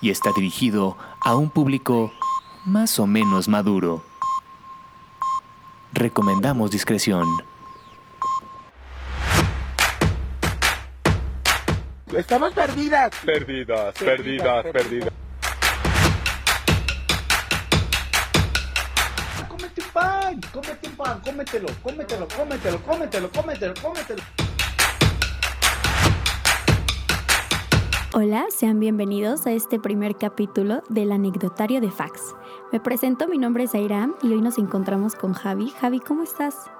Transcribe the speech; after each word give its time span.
y 0.00 0.10
está 0.10 0.30
dirigido 0.34 0.96
a 1.20 1.34
un 1.34 1.50
público 1.50 2.12
más 2.64 2.98
o 2.98 3.06
menos 3.06 3.48
maduro. 3.48 4.02
Recomendamos 5.92 6.70
discreción. 6.70 7.24
Estamos 12.16 12.52
perdidas. 12.52 13.10
Perdidas, 13.24 13.94
perdidas, 13.94 14.66
perdidas. 14.66 15.12
Cómete 19.48 19.80
un 19.82 19.88
pan, 19.92 20.40
cómete 20.52 20.88
un 20.88 20.96
pan, 20.96 21.20
cómetelo, 21.24 21.66
cómetelo, 21.82 22.28
cómetelo, 22.28 22.82
cómetelo, 22.82 23.30
cómetelo, 23.32 23.74
cómetelo. 23.82 24.43
Hola, 28.16 28.44
sean 28.48 28.78
bienvenidos 28.78 29.44
a 29.44 29.50
este 29.50 29.80
primer 29.80 30.14
capítulo 30.14 30.84
del 30.88 31.10
anecdotario 31.10 31.80
de 31.80 31.90
Fax. 31.90 32.36
Me 32.70 32.78
presento, 32.78 33.26
mi 33.26 33.38
nombre 33.38 33.64
es 33.64 33.74
Airam 33.74 34.14
y 34.22 34.32
hoy 34.32 34.40
nos 34.40 34.56
encontramos 34.58 35.16
con 35.16 35.32
Javi. 35.32 35.70
Javi, 35.70 35.98
¿cómo 35.98 36.22
estás? 36.22 36.70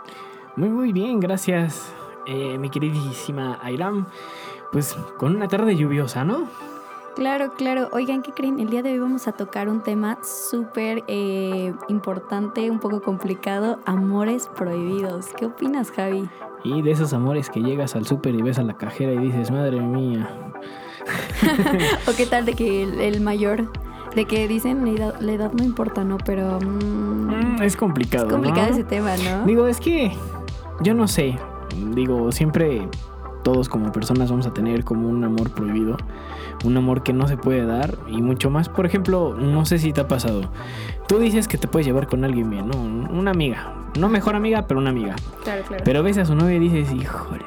Muy, 0.55 0.69
muy 0.69 0.93
bien, 0.93 1.19
gracias, 1.19 1.93
eh, 2.29 2.57
mi 2.57 2.71
queridísima 2.71 3.59
Airam. 3.63 4.07
Pues 4.71 4.97
con 5.19 5.35
una 5.35 5.49
tarde 5.49 5.75
lluviosa, 5.75 6.25
¿no? 6.25 6.47
Claro, 7.17 7.55
claro. 7.55 7.89
Oigan, 7.91 8.23
¿qué 8.23 8.31
creen? 8.31 8.61
El 8.61 8.71
día 8.71 8.85
de 8.85 8.93
hoy 8.93 9.01
vamos 9.01 9.27
a 9.27 9.33
tocar 9.33 9.69
un 9.69 9.83
tema 9.83 10.19
súper 10.23 11.03
eh, 11.09 11.75
importante, 11.89 12.71
un 12.71 12.79
poco 12.79 13.03
complicado, 13.03 13.81
amores 13.87 14.47
prohibidos. 14.55 15.31
¿Qué 15.37 15.47
opinas, 15.47 15.91
Javi? 15.91 16.29
Y 16.63 16.83
de 16.83 16.93
esos 16.93 17.13
amores 17.13 17.51
que 17.51 17.61
llegas 17.61 17.97
al 17.97 18.07
súper 18.07 18.37
y 18.37 18.43
ves 18.43 18.61
a 18.61 18.63
la 18.63 18.77
cajera 18.77 19.13
y 19.15 19.19
dices, 19.19 19.51
madre 19.51 19.81
mía. 19.81 20.29
¿O 22.09 22.13
qué 22.17 22.27
tal 22.27 22.45
de 22.45 22.55
que 22.55 22.83
el, 22.83 23.01
el 23.01 23.21
mayor, 23.21 23.71
de 24.15 24.25
que 24.27 24.47
dicen 24.49 24.85
la 24.85 24.91
edad, 24.93 25.21
la 25.21 25.33
edad 25.33 25.53
no 25.53 25.65
importa, 25.65 26.05
¿no? 26.05 26.19
Pero... 26.19 26.59
mm, 26.61 27.25
Mm, 27.25 27.63
es 27.63 27.77
complicado. 27.77 28.27
es 28.27 28.33
complicado 28.33 28.67
¿no? 28.69 28.73
ese 28.73 28.85
tema, 28.85 29.11
¿no? 29.17 29.45
Digo, 29.47 29.67
es 29.67 29.81
que 29.81 30.13
yo 30.81 30.95
no 30.95 31.09
sé. 31.09 31.39
Digo, 31.95 32.31
siempre 32.33 32.89
todos 33.43 33.69
como 33.69 33.93
personas 33.93 34.31
vamos 34.31 34.47
a 34.47 34.55
tener 34.55 34.85
como 34.85 35.09
un 35.09 35.25
amor 35.25 35.51
prohibido. 35.51 35.97
Un 36.65 36.77
amor 36.77 37.03
que 37.03 37.13
no 37.13 37.27
se 37.29 37.37
puede 37.37 37.67
dar. 37.67 37.97
Y 38.09 38.23
mucho 38.23 38.51
más, 38.51 38.69
por 38.69 38.87
ejemplo, 38.87 39.35
no 39.39 39.65
sé 39.67 39.79
si 39.79 39.93
te 39.93 40.01
ha 40.03 40.09
pasado. 40.09 40.43
Tú 41.09 41.19
dices 41.19 41.49
que 41.49 41.59
te 41.59 41.67
puedes 41.69 41.87
llevar 41.87 42.07
con 42.07 42.25
alguien 42.25 42.49
bien, 42.51 42.69
¿no? 42.69 42.77
Una 42.79 43.33
amiga. 43.33 43.75
No 43.99 44.09
mejor 44.09 44.35
amiga, 44.37 44.67
pero 44.67 44.81
una 44.81 44.91
amiga. 44.91 45.17
Claro, 45.43 45.63
claro. 45.67 45.83
Pero 45.85 46.03
ves 46.03 46.19
a 46.19 46.25
su 46.25 46.35
novia 46.35 46.57
y 46.57 46.61
dices, 46.61 46.93
híjole. 46.93 47.45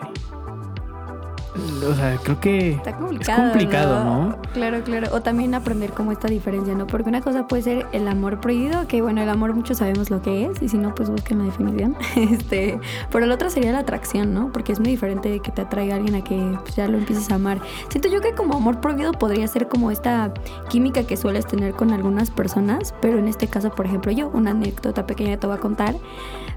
O 1.89 1.93
sea, 1.95 2.17
creo 2.23 2.39
que 2.39 2.71
Está 2.71 2.91
es 2.91 2.95
complicado. 2.95 3.49
complicado, 3.49 4.03
¿no? 4.03 4.37
Claro, 4.53 4.81
claro. 4.83 5.07
O 5.13 5.21
también 5.21 5.53
aprender 5.53 5.91
como 5.91 6.11
esta 6.11 6.27
diferencia, 6.27 6.73
¿no? 6.75 6.87
Porque 6.87 7.09
una 7.09 7.21
cosa 7.21 7.47
puede 7.47 7.63
ser 7.63 7.85
el 7.91 8.07
amor 8.07 8.39
prohibido, 8.39 8.87
que 8.87 9.01
bueno, 9.01 9.21
el 9.21 9.29
amor 9.29 9.53
muchos 9.53 9.77
sabemos 9.77 10.09
lo 10.09 10.21
que 10.21 10.45
es, 10.45 10.61
y 10.61 10.69
si 10.69 10.77
no, 10.77 10.93
pues 10.95 11.09
busquen 11.09 11.39
la 11.39 11.45
definición. 11.45 11.95
Este, 12.37 12.79
pero 13.11 13.25
la 13.25 13.35
otra 13.35 13.49
sería 13.49 13.71
la 13.71 13.79
atracción, 13.79 14.33
¿no? 14.33 14.51
Porque 14.51 14.71
es 14.73 14.79
muy 14.79 14.89
diferente 14.89 15.29
de 15.29 15.39
que 15.39 15.51
te 15.51 15.61
atraiga 15.61 15.95
alguien 15.95 16.15
a 16.15 16.23
que 16.23 16.35
pues, 16.63 16.75
ya 16.75 16.87
lo 16.87 16.97
empieces 16.97 17.31
a 17.31 17.35
amar. 17.35 17.59
Siento 17.89 18.09
yo 18.09 18.21
que 18.21 18.33
como 18.33 18.55
amor 18.55 18.81
prohibido 18.81 19.11
podría 19.13 19.47
ser 19.47 19.67
como 19.67 19.91
esta 19.91 20.33
química 20.69 21.03
que 21.03 21.15
sueles 21.17 21.45
tener 21.45 21.73
con 21.73 21.91
algunas 21.91 22.31
personas, 22.31 22.93
pero 23.01 23.17
en 23.19 23.27
este 23.27 23.47
caso, 23.47 23.71
por 23.71 23.85
ejemplo, 23.85 24.11
yo, 24.11 24.29
una 24.29 24.51
anécdota 24.51 25.05
pequeña 25.05 25.31
que 25.31 25.37
te 25.37 25.47
voy 25.47 25.57
a 25.57 25.59
contar. 25.59 25.95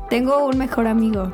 Tengo 0.09 0.45
un 0.47 0.59
mejor 0.59 0.87
amigo. 0.87 1.31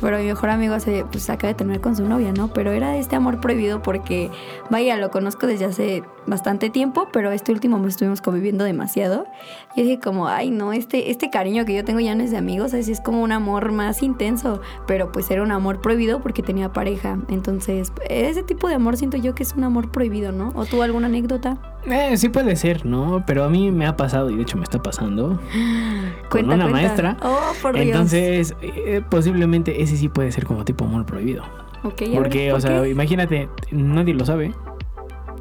Pero 0.00 0.18
mi 0.18 0.24
mejor 0.24 0.50
amigo 0.50 0.78
se 0.80 1.04
pues, 1.10 1.30
acaba 1.30 1.48
de 1.48 1.54
terminar 1.54 1.80
con 1.80 1.96
su 1.96 2.04
novia, 2.04 2.32
¿no? 2.32 2.48
Pero 2.48 2.72
era 2.72 2.96
este 2.96 3.16
amor 3.16 3.40
prohibido 3.40 3.82
porque, 3.82 4.30
vaya, 4.70 4.96
lo 4.96 5.10
conozco 5.10 5.46
desde 5.46 5.64
hace 5.64 6.02
bastante 6.26 6.70
tiempo, 6.70 7.08
pero 7.12 7.30
este 7.32 7.52
último 7.52 7.78
mes 7.78 7.90
estuvimos 7.94 8.20
conviviendo 8.20 8.64
demasiado. 8.64 9.26
Y 9.74 9.82
dije 9.82 10.00
como, 10.00 10.28
ay, 10.28 10.50
no, 10.50 10.72
este, 10.72 11.10
este 11.10 11.30
cariño 11.30 11.64
que 11.64 11.74
yo 11.74 11.84
tengo 11.84 12.00
ya 12.00 12.14
no 12.14 12.22
es 12.22 12.30
de 12.30 12.36
amigos, 12.36 12.74
así 12.74 12.92
es 12.92 13.00
como 13.00 13.22
un 13.22 13.32
amor 13.32 13.72
más 13.72 14.02
intenso. 14.02 14.60
Pero 14.86 15.12
pues 15.12 15.30
era 15.30 15.42
un 15.42 15.52
amor 15.52 15.80
prohibido 15.80 16.20
porque 16.20 16.42
tenía 16.42 16.72
pareja. 16.72 17.18
Entonces, 17.28 17.92
ese 18.08 18.42
tipo 18.42 18.68
de 18.68 18.74
amor 18.74 18.96
siento 18.96 19.16
yo 19.16 19.34
que 19.34 19.42
es 19.42 19.54
un 19.54 19.64
amor 19.64 19.90
prohibido, 19.90 20.32
¿no? 20.32 20.52
¿O 20.54 20.64
tú 20.66 20.82
alguna 20.82 21.06
anécdota? 21.06 21.58
Eh, 21.86 22.16
sí 22.16 22.28
puede 22.28 22.56
ser, 22.56 22.84
¿no? 22.84 23.22
Pero 23.26 23.44
a 23.44 23.48
mí 23.48 23.70
me 23.70 23.86
ha 23.86 23.96
pasado, 23.96 24.30
y 24.30 24.36
de 24.36 24.42
hecho 24.42 24.56
me 24.56 24.64
está 24.64 24.82
pasando, 24.82 25.38
con 26.28 26.44
Cuenta, 26.46 26.54
una 26.54 26.64
cuenta. 26.64 26.68
maestra. 26.68 27.16
Oh, 27.22 27.52
por 27.62 27.74
Dios. 27.74 27.86
Entonces, 27.86 28.54
eh, 28.60 29.02
posiblemente 29.08 29.82
ese 29.82 29.96
sí 29.96 30.08
puede 30.08 30.32
ser 30.32 30.46
como 30.46 30.64
tipo 30.64 30.84
amor 30.84 31.06
prohibido. 31.06 31.44
Ok, 31.84 32.02
a 32.02 32.04
ver, 32.06 32.14
Porque, 32.18 32.48
¿por 32.50 32.58
o 32.58 32.60
sea, 32.60 32.82
qué? 32.82 32.88
imagínate, 32.90 33.48
nadie 33.70 34.14
lo 34.14 34.24
sabe. 34.24 34.52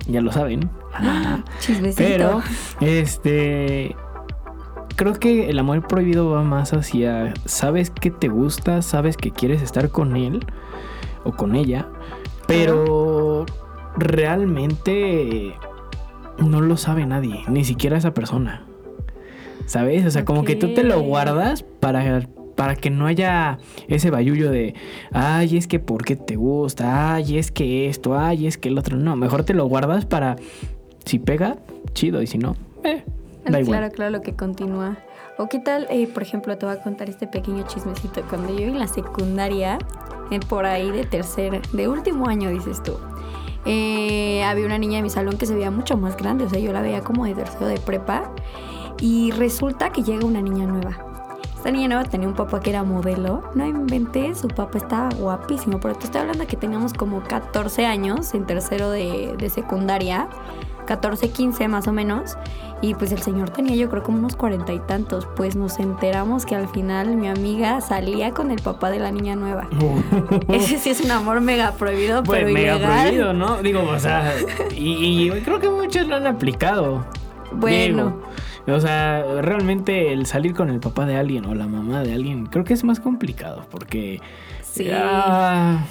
Ya 0.08 0.22
lo 0.22 0.32
saben. 0.32 0.70
Chismecito. 1.60 2.04
Pero, 2.04 2.42
este. 2.82 3.96
Creo 4.96 5.14
que 5.14 5.50
el 5.50 5.60
amor 5.60 5.86
prohibido 5.88 6.30
va 6.30 6.44
más 6.44 6.74
hacia. 6.74 7.34
Sabes 7.46 7.90
que 7.90 8.12
te 8.12 8.30
gusta, 8.30 8.82
sabes 8.82 9.18
que 9.18 9.32
quieres 9.32 9.62
estar 9.62 9.90
con 9.90 10.16
él 10.16 10.46
o 11.26 11.34
con 11.34 11.56
ella, 11.56 11.88
pero 12.48 13.46
realmente 13.98 15.54
no 16.38 16.62
lo 16.62 16.78
sabe 16.78 17.06
nadie, 17.06 17.44
ni 17.48 17.66
siquiera 17.66 17.98
esa 17.98 18.14
persona. 18.14 18.66
¿Sabes? 19.66 20.06
O 20.06 20.12
sea, 20.12 20.24
como 20.26 20.44
que 20.44 20.56
tú 20.56 20.74
te 20.74 20.84
lo 20.84 21.02
guardas 21.02 21.64
para, 21.64 22.22
para 22.56 22.76
que 22.76 22.90
no 22.90 23.06
haya 23.06 23.60
ese 23.88 24.10
bayullo 24.10 24.50
de, 24.50 24.74
ay, 25.12 25.58
es 25.58 25.68
que 25.68 25.80
por 25.80 26.04
qué 26.04 26.16
te 26.16 26.36
gusta, 26.36 27.16
ay, 27.16 27.38
es 27.38 27.52
que 27.52 27.88
esto, 27.90 28.18
ay, 28.18 28.48
es 28.48 28.58
que 28.58 28.70
el 28.70 28.78
otro. 28.78 28.98
No, 28.98 29.16
mejor 29.16 29.44
te 29.44 29.54
lo 29.54 29.66
guardas 29.68 30.06
para, 30.06 30.38
si 31.06 31.20
pega, 31.20 31.58
chido, 31.94 32.22
y 32.22 32.28
si 32.28 32.38
no, 32.38 32.56
eh, 32.84 33.04
da 33.46 33.58
Ah, 33.58 33.62
igual. 33.62 33.80
Claro, 33.80 33.94
claro, 33.94 34.12
lo 34.12 34.22
que 34.22 34.34
continúa. 34.36 34.98
O 35.38 35.50
qué 35.50 35.60
tal, 35.60 35.86
eh, 35.90 36.08
por 36.08 36.24
ejemplo, 36.24 36.58
te 36.58 36.66
voy 36.66 36.76
a 36.76 36.82
contar 36.82 37.10
este 37.10 37.28
pequeño 37.28 37.66
chismecito. 37.68 38.22
Cuando 38.30 38.58
yo 38.58 38.68
en 38.68 38.80
la 38.80 38.88
secundaria, 38.88 39.78
eh, 40.32 40.40
por 40.48 40.66
ahí 40.66 40.92
de 40.92 41.04
tercer, 41.04 41.62
de 41.74 41.88
último 41.90 42.28
año, 42.30 42.50
dices 42.50 42.82
tú, 42.82 42.94
eh, 43.66 44.44
había 44.46 44.66
una 44.66 44.78
niña 44.78 44.98
de 44.98 45.04
mi 45.04 45.10
salón 45.10 45.38
que 45.38 45.46
se 45.46 45.54
veía 45.54 45.72
mucho 45.72 45.98
más 45.98 46.16
grande. 46.16 46.46
O 46.46 46.50
sea, 46.50 46.60
yo 46.60 46.72
la 46.72 46.82
veía 46.82 47.02
como 47.02 47.26
de 47.26 47.36
tercero 47.36 47.68
de 47.68 47.80
prepa. 47.80 48.32
Y 49.02 49.32
resulta 49.32 49.92
que 49.92 50.04
llega 50.04 50.26
una 50.26 50.42
niña 50.42 50.68
nueva. 50.68 51.05
Esta 51.66 51.74
niña 51.76 51.88
nueva 51.88 52.04
tenía 52.04 52.28
un 52.28 52.36
papá 52.36 52.60
que 52.60 52.70
era 52.70 52.84
modelo. 52.84 53.42
No 53.56 53.66
inventé, 53.66 54.36
su 54.36 54.48
papá 54.50 54.78
estaba 54.78 55.10
guapísimo. 55.18 55.80
Pero 55.80 55.96
te 55.96 56.06
estoy 56.06 56.22
hablando 56.22 56.46
que 56.46 56.56
teníamos 56.56 56.94
como 56.94 57.24
14 57.24 57.88
años 57.88 58.36
en 58.36 58.46
tercero 58.46 58.92
de, 58.92 59.34
de 59.36 59.50
secundaria. 59.50 60.28
14, 60.86 61.32
15 61.32 61.68
más 61.68 61.88
o 61.88 61.92
menos. 61.92 62.38
Y 62.84 62.94
pues 62.94 63.12
el 63.12 63.20
señor 63.24 63.50
tenía 63.50 63.76
yo 63.76 63.90
creo 63.90 64.04
como 64.04 64.20
unos 64.20 64.36
cuarenta 64.36 64.74
y 64.74 64.80
tantos. 64.82 65.28
Pues 65.36 65.56
nos 65.56 65.80
enteramos 65.80 66.46
que 66.46 66.54
al 66.54 66.68
final 66.68 67.16
mi 67.16 67.28
amiga 67.30 67.82
salía 67.82 68.30
con 68.30 68.52
el 68.52 68.62
papá 68.62 68.92
de 68.92 69.00
la 69.00 69.10
niña 69.10 69.36
nueva. 69.36 69.68
Ese 70.50 70.78
sí 70.78 70.92
es 70.92 71.02
un 71.02 71.10
amor 71.10 71.42
mega 71.42 71.72
prohibido, 71.72 72.22
Pues 72.22 72.42
pero 72.42 72.54
mega 72.54 72.76
ilegal. 72.76 73.02
prohibido, 73.02 73.34
¿no? 73.34 73.58
Digo, 73.64 73.82
o 73.90 73.98
sea, 73.98 74.36
y, 74.70 75.32
y 75.32 75.42
creo 75.42 75.60
que 75.60 75.72
muchos 75.72 76.06
lo 76.06 76.16
han 76.18 76.28
aplicado. 76.28 77.04
Bueno. 77.52 78.04
Digo, 78.06 78.22
o 78.68 78.80
sea, 78.80 79.24
realmente 79.42 80.12
el 80.14 80.26
salir 80.26 80.54
con 80.54 80.70
el 80.70 80.80
papá 80.80 81.06
de 81.06 81.16
alguien 81.18 81.46
o 81.46 81.54
la 81.56 81.68
mamá 81.68 82.04
de 82.04 82.14
alguien, 82.14 82.46
creo 82.48 82.64
que 82.64 82.74
es 82.74 82.84
más 82.84 83.00
complicado 83.00 83.68
porque... 83.72 84.20
Sí. 84.64 84.88
ah, 84.92 85.86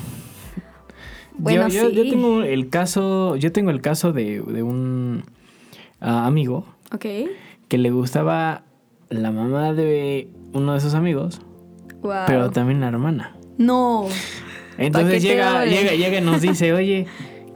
Bueno, 1.37 1.69
yo, 1.69 1.85
yo- 1.85 1.91
yo 1.91 2.03
sí. 2.05 2.11
tengo 2.11 2.43
el 2.43 2.69
caso, 2.71 3.37
yo 3.37 3.51
tengo 3.53 3.71
el 3.71 3.81
caso 3.81 4.13
de, 4.13 4.41
de 4.41 4.63
un 4.63 5.25
ah, 6.01 6.27
amigo 6.27 6.67
que 7.01 7.79
le 7.79 7.91
gustaba 7.91 8.63
la 9.09 9.31
mamá 9.33 9.73
de 9.73 10.29
uno 10.53 10.75
de 10.75 10.81
sus 10.81 10.95
amigos, 10.95 11.41
Wow. 12.03 12.13
pero 12.27 12.51
también 12.51 12.81
la 12.81 12.89
hermana. 12.89 13.35
No. 13.59 14.07
Entonces 14.79 15.23
llega, 15.23 15.65
llega, 15.65 15.93
llega 15.93 16.19
y 16.19 16.21
nos 16.21 16.41
dice, 16.43 16.73
oye, 16.73 17.07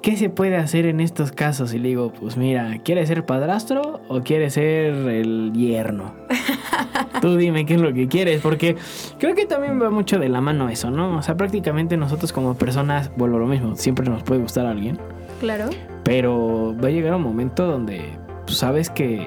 ¿qué 0.03 0.17
se 0.17 0.31
puede 0.31 0.57
hacer 0.57 0.87
en 0.87 1.01
estos 1.01 1.33
casos? 1.33 1.75
Y 1.75 1.79
le 1.79 1.89
digo, 1.89 2.13
pues 2.13 2.37
mira, 2.37 2.79
¿quieres 2.85 3.09
ser 3.09 3.25
padrastro 3.27 4.01
o 4.09 4.21
quieres 4.23 4.55
ser 4.55 4.95
el 4.95 5.53
yerno? 5.55 6.15
Tú 7.21 7.37
dime 7.37 7.67
qué 7.67 7.75
es 7.75 7.81
lo 7.81 7.93
que 7.93 8.07
quieres, 8.09 8.41
porque 8.41 8.77
creo 9.19 9.35
que 9.35 9.47
también 9.47 9.81
va 9.83 9.91
mucho 9.91 10.19
de 10.19 10.29
la 10.29 10.41
mano 10.41 10.69
eso, 10.69 10.91
¿no? 10.91 11.17
O 11.19 11.23
sea, 11.23 11.37
prácticamente 11.37 11.97
nosotros 11.97 12.33
como 12.33 12.55
personas, 12.55 13.11
vuelvo 13.17 13.37
a 13.37 13.41
lo 13.41 13.47
mismo, 13.47 13.75
siempre 13.77 14.09
nos 14.09 14.23
puede 14.23 14.41
gustar 14.41 14.67
a 14.67 14.71
alguien, 14.71 14.99
Claro. 15.41 15.67
pero 16.05 16.77
va 16.83 16.89
a 16.89 16.91
llegar 16.91 17.15
un 17.15 17.23
momento 17.23 17.67
donde 17.67 18.03
pues, 18.47 18.59
sabes 18.59 18.91
que 18.91 19.27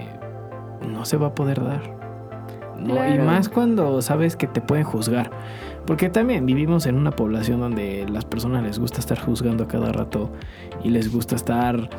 no 0.87 1.05
se 1.05 1.17
va 1.17 1.27
a 1.27 1.35
poder 1.35 1.63
dar. 1.63 2.01
¿no? 2.79 2.95
Y 3.13 3.19
más 3.19 3.47
cuando 3.49 4.01
sabes 4.01 4.35
que 4.35 4.47
te 4.47 4.59
pueden 4.61 4.83
juzgar. 4.85 5.29
Porque 5.85 6.09
también 6.09 6.45
vivimos 6.45 6.85
en 6.85 6.95
una 6.95 7.11
población 7.11 7.59
donde 7.59 8.05
las 8.09 8.25
personas 8.25 8.63
les 8.63 8.79
gusta 8.79 8.99
estar 8.99 9.19
juzgando 9.19 9.63
a 9.63 9.67
cada 9.67 9.91
rato 9.91 10.31
y 10.83 10.89
les 10.89 11.11
gusta 11.11 11.35
estar 11.35 11.89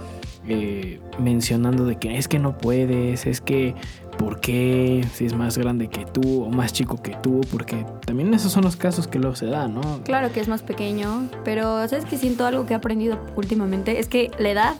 eh, 0.46 1.00
mencionando 1.19 1.84
de 1.84 1.96
que 1.96 2.17
es 2.17 2.29
que 2.29 2.38
no 2.38 2.56
puedes, 2.58 3.26
es 3.26 3.40
que 3.40 3.75
¿por 4.19 4.40
qué? 4.40 5.05
Si 5.12 5.26
es 5.26 5.34
más 5.34 5.58
grande 5.58 5.88
que 5.88 6.05
tú 6.05 6.44
o 6.44 6.49
más 6.49 6.73
chico 6.73 7.00
que 7.02 7.17
tú, 7.23 7.40
porque 7.50 7.84
también 8.05 8.32
esos 8.34 8.52
son 8.52 8.64
los 8.64 8.76
casos 8.76 9.08
que 9.08 9.19
luego 9.19 9.37
se 9.37 9.46
dan, 9.46 9.75
¿no? 9.75 10.02
Claro 10.05 10.32
que 10.32 10.40
es 10.40 10.49
más 10.49 10.62
pequeño, 10.62 11.28
pero 11.44 11.87
¿sabes 11.88 12.05
que 12.05 12.19
siento 12.19 12.46
algo 12.46 12.67
que 12.67 12.75
he 12.75 12.76
aprendido 12.76 13.19
últimamente? 13.37 13.99
Es 13.99 14.08
que 14.08 14.31
la 14.38 14.50
edad 14.50 14.75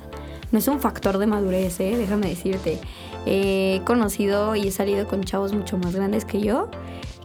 no 0.52 0.58
es 0.58 0.69
un 0.69 0.81
factor 0.81 1.19
de 1.19 1.26
madurez, 1.26 1.81
¿eh? 1.81 1.96
Déjame 1.96 2.28
decirte. 2.28 2.78
He 3.25 3.81
conocido 3.84 4.56
y 4.56 4.69
he 4.69 4.70
salido 4.70 5.06
con 5.06 5.22
chavos 5.22 5.52
mucho 5.52 5.78
más 5.78 5.94
grandes 5.94 6.25
que 6.25 6.40
yo, 6.40 6.69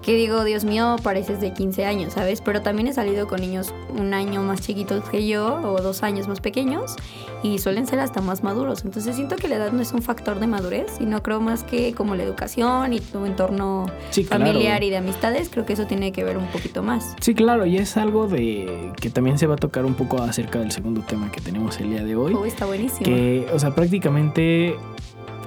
que 0.02 0.14
digo, 0.16 0.44
Dios 0.44 0.64
mío, 0.64 0.96
pareces 1.04 1.42
de 1.42 1.52
15 1.54 1.86
años, 1.86 2.14
¿sabes? 2.14 2.42
Pero 2.42 2.62
también 2.62 2.88
he 2.88 2.94
salido 2.94 3.28
con 3.28 3.42
niños 3.42 3.74
un 3.98 4.14
año 4.14 4.42
más 4.42 4.62
chiquitos 4.62 5.04
que 5.10 5.28
yo 5.28 5.60
o 5.64 5.82
dos 5.82 6.04
años 6.04 6.28
más 6.28 6.40
pequeños 6.40 6.96
y 7.44 7.60
suelen 7.60 7.88
ser 7.88 8.00
hasta 8.00 8.22
más 8.22 8.42
maduros. 8.44 8.86
Entonces 8.86 9.16
siento 9.16 9.36
que 9.36 9.48
la 9.48 9.56
edad 9.56 9.72
no 9.72 9.82
es 9.82 9.92
un 9.94 10.02
factor 10.02 10.40
de 10.40 10.48
madurez, 10.48 10.88
sino 10.98 11.22
creo 11.22 11.42
más 11.42 11.64
que 11.64 11.94
como 11.94 12.16
la 12.16 12.24
educación 12.24 12.94
y 12.94 13.00
tu 13.00 13.26
entorno 13.26 13.88
Sí, 14.12 14.24
claro. 14.24 14.46
familiar 14.46 14.84
y 14.84 14.90
de 14.90 14.98
amistades, 14.98 15.50
creo 15.50 15.66
que 15.66 15.74
eso 15.74 15.88
tiene 15.88 16.12
que 16.12 16.24
ver 16.24 16.38
un 16.38 16.48
poquito 16.48 16.84
más. 16.84 17.16
Sí, 17.20 17.34
claro, 17.36 17.66
y 17.66 17.78
es 17.78 17.98
algo 17.98 18.28
de 18.28 18.92
que 19.02 19.10
también 19.10 19.38
se 19.38 19.46
va 19.48 19.56
a 19.56 19.58
tocar 19.58 19.86
un 19.86 19.94
poco 19.96 20.22
acerca 20.22 20.60
del 20.60 20.72
segundo 20.72 21.02
tema 21.02 21.32
que 21.32 21.42
tenemos 21.42 21.80
el 21.80 21.90
día 21.90 22.04
de 22.04 22.16
hoy. 22.16 22.34
Oh, 22.34 22.46
está 22.46 22.66
buenísimo. 22.66 23.04
Que, 23.04 23.48
o 23.54 23.60
sea, 23.60 23.76
prácticamente 23.76 24.76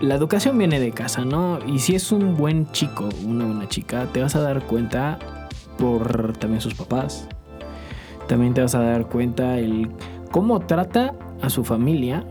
la 0.00 0.14
educación 0.14 0.56
viene 0.56 0.80
de 0.80 0.92
casa, 0.92 1.24
¿no? 1.24 1.58
Y 1.66 1.78
si 1.78 1.94
es 1.94 2.10
un 2.10 2.36
buen 2.36 2.70
chico, 2.72 3.08
una 3.24 3.44
buena 3.44 3.68
chica, 3.68 4.06
te 4.12 4.22
vas 4.22 4.34
a 4.34 4.40
dar 4.40 4.62
cuenta 4.62 5.18
por 5.78 6.36
también 6.38 6.60
sus 6.60 6.74
papás. 6.74 7.28
También 8.26 8.54
te 8.54 8.62
vas 8.62 8.74
a 8.74 8.80
dar 8.80 9.06
cuenta 9.06 9.58
el 9.58 9.90
cómo 10.30 10.60
trata 10.60 11.14
a 11.42 11.50
su 11.50 11.64
familia, 11.64 12.24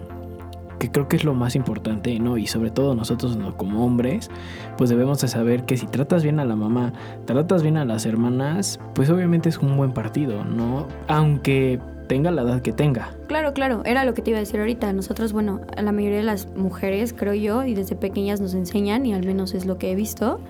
que 0.79 0.89
creo 0.89 1.07
que 1.07 1.17
es 1.17 1.23
lo 1.23 1.33
más 1.33 1.55
importante, 1.55 2.17
¿no? 2.19 2.37
Y 2.37 2.47
sobre 2.47 2.71
todo 2.71 2.95
nosotros 2.95 3.35
¿no? 3.37 3.55
como 3.57 3.85
hombres, 3.85 4.31
pues 4.77 4.89
debemos 4.89 5.19
de 5.21 5.27
saber 5.27 5.65
que 5.65 5.77
si 5.77 5.85
tratas 5.87 6.23
bien 6.23 6.39
a 6.39 6.45
la 6.45 6.55
mamá, 6.55 6.93
tratas 7.25 7.61
bien 7.61 7.77
a 7.77 7.85
las 7.85 8.05
hermanas, 8.05 8.79
pues 8.95 9.09
obviamente 9.09 9.49
es 9.49 9.57
un 9.57 9.75
buen 9.75 9.91
partido, 9.91 10.45
¿no? 10.45 10.87
Aunque 11.07 11.79
tenga 12.09 12.31
la 12.31 12.41
edad 12.41 12.61
que 12.61 12.73
tenga. 12.73 13.11
Claro, 13.27 13.53
claro, 13.53 13.83
era 13.85 14.03
lo 14.03 14.13
que 14.15 14.23
te 14.23 14.31
iba 14.31 14.37
a 14.37 14.41
decir 14.41 14.59
ahorita. 14.59 14.91
Nosotros, 14.91 15.31
bueno, 15.31 15.61
la 15.77 15.91
mayoría 15.93 16.17
de 16.17 16.23
las 16.23 16.47
mujeres, 16.55 17.13
creo 17.13 17.35
yo, 17.35 17.63
y 17.63 17.75
desde 17.75 17.95
pequeñas 17.95 18.41
nos 18.41 18.55
enseñan, 18.55 19.05
y 19.05 19.13
al 19.13 19.23
menos 19.23 19.53
es 19.53 19.65
lo 19.65 19.77
que 19.77 19.91
he 19.91 19.95
visto, 19.95 20.41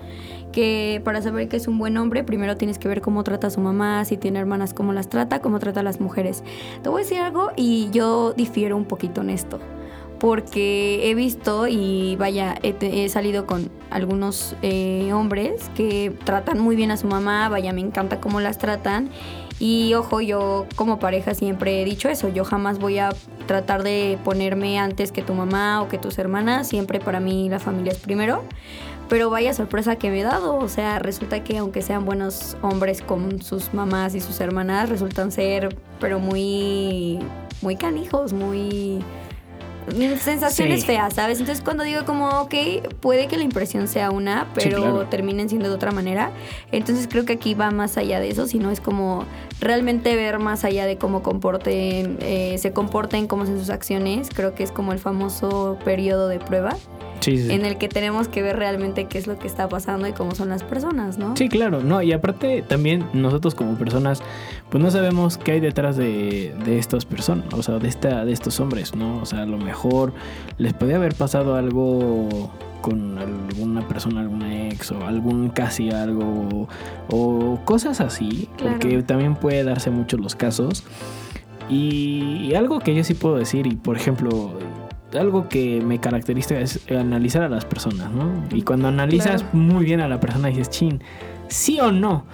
que 0.52 1.02
para 1.04 1.20
saber 1.20 1.48
que 1.48 1.58
es 1.58 1.68
un 1.68 1.78
buen 1.78 1.98
hombre, 1.98 2.24
primero 2.24 2.56
tienes 2.56 2.78
que 2.78 2.88
ver 2.88 3.02
cómo 3.02 3.22
trata 3.24 3.48
a 3.48 3.50
su 3.50 3.60
mamá, 3.60 4.04
si 4.06 4.16
tiene 4.16 4.38
hermanas, 4.38 4.72
cómo 4.72 4.94
las 4.94 5.10
trata, 5.10 5.40
cómo 5.40 5.58
trata 5.58 5.80
a 5.80 5.82
las 5.82 6.00
mujeres. 6.00 6.42
Te 6.82 6.88
voy 6.88 7.02
a 7.02 7.04
decir 7.04 7.20
algo 7.20 7.50
y 7.54 7.90
yo 7.92 8.32
difiero 8.32 8.76
un 8.76 8.86
poquito 8.86 9.20
en 9.20 9.30
esto. 9.30 9.60
Porque 10.18 11.10
he 11.10 11.14
visto 11.14 11.66
y 11.66 12.16
vaya, 12.16 12.54
he 12.62 13.08
salido 13.08 13.46
con 13.46 13.70
algunos 13.90 14.54
eh, 14.60 15.10
hombres 15.14 15.70
que 15.74 16.12
tratan 16.24 16.58
muy 16.60 16.76
bien 16.76 16.90
a 16.90 16.98
su 16.98 17.06
mamá, 17.06 17.48
vaya, 17.48 17.72
me 17.72 17.80
encanta 17.80 18.20
cómo 18.20 18.40
las 18.40 18.58
tratan. 18.58 19.08
Y 19.60 19.92
ojo, 19.92 20.22
yo 20.22 20.66
como 20.74 20.98
pareja 20.98 21.34
siempre 21.34 21.82
he 21.82 21.84
dicho 21.84 22.08
eso, 22.08 22.30
yo 22.30 22.46
jamás 22.46 22.78
voy 22.78 22.98
a 22.98 23.10
tratar 23.46 23.82
de 23.82 24.18
ponerme 24.24 24.78
antes 24.78 25.12
que 25.12 25.20
tu 25.20 25.34
mamá 25.34 25.82
o 25.82 25.88
que 25.88 25.98
tus 25.98 26.18
hermanas, 26.18 26.66
siempre 26.66 26.98
para 26.98 27.20
mí 27.20 27.50
la 27.50 27.58
familia 27.58 27.92
es 27.92 27.98
primero. 27.98 28.42
Pero 29.10 29.28
vaya 29.28 29.52
sorpresa 29.52 29.96
que 29.96 30.08
me 30.08 30.20
he 30.20 30.22
dado, 30.22 30.56
o 30.56 30.68
sea, 30.68 30.98
resulta 30.98 31.44
que 31.44 31.58
aunque 31.58 31.82
sean 31.82 32.06
buenos 32.06 32.56
hombres 32.62 33.02
con 33.02 33.42
sus 33.42 33.74
mamás 33.74 34.14
y 34.14 34.20
sus 34.20 34.40
hermanas, 34.40 34.88
resultan 34.88 35.30
ser 35.30 35.76
pero 36.00 36.20
muy 36.20 37.18
muy 37.60 37.76
canijos, 37.76 38.32
muy 38.32 39.04
sensaciones 40.20 40.80
Sí. 40.80 40.86
feas, 40.86 41.14
¿sabes? 41.14 41.40
Entonces 41.40 41.62
cuando 41.64 41.84
digo 41.84 42.04
como, 42.04 42.28
ok, 42.42 42.54
puede 43.00 43.26
que 43.26 43.36
la 43.36 43.44
impresión 43.44 43.88
sea 43.88 44.10
una, 44.10 44.44
Sí, 44.56 44.62
pero 44.64 44.76
claro. 44.78 45.06
terminen 45.06 45.48
siendo 45.48 45.68
de 45.68 45.74
otra 45.74 45.90
manera. 45.92 46.30
Entonces 46.72 47.06
creo 47.08 47.24
que 47.24 47.34
aquí 47.34 47.54
va 47.54 47.70
más 47.70 47.96
allá 47.96 48.20
de 48.20 48.28
eso, 48.30 48.46
sino 48.46 48.70
es 48.70 48.80
como 48.80 49.24
realmente 49.60 50.14
ver 50.16 50.38
más 50.38 50.64
allá 50.64 50.86
de 50.86 50.96
cómo 50.96 51.22
comporten, 51.22 52.18
eh, 52.20 52.56
se 52.58 52.72
comporten, 52.72 53.26
cómo 53.26 53.46
son 53.46 53.58
sus 53.58 53.70
acciones. 53.70 54.28
Creo 54.34 54.54
que 54.54 54.62
es 54.62 54.72
como 54.72 54.92
el 54.92 54.98
famoso 54.98 55.78
periodo 55.84 56.28
de 56.28 56.38
prueba 56.38 56.76
Sí, 57.20 57.38
sí. 57.38 57.52
en 57.52 57.64
el 57.64 57.78
que 57.78 57.88
tenemos 57.88 58.28
que 58.28 58.42
ver 58.42 58.56
realmente 58.56 59.04
qué 59.06 59.18
es 59.18 59.26
lo 59.26 59.38
que 59.38 59.46
está 59.46 59.68
pasando 59.68 60.08
y 60.08 60.12
cómo 60.12 60.34
son 60.34 60.48
las 60.48 60.62
personas, 60.64 61.18
¿no? 61.18 61.36
Sí, 61.36 61.48
claro, 61.48 61.82
no, 61.82 62.02
y 62.02 62.12
aparte 62.12 62.62
también 62.62 63.04
nosotros 63.12 63.54
como 63.54 63.74
personas, 63.76 64.22
pues 64.70 64.82
no 64.82 64.90
sabemos 64.90 65.36
qué 65.38 65.52
hay 65.52 65.60
detrás 65.60 65.96
de, 65.96 66.54
de 66.64 66.78
estas 66.78 67.04
personas, 67.04 67.52
o 67.52 67.62
sea, 67.62 67.78
de 67.78 67.88
esta, 67.88 68.24
de 68.24 68.32
estos 68.32 68.58
hombres, 68.60 68.94
¿no? 68.94 69.18
O 69.20 69.26
sea, 69.26 69.42
a 69.42 69.46
lo 69.46 69.58
mejor 69.58 70.12
les 70.58 70.72
puede 70.72 70.94
haber 70.94 71.14
pasado 71.14 71.54
algo 71.56 72.50
con 72.80 73.18
alguna 73.18 73.86
persona, 73.86 74.20
alguna 74.22 74.68
ex 74.68 74.90
o 74.92 75.04
algún 75.06 75.50
casi 75.50 75.90
algo 75.90 76.66
o 77.10 77.58
cosas 77.66 78.00
así, 78.00 78.48
Claro. 78.56 78.78
porque 78.80 79.02
también 79.02 79.34
puede 79.36 79.62
darse 79.64 79.90
muchos 79.90 80.18
los 80.20 80.34
casos. 80.34 80.84
Y, 81.68 82.46
y 82.48 82.54
algo 82.54 82.80
que 82.80 82.94
yo 82.94 83.04
sí 83.04 83.14
puedo 83.14 83.36
decir, 83.36 83.66
y 83.66 83.76
por 83.76 83.96
ejemplo, 83.96 84.52
algo 85.18 85.48
que 85.48 85.80
me 85.80 85.98
caracteriza 85.98 86.58
es 86.60 86.80
analizar 86.90 87.42
a 87.42 87.48
las 87.48 87.64
personas, 87.64 88.10
¿no? 88.12 88.44
Y 88.52 88.62
cuando 88.62 88.88
analizas 88.88 89.42
Claro. 89.42 89.58
muy 89.58 89.84
bien 89.84 90.00
a 90.00 90.08
la 90.08 90.20
persona 90.20 90.48
dices, 90.48 90.70
chin, 90.70 91.02
sí 91.48 91.80
o 91.80 91.90
no. 91.92 92.24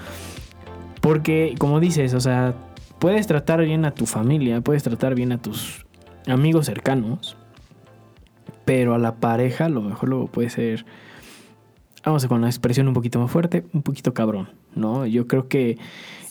Porque, 1.00 1.54
como 1.58 1.80
dices, 1.80 2.14
o 2.14 2.20
sea, 2.20 2.54
puedes 2.98 3.26
tratar 3.26 3.64
bien 3.64 3.84
a 3.84 3.92
tu 3.92 4.06
familia, 4.06 4.60
puedes 4.60 4.82
tratar 4.82 5.14
bien 5.14 5.32
a 5.32 5.38
tus 5.38 5.86
amigos 6.26 6.66
cercanos, 6.66 7.36
pero 8.64 8.94
a 8.94 8.98
la 8.98 9.14
pareja 9.16 9.66
a 9.66 9.68
lo 9.68 9.80
mejor 9.82 10.08
luego 10.08 10.26
puede 10.26 10.50
ser, 10.50 10.84
vamos 12.04 12.24
a 12.24 12.28
con 12.28 12.40
la 12.40 12.48
expresión 12.48 12.88
un 12.88 12.94
poquito 12.94 13.20
más 13.20 13.30
fuerte, 13.30 13.64
un 13.72 13.82
poquito 13.82 14.12
cabrón, 14.12 14.48
¿no? 14.74 15.06
Yo 15.06 15.26
creo 15.28 15.48
que 15.48 15.78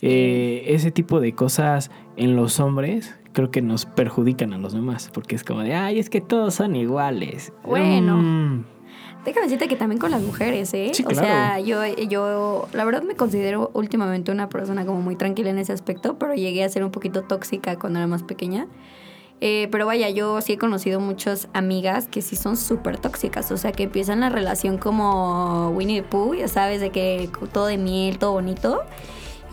eh, 0.01 0.63
ese 0.67 0.91
tipo 0.91 1.21
de 1.21 1.33
cosas 1.33 1.89
en 2.17 2.35
los 2.35 2.59
hombres 2.59 3.15
creo 3.35 3.51
que 3.51 3.61
nos 3.61 3.85
perjudican 3.85 4.53
a 4.53 4.57
los 4.57 4.73
demás, 4.73 5.11
porque 5.13 5.35
es 5.35 5.43
como 5.43 5.59
de, 5.61 5.75
ay, 5.75 5.99
es 5.99 6.09
que 6.09 6.21
todos 6.21 6.55
son 6.55 6.75
iguales. 6.75 7.53
Bueno. 7.63 8.17
Mm, 8.17 8.65
Déjame 9.25 9.47
decirte 9.47 9.67
que 9.67 9.75
también 9.75 9.99
con 9.99 10.11
las 10.11 10.21
mujeres, 10.21 10.71
¿eh? 10.75 10.91
Sí, 10.93 11.03
O 11.03 11.07
claro. 11.09 11.27
sea, 11.27 11.59
yo, 11.59 11.83
yo 12.07 12.67
la 12.73 12.85
verdad 12.85 13.01
me 13.01 13.15
considero 13.15 13.71
últimamente 13.73 14.31
una 14.31 14.49
persona 14.49 14.85
como 14.85 15.01
muy 15.01 15.15
tranquila 15.15 15.49
en 15.49 15.57
ese 15.57 15.73
aspecto, 15.73 16.17
pero 16.19 16.35
llegué 16.35 16.63
a 16.63 16.69
ser 16.69 16.83
un 16.83 16.91
poquito 16.91 17.23
tóxica 17.23 17.77
cuando 17.77 17.97
era 17.99 18.07
más 18.07 18.21
pequeña. 18.21 18.67
Eh, 19.41 19.67
pero 19.71 19.87
vaya, 19.87 20.09
yo 20.11 20.39
sí 20.41 20.53
he 20.53 20.57
conocido 20.59 20.99
muchas 20.99 21.49
amigas 21.53 22.07
que 22.07 22.21
sí 22.21 22.35
son 22.35 22.55
súper 22.55 22.99
tóxicas, 22.99 23.51
o 23.51 23.57
sea, 23.57 23.71
que 23.71 23.83
empiezan 23.83 24.19
la 24.21 24.29
relación 24.29 24.77
como 24.77 25.69
Winnie 25.71 26.01
the 26.03 26.07
Pooh, 26.07 26.35
ya 26.35 26.47
sabes, 26.47 26.79
de 26.79 26.91
que 26.91 27.29
todo 27.51 27.65
de 27.65 27.77
miel, 27.77 28.19
todo 28.19 28.31
bonito. 28.31 28.81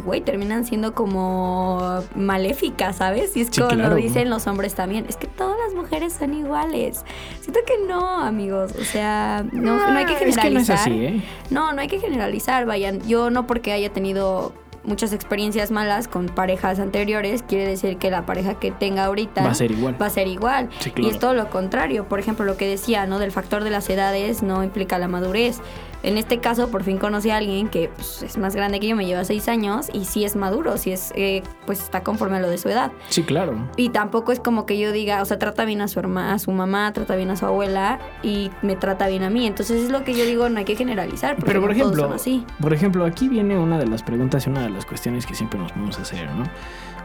Güey, 0.05 0.21
terminan 0.21 0.65
siendo 0.65 0.95
como 0.95 2.01
maléficas, 2.15 2.97
¿sabes? 2.97 3.37
Y 3.37 3.43
es 3.43 3.49
Sí, 3.51 3.61
como 3.61 3.75
claro. 3.75 3.91
lo 3.91 3.97
dicen 3.97 4.31
los 4.31 4.47
hombres 4.47 4.75
también. 4.75 5.07
Es 5.09 5.17
que 5.17 5.27
todas 5.29 5.57
las 5.65 5.75
mujeres 5.75 6.13
son 6.15 6.35
iguales. 6.35 7.05
Siento 7.41 7.61
que 7.67 7.75
no, 7.87 8.21
amigos. 8.21 8.73
O 8.81 8.85
sea, 8.85 9.45
no, 9.53 9.77
no 9.77 9.99
hay 9.99 10.07
que 10.07 10.15
Ah, 10.15 10.19
generalizar. 10.19 10.29
Es 10.29 10.39
que 10.39 10.51
no 10.51 10.61
es 10.61 10.71
así, 10.71 10.91
¿eh? 11.05 11.23
No, 11.51 11.73
no 11.73 11.81
hay 11.81 11.89
que 11.89 12.01
generalizar, 12.01 12.67
vayan. 12.67 13.01
Yo 13.07 13.31
no 13.31 13.47
porque 13.47 13.73
haya 13.73 13.93
tenido 13.93 14.53
muchas 14.85 15.13
experiencias 15.13 15.71
malas 15.71 16.09
con 16.09 16.27
parejas 16.27 16.81
anteriores, 16.81 17.45
quiere 17.45 17.65
decir 17.69 17.99
que 17.99 18.11
la 18.11 18.27
pareja 18.27 18.55
que 18.55 18.73
tenga 18.73 19.05
ahorita 19.05 19.45
Va 19.45 19.51
a 19.53 19.55
ser 19.55 19.71
igual. 19.71 19.95
va 20.03 20.07
a 20.07 20.11
ser 20.11 20.27
igual. 20.27 20.71
Sí, 20.81 20.91
claro. 20.91 21.09
Y 21.09 21.13
es 21.13 21.21
todo 21.21 21.35
lo 21.35 21.49
contrario. 21.51 22.09
Por 22.09 22.19
ejemplo, 22.19 22.45
lo 22.45 22.57
que 22.57 22.67
decía, 22.67 23.07
¿no? 23.07 23.21
Del 23.21 23.31
factor 23.31 23.63
de 23.63 23.71
las 23.71 23.89
edades 23.89 24.43
no 24.43 24.65
implica 24.65 24.99
la 24.99 25.07
madurez. 25.07 25.61
En 26.03 26.19
este 26.19 26.39
caso, 26.39 26.69
por 26.69 26.83
fin 26.83 26.99
conocí 26.99 27.31
a 27.31 27.37
alguien 27.37 27.69
que 27.69 27.89
pues, 27.95 28.23
es 28.23 28.37
más 28.37 28.57
grande 28.57 28.81
que 28.81 28.89
yo, 28.89 28.97
me 28.97 29.07
lleva 29.07 29.25
seis 29.25 29.49
años, 29.49 29.89
y 29.93 30.05
sí 30.05 30.25
es 30.25 30.37
maduro, 30.37 30.77
sí 30.77 30.93
es, 30.93 31.13
eh, 31.15 31.43
pues 31.67 31.81
está 31.81 32.03
conforme 32.03 32.39
a 32.39 32.41
lo 32.41 32.49
de 32.49 32.59
su 32.59 32.69
edad. 32.69 32.93
Sí, 33.09 33.23
claro. 33.23 33.69
Y 33.77 33.91
tampoco 33.91 34.33
es 34.33 34.41
como 34.41 34.67
que 34.67 34.79
yo 34.79 34.93
diga, 34.93 35.23
o 35.23 35.25
sea, 35.25 35.39
trata 35.39 35.65
bien 35.65 35.81
a 35.81 35.89
su 35.89 36.01
hermana, 36.01 36.35
a 36.35 36.39
su 36.39 36.51
mamá, 36.51 36.93
trata 36.93 37.15
bien 37.17 37.31
a 37.31 37.37
su 37.37 37.47
abuela 37.47 38.01
y 38.23 38.51
me 38.63 38.77
trata 38.77 39.07
bien 39.07 39.23
a 39.23 39.31
mí. 39.31 39.47
Entonces 39.47 39.85
es 39.85 39.91
lo 39.91 40.05
que 40.05 40.15
yo 40.15 40.25
digo, 40.25 40.49
no 40.49 40.59
hay 40.59 40.65
que 40.65 40.77
generalizar. 40.77 41.37
Pero 41.45 41.61
por 41.61 41.71
no 41.71 41.77
ejemplo, 41.77 42.03
son 42.05 42.13
así. 42.13 42.45
por 42.61 42.73
ejemplo, 42.73 43.05
aquí 43.05 43.29
viene 43.29 43.59
una 43.59 43.79
de 43.79 43.87
las 43.87 44.03
preguntas 44.03 44.47
y 44.47 44.51
una 44.51 44.63
de 44.63 44.71
las 44.71 44.87
cuestiones 44.87 45.27
que 45.27 45.35
siempre 45.35 45.59
nos 45.59 45.73
vamos 45.75 45.99
a 45.99 46.03
hacer, 46.03 46.29
¿no? 46.31 46.45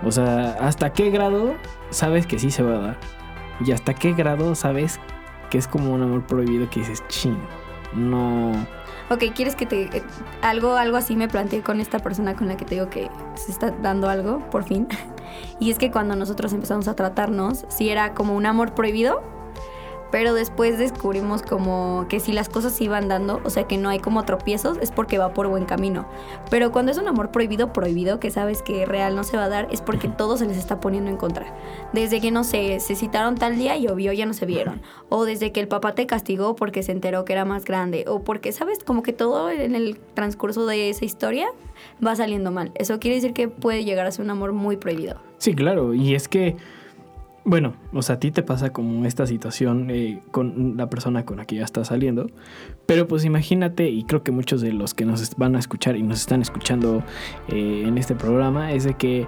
O 0.04 0.12
sea, 0.12 0.58
¿hasta 0.60 0.94
qué 0.94 1.10
grado 1.10 1.56
sabes 1.90 2.28
que 2.28 2.40
sí 2.40 2.52
se 2.52 2.64
va 2.64 2.76
a 2.76 2.80
dar? 2.80 2.98
Y 3.66 3.72
hasta 3.72 3.94
qué 3.94 4.14
grado 4.14 4.54
sabes 4.56 5.00
que 5.50 5.58
es 5.58 5.68
como 5.68 5.94
un 5.94 6.04
amor 6.04 6.26
prohibido 6.26 6.70
que 6.70 6.82
dices, 6.82 7.04
chin, 7.08 7.38
no. 7.94 8.52
Ok, 9.10 9.24
¿quieres 9.34 9.56
que 9.56 9.66
te... 9.66 9.84
eh, 9.98 10.04
algo, 10.42 10.76
algo 10.76 10.98
así 10.98 11.16
me 11.16 11.28
planteé 11.28 11.62
con 11.62 11.80
esta 11.80 12.00
persona 12.00 12.36
con 12.36 12.48
la 12.48 12.58
que 12.58 12.66
te 12.66 12.76
digo 12.76 12.90
que 12.90 13.10
se 13.36 13.52
está 13.52 13.72
dando 13.72 14.10
algo, 14.10 14.40
por 14.50 14.64
fin. 14.64 14.88
Y 15.60 15.72
es 15.72 15.78
que 15.78 15.92
cuando 15.92 16.16
nosotros 16.16 16.54
empezamos 16.54 16.88
a 16.88 16.96
tratarnos, 16.96 17.66
sí 17.68 17.90
era 17.90 18.14
como 18.14 18.34
un 18.36 18.46
amor 18.46 18.74
prohibido, 18.74 19.22
pero 20.12 20.34
después 20.34 20.78
descubrimos 20.78 21.42
como 21.42 22.06
que 22.10 22.20
si 22.20 22.32
las 22.32 22.50
cosas 22.50 22.74
se 22.74 22.84
iban 22.84 23.08
dando, 23.08 23.42
o 23.44 23.50
sea 23.50 23.66
que 23.66 23.78
no 23.78 23.90
hay 23.90 24.00
como 24.00 24.24
tropiezos, 24.24 24.78
es 24.82 24.92
porque 24.92 25.18
va 25.18 25.34
por 25.34 25.48
buen 25.48 25.66
camino. 25.66 26.08
Pero 26.50 26.72
cuando 26.72 26.92
es 26.92 26.98
un 26.98 27.08
amor 27.08 27.32
prohibido, 27.32 27.74
prohibido, 27.74 28.20
que 28.20 28.32
sabes 28.32 28.62
que 28.62 28.86
real 28.86 29.16
no 29.16 29.24
se 29.24 29.38
va 29.38 29.46
a 29.46 29.50
dar, 29.50 29.68
es 29.72 29.82
porque 29.82 30.08
todo 30.08 30.38
se 30.38 30.46
les 30.46 30.58
está 30.58 30.80
poniendo 30.80 31.10
en 31.10 31.18
contra. 31.18 31.54
Desde 31.94 32.22
que, 32.22 32.32
no 32.32 32.44
sé, 32.44 32.80
se 32.80 32.96
citaron 32.96 33.36
tal 33.36 33.58
día 33.58 33.78
y 33.78 33.88
obvio 33.88 34.14
ya 34.14 34.26
no 34.26 34.34
se 34.34 34.46
vieron. 34.46 34.82
O 35.10 35.26
desde 35.26 35.52
que 35.52 35.60
el 35.60 35.68
papá 35.68 35.96
te 35.96 36.06
castigó 36.06 36.56
porque 36.56 36.84
se 36.84 36.92
enteró 36.92 37.26
que 37.26 37.34
era 37.34 37.46
más 37.46 37.66
grande. 37.66 38.06
O 38.08 38.24
porque, 38.24 38.52
¿sabes? 38.52 38.80
Como 38.84 39.04
que 39.04 39.14
todo 39.14 39.50
en 39.50 39.76
el 39.76 40.00
transcurso 40.14 40.66
de 40.66 40.90
esa 40.90 41.06
historia 41.06 41.48
va 42.06 42.16
saliendo 42.16 42.52
mal. 42.52 42.72
Eso 42.76 43.00
quiere 43.00 43.16
decir 43.16 43.34
que 43.34 43.48
puede 43.48 43.84
llegar 43.84 44.06
a 44.06 44.12
ser 44.12 44.24
un 44.24 44.32
amor 44.32 44.54
muy 44.54 44.78
prohibido. 44.78 45.18
Sí, 45.38 45.54
claro, 45.54 45.94
y 45.94 46.16
es 46.16 46.28
que, 46.28 46.58
bueno, 47.48 47.76
o 47.94 48.02
sea, 48.02 48.16
a 48.16 48.20
ti 48.20 48.30
te 48.30 48.44
pasa 48.44 48.74
como 48.74 49.06
esta 49.06 49.26
situación 49.26 49.90
eh, 49.90 50.22
con 50.32 50.76
la 50.76 50.90
persona 50.90 51.24
con 51.24 51.38
la 51.38 51.46
que 51.46 51.56
ya 51.56 51.64
estás 51.64 51.88
saliendo, 51.88 52.30
pero 52.86 53.08
pues 53.08 53.24
imagínate, 53.24 53.90
y 53.90 54.04
creo 54.04 54.22
que 54.22 54.34
muchos 54.34 54.60
de 54.60 54.74
los 54.74 54.94
que 54.94 55.06
nos 55.06 55.34
van 55.38 55.56
a 55.56 55.60
escuchar 55.60 55.96
y 55.96 56.04
nos 56.04 56.20
están 56.20 56.42
escuchando 56.42 57.04
eh, 57.48 57.86
en 57.88 57.98
este 57.98 58.16
programa, 58.16 58.74
es 58.74 58.84
de 58.84 58.96
que 58.96 59.28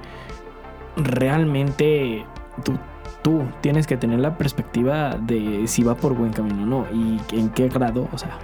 realmente 0.97 2.25
tú, 2.65 2.73
tú 3.21 3.43
tienes 3.61 3.87
que 3.87 3.95
tener 3.95 4.19
la 4.19 4.37
perspectiva 4.37 5.15
de 5.15 5.65
si 5.67 5.83
va 5.83 5.95
por 5.95 6.13
buen 6.13 6.33
camino 6.33 6.63
o 6.63 6.65
no, 6.65 6.87
y 6.93 7.21
en 7.39 7.47
qué 7.51 7.69
grado, 7.69 8.09
o 8.11 8.17
sea, 8.17 8.37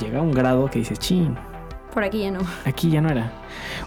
llega 0.00 0.20
a 0.20 0.22
un 0.22 0.30
grado 0.30 0.70
que 0.70 0.78
dices, 0.78 1.00
chin, 1.00 1.34
Por 1.92 2.04
aquí 2.04 2.20
ya 2.20 2.30
no. 2.30 2.42
aquí 2.64 2.90
ya 2.90 3.00
no 3.00 3.08
era. 3.08 3.32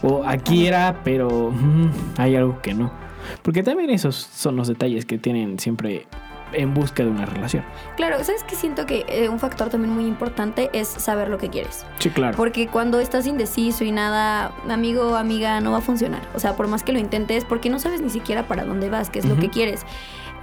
O 0.02 0.22
aquí 0.22 0.66
era, 0.66 1.00
pero 1.02 1.50
mm, 1.50 1.90
hay 2.18 2.36
algo 2.36 2.60
que 2.60 2.74
no. 2.74 3.09
Porque 3.42 3.62
también 3.62 3.90
esos 3.90 4.16
son 4.16 4.56
los 4.56 4.68
detalles 4.68 5.04
que 5.04 5.18
tienen 5.18 5.58
siempre 5.58 6.06
en 6.52 6.74
busca 6.74 7.04
de 7.04 7.10
una 7.10 7.26
relación. 7.26 7.64
Claro, 7.96 8.22
¿sabes 8.24 8.44
qué? 8.44 8.56
Siento 8.56 8.86
que 8.86 9.04
eh, 9.08 9.28
un 9.28 9.38
factor 9.38 9.68
también 9.68 9.94
muy 9.94 10.04
importante 10.06 10.70
es 10.72 10.88
saber 10.88 11.28
lo 11.28 11.38
que 11.38 11.48
quieres. 11.48 11.84
Sí, 11.98 12.10
claro. 12.10 12.36
Porque 12.36 12.66
cuando 12.66 13.00
estás 13.00 13.26
indeciso 13.26 13.84
y 13.84 13.92
nada, 13.92 14.52
amigo, 14.68 15.16
amiga, 15.16 15.60
no 15.60 15.72
va 15.72 15.78
a 15.78 15.82
funcionar. 15.82 16.22
O 16.34 16.40
sea, 16.40 16.56
por 16.56 16.68
más 16.68 16.82
que 16.82 16.92
lo 16.92 16.98
intentes, 16.98 17.44
porque 17.44 17.70
no 17.70 17.78
sabes 17.78 18.00
ni 18.00 18.10
siquiera 18.10 18.46
para 18.48 18.64
dónde 18.64 18.90
vas, 18.90 19.10
qué 19.10 19.20
es 19.20 19.26
lo 19.26 19.36
que 19.36 19.48
quieres. 19.50 19.84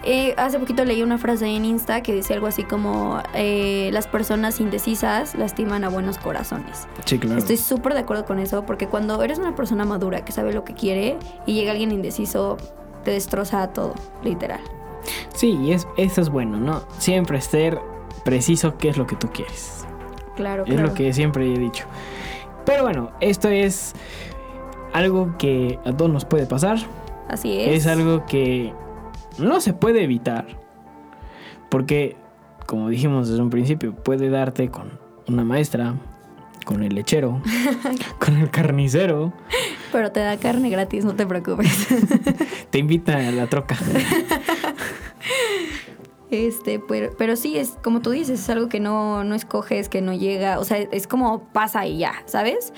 Eh, 0.04 0.34
hace 0.38 0.60
poquito 0.60 0.86
leí 0.86 1.02
una 1.04 1.18
frase 1.18 1.48
en 1.48 1.66
Insta 1.66 2.02
que 2.02 2.14
decía 2.14 2.36
algo 2.36 2.48
así 2.48 2.64
como, 2.64 3.22
eh, 3.34 3.90
las 3.92 4.08
personas 4.08 4.60
indecisas 4.60 5.36
lastiman 5.36 5.84
a 5.84 5.90
buenos 5.90 6.18
corazones. 6.18 6.88
sí, 7.06 7.18
claro. 7.20 7.40
Estoy 7.40 7.58
súper 7.58 7.94
de 7.94 8.00
acuerdo 8.02 8.26
con 8.26 8.40
eso, 8.40 8.66
porque 8.66 8.88
cuando 8.88 9.22
eres 9.24 9.40
una 9.40 9.56
persona 9.56 9.86
madura 9.86 10.24
que 10.24 10.32
sabe 10.32 10.54
lo 10.54 10.64
que 10.64 10.74
quiere 10.74 11.18
y 11.46 11.54
llega 11.56 11.72
alguien 11.72 11.92
indeciso, 11.92 12.58
te 13.04 13.12
destroza 13.12 13.68
todo, 13.74 13.96
literal. 14.24 14.62
Sí, 15.34 15.58
y 15.62 15.72
es, 15.74 15.88
eso 15.98 16.22
es 16.22 16.30
bueno, 16.30 16.58
¿no? 16.58 16.84
Siempre 17.00 17.42
ser 17.42 17.80
preciso 18.24 18.78
qué 18.78 18.90
es 18.90 18.98
lo 18.98 19.08
que 19.08 19.16
tú 19.16 19.30
quieres. 19.32 19.86
Claro, 20.36 20.64
Es 20.64 20.70
claro. 20.74 20.88
lo 20.90 20.94
que 20.94 21.12
siempre 21.14 21.52
he 21.52 21.58
dicho. 21.58 21.86
Pero 22.66 22.84
bueno, 22.84 23.12
esto 23.22 23.48
es 23.50 23.94
algo 24.94 25.36
que 25.38 25.80
a 25.86 25.92
todos 25.96 26.12
nos 26.12 26.26
puede 26.26 26.46
pasar. 26.46 26.78
Así 27.30 27.60
es. 27.60 27.70
Es 27.86 27.88
algo 27.88 28.26
que 28.26 28.74
no 29.40 29.62
se 29.62 29.74
puede 29.74 30.04
evitar. 30.04 30.48
Porque, 31.70 32.16
como 32.66 32.90
dijimos 32.90 33.30
desde 33.30 33.42
un 33.42 33.50
principio, 33.50 33.94
puede 33.94 34.30
darte 34.30 34.70
con 34.70 35.00
una 35.28 35.44
maestra, 35.44 35.96
con 36.66 36.84
el 36.84 36.96
lechero, 36.96 37.42
con 38.20 38.38
el 38.38 38.50
carnicero, 38.50 39.34
Pero 39.92 40.12
te 40.12 40.20
da 40.20 40.38
carne 40.38 40.70
gratis, 40.70 41.06
no 41.06 41.16
te 41.16 41.26
preocupes. 41.26 41.88
te 42.70 42.78
invita 42.78 43.16
a 43.18 43.32
la 43.32 43.48
troca. 43.48 43.78
Este, 46.30 46.80
pero, 46.80 47.12
pero 47.18 47.38
sí, 47.38 47.58
es 47.58 47.78
como 47.82 48.02
tú 48.02 48.10
dices, 48.10 48.42
es 48.42 48.50
algo 48.50 48.68
que 48.68 48.82
no, 48.82 49.24
no 49.24 49.34
escoges, 49.34 49.88
que 49.88 50.02
no 50.02 50.14
llega, 50.14 50.60
o 50.60 50.66
sea, 50.66 50.78
es 50.78 51.08
como 51.08 51.46
pasa 51.54 51.86
y 51.86 52.00
ya, 52.00 52.16
¿sabes? 52.26 52.74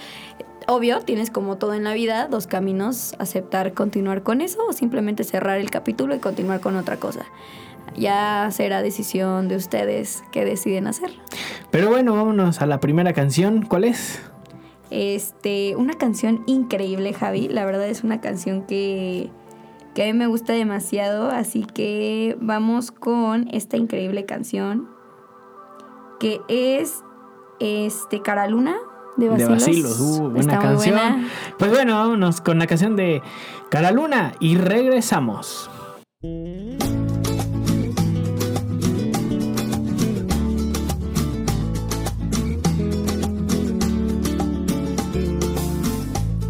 Obvio, 0.71 0.99
tienes 0.99 1.31
como 1.31 1.57
todo 1.57 1.73
en 1.73 1.83
la 1.83 1.95
vida, 1.95 2.27
dos 2.27 2.45
caminos, 2.45 3.15
aceptar 3.17 3.73
continuar 3.73 4.21
con 4.21 4.39
eso 4.39 4.59
o 4.67 4.71
simplemente 4.71 5.23
cerrar 5.23 5.57
el 5.57 5.71
capítulo 5.71 6.13
y 6.13 6.19
continuar 6.19 6.59
con 6.59 6.75
otra 6.75 6.97
cosa. 6.97 7.25
Ya 7.97 8.47
será 8.51 8.83
decisión 8.83 9.47
de 9.47 9.55
ustedes 9.55 10.23
qué 10.31 10.45
deciden 10.45 10.85
hacer. 10.85 11.09
Pero 11.71 11.89
bueno, 11.89 12.13
vámonos 12.13 12.61
a 12.61 12.67
la 12.67 12.79
primera 12.79 13.13
canción. 13.13 13.63
¿Cuál 13.63 13.85
es? 13.85 14.21
Este, 14.91 15.75
una 15.75 15.95
canción 15.95 16.43
increíble, 16.45 17.13
Javi. 17.13 17.47
La 17.47 17.65
verdad 17.65 17.88
es 17.88 18.03
una 18.03 18.21
canción 18.21 18.61
que, 18.67 19.31
que 19.95 20.03
a 20.03 20.05
mí 20.05 20.13
me 20.13 20.27
gusta 20.27 20.53
demasiado. 20.53 21.31
Así 21.31 21.63
que 21.63 22.38
vamos 22.39 22.91
con 22.91 23.47
esta 23.51 23.75
increíble 23.75 24.25
canción. 24.25 24.88
Que 26.19 26.41
es 26.47 27.03
este 27.59 28.21
Cara 28.21 28.47
Luna 28.47 28.77
de 29.19 29.29
De 29.29 29.45
Basilos. 29.45 29.59
Basilos. 29.67 29.99
Uh, 29.99 30.29
buena 30.29 30.39
Está 30.39 30.55
muy 30.55 30.63
canción. 30.63 30.95
buena. 30.95 31.27
Pues 31.57 31.71
bueno, 31.71 31.95
vámonos 31.95 32.41
con 32.41 32.59
la 32.59 32.67
canción 32.67 32.95
de 32.95 33.21
Cara 33.69 33.91
Luna 33.91 34.33
y 34.39 34.55
regresamos. 34.57 35.69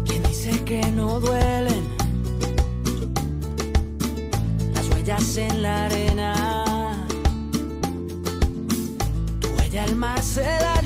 ¿Quién 0.06 0.22
dice 0.24 0.64
que 0.64 0.80
no 0.92 1.20
duelen 1.20 1.84
las 4.74 4.88
huellas 4.90 5.36
en 5.36 5.62
la 5.62 5.84
arena? 5.86 7.06
Tu 9.40 9.48
huella 9.48 9.84
el 9.84 9.96
mar 9.96 10.20
se 10.22 10.42
la 10.42 10.79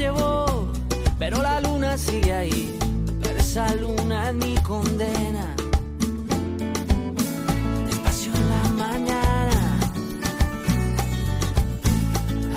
ahí. 1.94 2.76
Pero 3.22 3.38
esa 3.38 3.72
luna 3.76 4.32
mi 4.32 4.56
condena. 4.56 5.54
Despacio 7.86 8.32
en 8.34 8.48
la 8.48 8.68
mañana, 8.84 9.78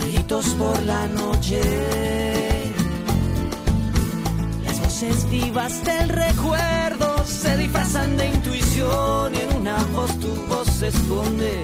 gritos 0.01 0.46
por 0.58 0.82
la 0.84 1.08
noche. 1.10 1.62
Las 4.65 4.79
voces 4.82 5.29
vivas 5.29 5.86
del 5.86 6.10
recuerdo 6.10 7.24
se 7.25 7.58
disfrazan 7.58 8.17
de 8.17 8.29
intuición 8.29 9.36
y 9.36 9.38
en 9.38 9.58
una 9.62 9.77
voz 9.94 10.20
tu 10.20 10.34
voz 10.48 10.67
se 10.67 10.88
esconde. 10.88 11.63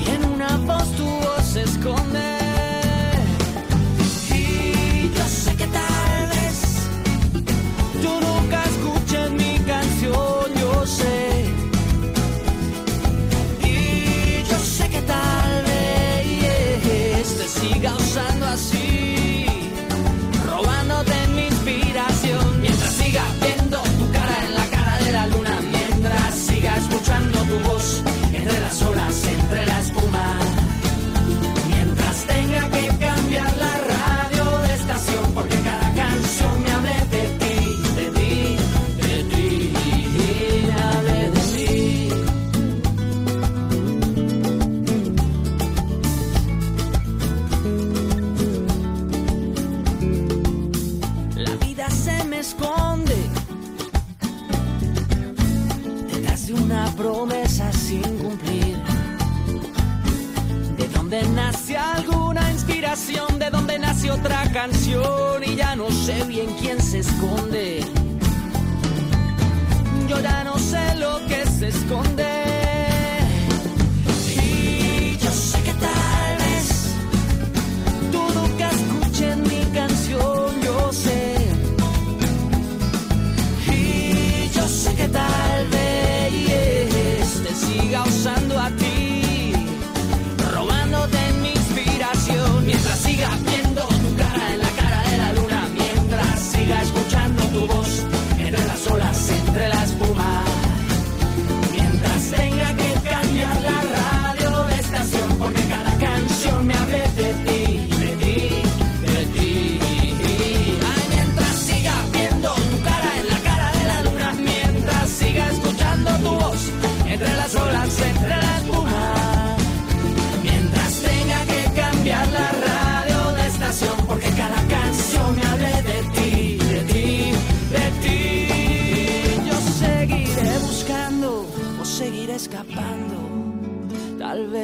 Y 0.00 0.08
en 0.08 0.24
una 0.24 0.56
voz 0.58 0.88
tu 0.96 1.04
voz 1.04 1.44
se 1.52 1.62
esconde. 1.62 2.41
Tú 8.02 8.20
nunca 8.20 8.61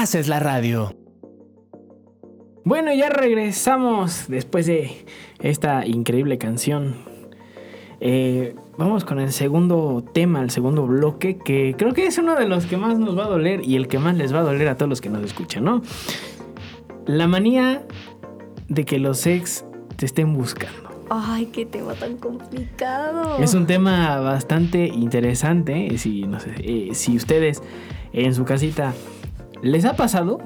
Haces 0.00 0.28
la 0.28 0.38
radio. 0.38 0.94
Bueno, 2.64 2.92
ya 2.92 3.08
regresamos 3.08 4.26
después 4.28 4.66
de 4.66 5.04
esta 5.40 5.86
increíble 5.86 6.38
canción. 6.38 6.94
Eh, 8.00 8.54
vamos 8.76 9.04
con 9.04 9.18
el 9.18 9.32
segundo 9.32 10.04
tema, 10.14 10.40
el 10.42 10.50
segundo 10.50 10.86
bloque, 10.86 11.38
que 11.38 11.74
creo 11.76 11.94
que 11.94 12.06
es 12.06 12.18
uno 12.18 12.36
de 12.36 12.46
los 12.46 12.66
que 12.66 12.76
más 12.76 12.98
nos 12.98 13.18
va 13.18 13.24
a 13.24 13.28
doler 13.28 13.64
y 13.64 13.74
el 13.76 13.88
que 13.88 13.98
más 13.98 14.16
les 14.16 14.32
va 14.32 14.40
a 14.40 14.42
doler 14.42 14.68
a 14.68 14.76
todos 14.76 14.88
los 14.88 15.00
que 15.00 15.08
nos 15.08 15.24
escuchan, 15.24 15.64
¿no? 15.64 15.82
La 17.06 17.26
manía 17.26 17.84
de 18.68 18.84
que 18.84 18.98
los 18.98 19.26
ex 19.26 19.64
te 19.96 20.06
estén 20.06 20.32
buscando. 20.34 20.88
Ay, 21.10 21.46
qué 21.46 21.64
tema 21.64 21.94
tan 21.94 22.18
complicado. 22.18 23.38
Es 23.38 23.54
un 23.54 23.66
tema 23.66 24.20
bastante 24.20 24.86
interesante. 24.86 25.86
eh, 25.86 25.98
Si, 25.98 26.22
no 26.26 26.38
sé, 26.38 26.52
eh, 26.58 26.90
si 26.92 27.16
ustedes 27.16 27.62
en 28.12 28.34
su 28.34 28.44
casita 28.44 28.92
les 29.62 29.84
ha 29.84 29.94
pasado, 29.94 30.40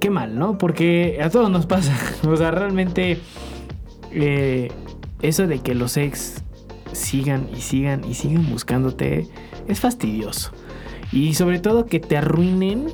qué 0.00 0.10
mal, 0.10 0.38
¿no? 0.38 0.58
Porque 0.58 1.20
a 1.22 1.30
todos 1.30 1.50
nos 1.50 1.66
pasa. 1.66 1.96
O 2.28 2.36
sea, 2.36 2.50
realmente 2.50 3.18
eh, 4.12 4.70
eso 5.22 5.46
de 5.46 5.60
que 5.60 5.74
los 5.74 5.96
ex 5.96 6.42
sigan 6.92 7.48
y 7.54 7.60
sigan 7.60 8.04
y 8.04 8.14
sigan 8.14 8.48
buscándote 8.50 9.28
es 9.66 9.80
fastidioso. 9.80 10.52
Y 11.12 11.34
sobre 11.34 11.58
todo 11.58 11.86
que 11.86 12.00
te 12.00 12.16
arruinen 12.16 12.92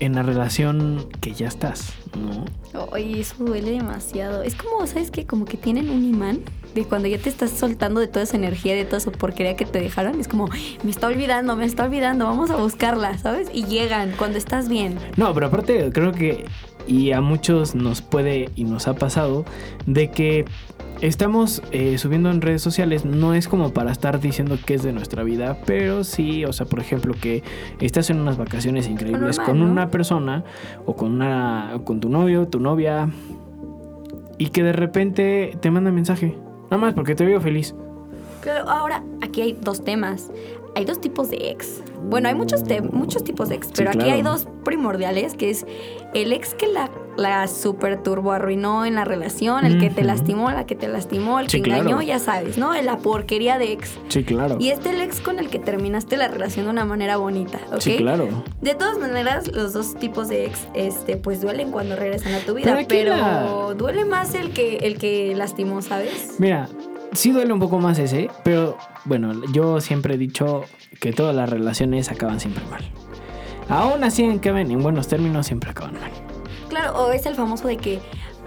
en 0.00 0.14
la 0.14 0.22
relación 0.22 1.08
que 1.20 1.32
ya 1.32 1.46
estás, 1.46 1.94
¿no? 2.18 2.44
Oye, 2.90 3.20
eso 3.20 3.36
duele 3.44 3.70
demasiado. 3.70 4.42
Es 4.42 4.54
como, 4.54 4.86
¿sabes 4.86 5.10
qué? 5.10 5.26
Como 5.26 5.44
que 5.44 5.56
tienen 5.56 5.88
un 5.90 6.04
imán 6.04 6.40
de 6.74 6.84
cuando 6.84 7.08
ya 7.08 7.18
te 7.18 7.28
estás 7.28 7.50
soltando 7.50 8.00
de 8.00 8.08
toda 8.08 8.22
esa 8.22 8.36
energía, 8.36 8.74
de 8.74 8.84
toda 8.84 8.98
esa 8.98 9.10
porquería 9.10 9.56
que 9.56 9.64
te 9.64 9.80
dejaron. 9.80 10.20
Es 10.20 10.28
como, 10.28 10.48
me 10.82 10.90
está 10.90 11.06
olvidando, 11.06 11.56
me 11.56 11.64
está 11.64 11.84
olvidando, 11.84 12.26
vamos 12.26 12.50
a 12.50 12.56
buscarla, 12.56 13.18
¿sabes? 13.18 13.48
Y 13.52 13.64
llegan 13.64 14.12
cuando 14.16 14.38
estás 14.38 14.68
bien. 14.68 14.98
No, 15.16 15.32
pero 15.34 15.46
aparte 15.46 15.90
creo 15.92 16.12
que, 16.12 16.44
y 16.86 17.12
a 17.12 17.20
muchos 17.20 17.74
nos 17.74 18.02
puede 18.02 18.50
y 18.56 18.64
nos 18.64 18.88
ha 18.88 18.94
pasado, 18.94 19.44
de 19.86 20.10
que 20.10 20.44
estamos 21.02 21.62
eh, 21.72 21.98
subiendo 21.98 22.30
en 22.30 22.40
redes 22.40 22.62
sociales, 22.62 23.04
no 23.04 23.34
es 23.34 23.48
como 23.48 23.72
para 23.72 23.90
estar 23.90 24.20
diciendo 24.20 24.56
que 24.64 24.74
es 24.74 24.82
de 24.82 24.92
nuestra 24.92 25.24
vida, 25.24 25.58
pero 25.66 26.04
sí, 26.04 26.44
o 26.44 26.52
sea, 26.52 26.66
por 26.66 26.80
ejemplo, 26.80 27.14
que 27.20 27.42
estás 27.80 28.08
en 28.10 28.20
unas 28.20 28.36
vacaciones 28.36 28.88
increíbles 28.88 29.38
Normal, 29.38 29.46
con 29.46 29.58
¿no? 29.58 29.70
una 29.70 29.90
persona 29.90 30.44
o 30.86 30.94
con, 30.94 31.12
una, 31.12 31.80
con 31.84 32.00
tu 32.00 32.08
novio, 32.08 32.46
tu 32.46 32.60
novia, 32.60 33.10
y 34.38 34.48
que 34.48 34.62
de 34.62 34.72
repente 34.72 35.56
te 35.60 35.70
manda 35.70 35.90
mensaje, 35.90 36.36
nada 36.72 36.86
más 36.86 36.94
porque 36.94 37.14
te 37.14 37.26
veo 37.26 37.38
feliz. 37.38 37.74
Claro, 38.40 38.68
ahora 38.68 39.04
aquí 39.20 39.42
hay 39.42 39.52
dos 39.60 39.84
temas. 39.84 40.30
Hay 40.74 40.86
dos 40.86 41.02
tipos 41.02 41.28
de 41.28 41.50
ex. 41.50 41.82
Bueno, 42.08 42.28
hay 42.28 42.34
muchos, 42.34 42.62
muchos 42.90 43.22
tipos 43.24 43.50
de 43.50 43.56
ex, 43.56 43.68
pero 43.76 43.90
aquí 43.90 44.08
hay 44.08 44.22
dos 44.22 44.48
primordiales, 44.64 45.34
que 45.34 45.50
es 45.50 45.66
el 46.14 46.32
ex 46.32 46.54
que 46.54 46.66
la, 46.66 46.90
la 47.16 47.46
super 47.48 48.02
turbo 48.02 48.32
arruinó 48.32 48.86
en 48.86 48.94
la 48.94 49.04
relación, 49.04 49.66
el 49.66 49.78
que 49.78 49.90
te 49.90 50.02
lastimó, 50.02 50.50
la 50.50 50.64
que 50.66 50.74
te 50.74 50.88
lastimó, 50.88 51.40
el 51.40 51.48
Sí, 51.50 51.60
que 51.60 51.70
engañó, 51.70 51.84
claro. 51.96 52.02
ya 52.02 52.18
sabes, 52.18 52.56
¿no? 52.58 52.72
La 52.80 52.98
porquería 52.98 53.58
de 53.58 53.72
ex. 53.72 53.98
Sí, 54.08 54.24
claro. 54.24 54.56
Y 54.58 54.70
este 54.70 54.90
el 54.90 55.00
ex 55.00 55.20
con 55.20 55.38
el 55.38 55.48
que 55.50 55.58
terminaste 55.58 56.16
la 56.16 56.28
relación 56.28 56.64
de 56.66 56.70
una 56.70 56.84
manera 56.84 57.16
bonita, 57.18 57.58
¿ok? 57.72 57.80
Sí, 57.80 57.96
claro. 57.96 58.28
De 58.60 58.74
todas 58.74 58.98
maneras, 58.98 59.50
los 59.52 59.72
dos 59.72 59.94
tipos 59.96 60.28
de 60.28 60.46
ex, 60.46 60.66
este, 60.74 61.16
pues 61.16 61.40
duelen 61.42 61.70
cuando 61.70 61.96
regresan 61.96 62.32
a 62.34 62.38
tu 62.40 62.54
vida, 62.54 62.74
Pero 62.88 62.88
pero 62.88 63.74
duele 63.74 64.04
más 64.04 64.34
el 64.34 64.52
que, 64.52 64.78
el 64.78 64.96
que 64.98 65.34
lastimó, 65.36 65.82
¿sabes? 65.82 66.36
Mira, 66.38 66.68
sí 67.12 67.30
duele 67.32 67.52
un 67.52 67.60
poco 67.60 67.78
más 67.78 67.98
ese, 67.98 68.30
pero 68.42 68.78
bueno, 69.04 69.32
yo 69.52 69.80
siempre 69.80 70.14
he 70.14 70.18
dicho 70.18 70.62
que 71.00 71.12
todas 71.12 71.34
las 71.36 71.50
relaciones 71.50 72.10
acaban 72.10 72.40
siempre 72.40 72.64
mal. 72.70 72.82
Aún 73.68 74.02
así, 74.04 74.24
en 74.24 74.38
que 74.40 74.50
ven 74.52 74.70
en 74.70 74.82
buenos 74.82 75.08
términos, 75.08 75.46
siempre 75.46 75.70
acaban 75.70 75.94
mal. 75.94 76.10
Claro, 76.72 76.96
o 77.04 77.12
es 77.12 77.26
el 77.26 77.34
famoso 77.34 77.68
de 77.68 77.76
que 77.76 77.98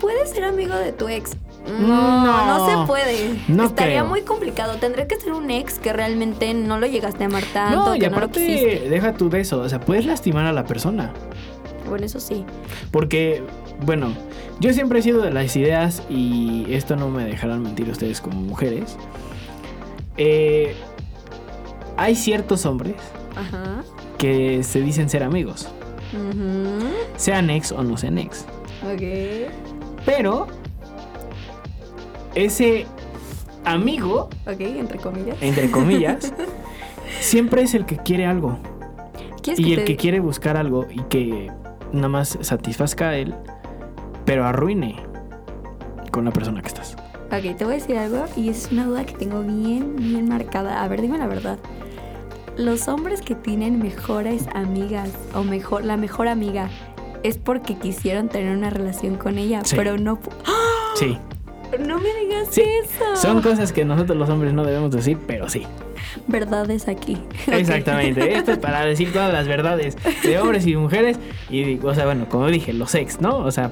puedes 0.01 0.31
ser 0.31 0.43
amigo 0.45 0.73
de 0.75 0.91
tu 0.93 1.07
ex. 1.07 1.37
No. 1.79 2.25
No, 2.25 2.45
no 2.57 2.81
se 2.81 2.87
puede. 2.87 3.39
No 3.47 3.65
Estaría 3.65 3.99
creo. 3.99 4.05
muy 4.09 4.21
complicado. 4.21 4.77
Tendría 4.77 5.07
que 5.07 5.15
ser 5.19 5.31
un 5.33 5.51
ex 5.51 5.77
que 5.77 5.93
realmente 5.93 6.53
no 6.55 6.79
lo 6.79 6.87
llegaste 6.87 7.23
a 7.23 7.27
amar 7.27 7.43
tanto, 7.53 7.85
no, 7.85 7.95
y 7.95 7.99
que 7.99 8.07
aparte, 8.07 8.87
deja 8.89 9.13
tú 9.13 9.29
de 9.29 9.41
eso. 9.41 9.59
O 9.61 9.69
sea, 9.69 9.79
puedes 9.79 10.05
lastimar 10.07 10.45
a 10.47 10.53
la 10.53 10.65
persona. 10.65 11.13
Bueno, 11.87 12.03
eso 12.05 12.19
sí. 12.19 12.43
Porque, 12.89 13.43
bueno, 13.85 14.11
yo 14.59 14.73
siempre 14.73 14.99
he 14.99 15.01
sido 15.03 15.21
de 15.21 15.31
las 15.31 15.55
ideas, 15.55 16.01
y 16.09 16.65
esto 16.73 16.95
no 16.95 17.09
me 17.09 17.25
dejarán 17.25 17.61
mentir 17.61 17.87
ustedes 17.89 18.21
como 18.21 18.41
mujeres. 18.41 18.97
eh, 20.17 20.75
hay 21.97 22.15
ciertos 22.15 22.65
hombres 22.65 22.95
Ajá. 23.35 23.83
que 24.17 24.63
se 24.63 24.81
dicen 24.81 25.09
ser 25.09 25.23
amigos, 25.23 25.67
Ujú. 26.13 26.87
sean 27.17 27.49
ex 27.49 27.71
o 27.71 27.83
no 27.83 27.97
sean 27.97 28.17
ex. 28.17 28.45
Ok. 28.83 29.01
Pero 30.05 30.47
ese 32.35 32.85
amigo, 33.63 34.29
Ok, 34.45 34.59
entre 34.59 34.97
comillas. 34.99 35.37
entre 35.41 35.71
comillas, 35.71 36.33
siempre 37.19 37.63
es 37.63 37.73
el 37.73 37.85
que 37.85 37.97
quiere 37.97 38.25
algo. 38.25 38.57
¿Quieres 39.41 39.59
Y 39.59 39.63
que 39.65 39.73
el 39.73 39.79
te- 39.79 39.85
que 39.85 39.95
quiere 39.95 40.19
buscar 40.19 40.57
algo 40.57 40.85
y 40.91 41.01
que 41.03 41.51
nada 41.91 42.09
más 42.09 42.37
satisfazca 42.41 43.09
a 43.09 43.15
él, 43.17 43.33
pero 44.25 44.45
arruine 44.45 44.95
con 46.11 46.25
la 46.25 46.31
persona 46.31 46.61
que 46.61 46.67
estás. 46.67 46.95
Ok, 47.31 47.55
te 47.57 47.63
voy 47.65 47.73
a 47.73 47.77
decir 47.77 47.97
algo 47.97 48.25
y 48.35 48.49
es 48.49 48.69
una 48.71 48.85
duda 48.85 49.05
que 49.05 49.13
tengo 49.13 49.41
bien, 49.41 49.95
bien 49.97 50.27
marcada. 50.27 50.83
A 50.83 50.87
ver, 50.87 51.01
dime 51.01 51.17
la 51.17 51.27
verdad. 51.27 51.57
Los 52.57 52.87
hombres 52.87 53.21
que 53.21 53.35
tienen 53.35 53.81
mejores 53.81 54.45
amigas 54.53 55.09
o 55.33 55.43
mejor, 55.43 55.83
la 55.85 55.97
mejor 55.97 56.27
amiga 56.27 56.69
es 57.23 57.37
porque 57.37 57.75
quisieron 57.75 58.29
tener 58.29 58.55
una 58.55 58.69
relación 58.69 59.15
con 59.15 59.37
ella, 59.37 59.61
Sí. 59.65 59.75
pero 59.75 59.97
no. 59.97 60.19
¡Ah! 60.45 60.93
Sí, 60.95 61.17
No 61.83 61.97
me 61.99 62.13
digas 62.21 62.47
Sí, 62.51 62.61
eso. 62.61 63.15
son 63.15 63.41
cosas 63.41 63.73
que 63.73 63.83
nosotros 63.83 64.17
los 64.17 64.29
hombres 64.29 64.53
no 64.53 64.63
debemos 64.63 64.91
decir, 64.91 65.17
pero 65.27 65.49
sí. 65.49 65.63
verdades 66.27 66.87
aquí. 66.87 67.17
Exactamente. 67.47 68.37
Esto 68.37 68.53
es 68.53 68.57
para 68.59 68.85
decir 68.85 69.11
todas 69.11 69.33
las 69.33 69.47
verdades 69.47 69.97
de 70.23 70.39
hombres 70.39 70.65
y 70.65 70.75
mujeres. 70.77 71.17
Y, 71.49 71.77
o 71.79 71.93
sea, 71.93 72.05
bueno, 72.05 72.27
como 72.29 72.47
dije, 72.47 72.71
los 72.71 72.95
ex, 72.95 73.19
¿no? 73.19 73.39
O 73.39 73.51
sea, 73.51 73.71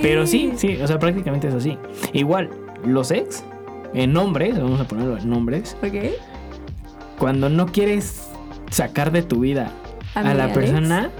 pero 0.00 0.26
sí, 0.26 0.52
sí, 0.56 0.78
o 0.82 0.86
sea, 0.86 0.98
prácticamente 0.98 1.48
es 1.48 1.54
así. 1.54 1.76
Igual, 2.14 2.48
los 2.86 3.10
ex, 3.10 3.44
en 3.92 4.12
nombres, 4.14 4.58
vamos 4.58 4.80
a 4.80 4.84
ponerlo 4.84 5.18
en 5.18 5.28
nombres, 5.28 5.76
Ok. 5.82 6.12
Cuando 7.18 7.48
no 7.48 7.66
quieres 7.66 8.28
sacar 8.70 9.12
de 9.12 9.22
tu 9.22 9.40
vida 9.40 9.72
a 10.14 10.20
Amiga, 10.20 10.34
la 10.34 10.44
Alex. 10.44 10.58
persona, 10.58 11.10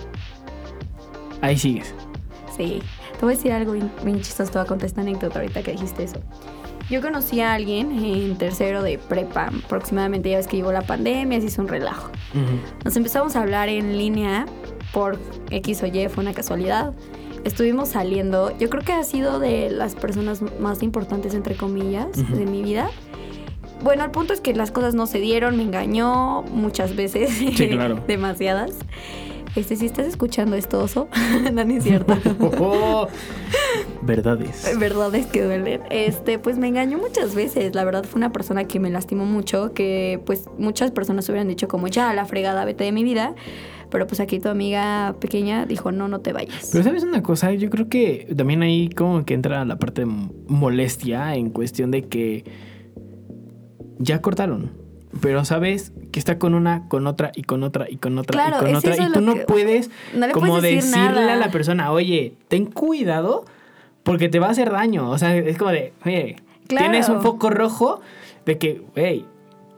ahí 1.40 1.58
sigues. 1.58 1.94
Sí. 2.56 2.80
Te 3.18 3.24
voy 3.26 3.34
a 3.34 3.36
decir 3.36 3.52
algo 3.52 3.72
bien, 3.72 4.20
chistoso. 4.20 4.50
Te 4.50 4.58
voy 4.58 4.64
a 4.64 4.68
contar 4.68 4.86
esta 4.86 5.00
anécdota 5.00 5.38
ahorita 5.38 5.62
que 5.62 5.72
dijiste 5.72 6.02
eso. 6.04 6.20
yo 6.90 7.00
conocí 7.00 7.40
a 7.40 7.54
alguien 7.54 7.92
en 8.04 8.36
tercero 8.36 8.82
de 8.82 8.98
prepa, 8.98 9.50
aproximadamente, 9.64 10.28
ya 10.30 10.36
ves 10.38 10.46
que 10.48 10.56
llegó 10.56 10.72
la 10.72 10.82
pandemia, 10.82 11.40
se 11.40 11.46
hizo 11.46 11.62
un 11.62 11.68
relajo. 11.68 12.10
Ujú. 12.34 12.58
Nos 12.84 12.96
empezamos 12.96 13.36
a 13.36 13.42
hablar 13.42 13.68
en 13.68 13.96
línea 13.96 14.44
por 14.92 15.18
X 15.50 15.82
o 15.82 15.86
Y, 15.86 16.08
fue 16.08 16.22
una 16.24 16.34
casualidad. 16.34 16.92
Estuvimos 17.44 17.90
saliendo, 17.90 18.56
yo 18.58 18.68
creo 18.68 18.82
que 18.84 18.92
ha 18.92 19.02
sido 19.04 19.38
de 19.40 19.70
las 19.70 19.94
personas 19.94 20.42
más 20.60 20.82
importantes, 20.82 21.32
entre 21.34 21.54
comillas, 21.56 22.08
Ujú. 22.18 22.36
de 22.36 22.44
mi 22.46 22.62
vida. 22.62 22.88
Bueno, 23.82 24.04
el 24.04 24.10
punto 24.10 24.32
es 24.32 24.40
que 24.40 24.54
las 24.54 24.70
cosas 24.70 24.94
no 24.94 25.06
se 25.06 25.18
dieron, 25.18 25.56
me 25.56 25.62
engañó 25.62 26.42
muchas 26.42 26.94
veces. 26.94 27.30
Sí, 27.30 27.68
claro. 27.68 28.02
Demasiadas. 28.06 28.72
Este, 29.54 29.76
si 29.76 29.84
estás 29.84 30.06
escuchando 30.06 30.56
esto, 30.56 30.82
oso, 30.82 31.08
no, 31.52 31.64
no 31.64 31.74
es 31.74 31.84
cierto. 31.84 32.16
Oh, 32.58 33.08
Verdades. 34.02 34.78
Verdades 34.78 35.26
que 35.26 35.42
duelen. 35.42 35.82
Este, 35.90 36.38
pues 36.38 36.58
me 36.58 36.68
engañó 36.68 36.96
muchas 36.98 37.34
veces. 37.34 37.74
La 37.74 37.84
verdad 37.84 38.04
fue 38.04 38.18
una 38.18 38.32
persona 38.32 38.64
que 38.64 38.80
me 38.80 38.88
lastimó 38.88 39.26
mucho, 39.26 39.74
que 39.74 40.20
pues 40.24 40.46
muchas 40.58 40.90
personas 40.90 41.28
hubieran 41.28 41.48
dicho 41.48 41.68
como 41.68 41.88
ya 41.88 42.14
la 42.14 42.24
fregada, 42.24 42.64
vete 42.64 42.84
de 42.84 42.92
mi 42.92 43.04
vida. 43.04 43.34
Pero 43.90 44.06
pues 44.06 44.20
aquí 44.20 44.40
tu 44.40 44.48
amiga 44.48 45.16
pequeña 45.20 45.66
dijo, 45.66 45.92
no, 45.92 46.08
no 46.08 46.20
te 46.20 46.32
vayas. 46.32 46.70
Pero 46.72 46.82
sabes 46.82 47.02
una 47.02 47.22
cosa, 47.22 47.52
yo 47.52 47.68
creo 47.68 47.90
que 47.90 48.32
también 48.34 48.62
ahí 48.62 48.88
como 48.88 49.26
que 49.26 49.34
entra 49.34 49.66
la 49.66 49.78
parte 49.78 50.06
de 50.06 50.06
molestia 50.06 51.34
en 51.34 51.50
cuestión 51.50 51.90
de 51.90 52.08
que 52.08 52.44
ya 54.02 54.20
cortaron. 54.20 54.70
Pero 55.20 55.44
sabes 55.44 55.92
que 56.10 56.18
está 56.18 56.38
con 56.38 56.54
una, 56.54 56.88
con 56.88 57.06
otra 57.06 57.32
y 57.34 57.42
con 57.42 57.62
otra 57.64 57.86
y 57.90 57.96
con 57.96 58.18
otra 58.18 58.32
Claro, 58.32 58.56
y 58.56 58.60
con 58.60 58.70
es 58.70 58.78
otra. 58.78 58.96
Y 59.08 59.12
tú 59.12 59.20
no 59.20 59.34
puedes 59.46 59.90
No 60.14 60.26
le 60.26 60.32
como 60.32 60.46
puedes 60.48 60.62
decir 60.62 60.82
decirle 60.90 61.20
nada. 61.20 61.34
a 61.34 61.36
la 61.36 61.50
persona, 61.50 61.92
oye, 61.92 62.34
ten 62.48 62.64
cuidado 62.66 63.44
porque 64.04 64.28
te 64.30 64.38
va 64.38 64.46
a 64.46 64.50
hacer 64.50 64.70
daño. 64.70 65.10
O 65.10 65.18
sea, 65.18 65.36
es 65.36 65.58
como 65.58 65.70
de, 65.70 65.92
oye, 66.06 66.36
Claro. 66.66 66.86
tienes 66.90 67.08
un 67.10 67.20
foco 67.20 67.50
rojo 67.50 68.00
de 68.46 68.56
que, 68.56 68.82
hey, 68.94 69.26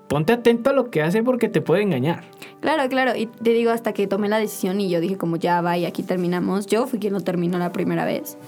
ponte 0.09 0.33
atento 0.33 0.71
a 0.71 0.73
lo 0.73 0.91
que 0.91 1.03
hace 1.03 1.23
porque 1.25 1.49
te 1.49 1.61
puede 1.61 1.83
engañar. 1.83 2.23
Claro, 2.61 2.89
claro. 2.89 3.17
Y 3.17 3.27
te 3.27 3.51
digo, 3.51 3.73
hasta 3.73 3.93
que 3.93 4.07
tomé 4.07 4.29
la 4.29 4.39
decisión 4.39 4.81
y 4.81 4.89
yo 4.89 5.01
dije 5.01 5.17
como 5.19 5.35
ya 5.37 5.61
va 5.63 5.77
y 5.77 5.85
aquí 5.85 6.05
terminamos. 6.05 6.67
Yo 6.67 6.87
fui 6.87 7.01
quien 7.01 7.13
lo 7.13 7.21
terminó 7.21 7.59
la 7.59 7.73
primera 7.73 8.05
vez. 8.05 8.39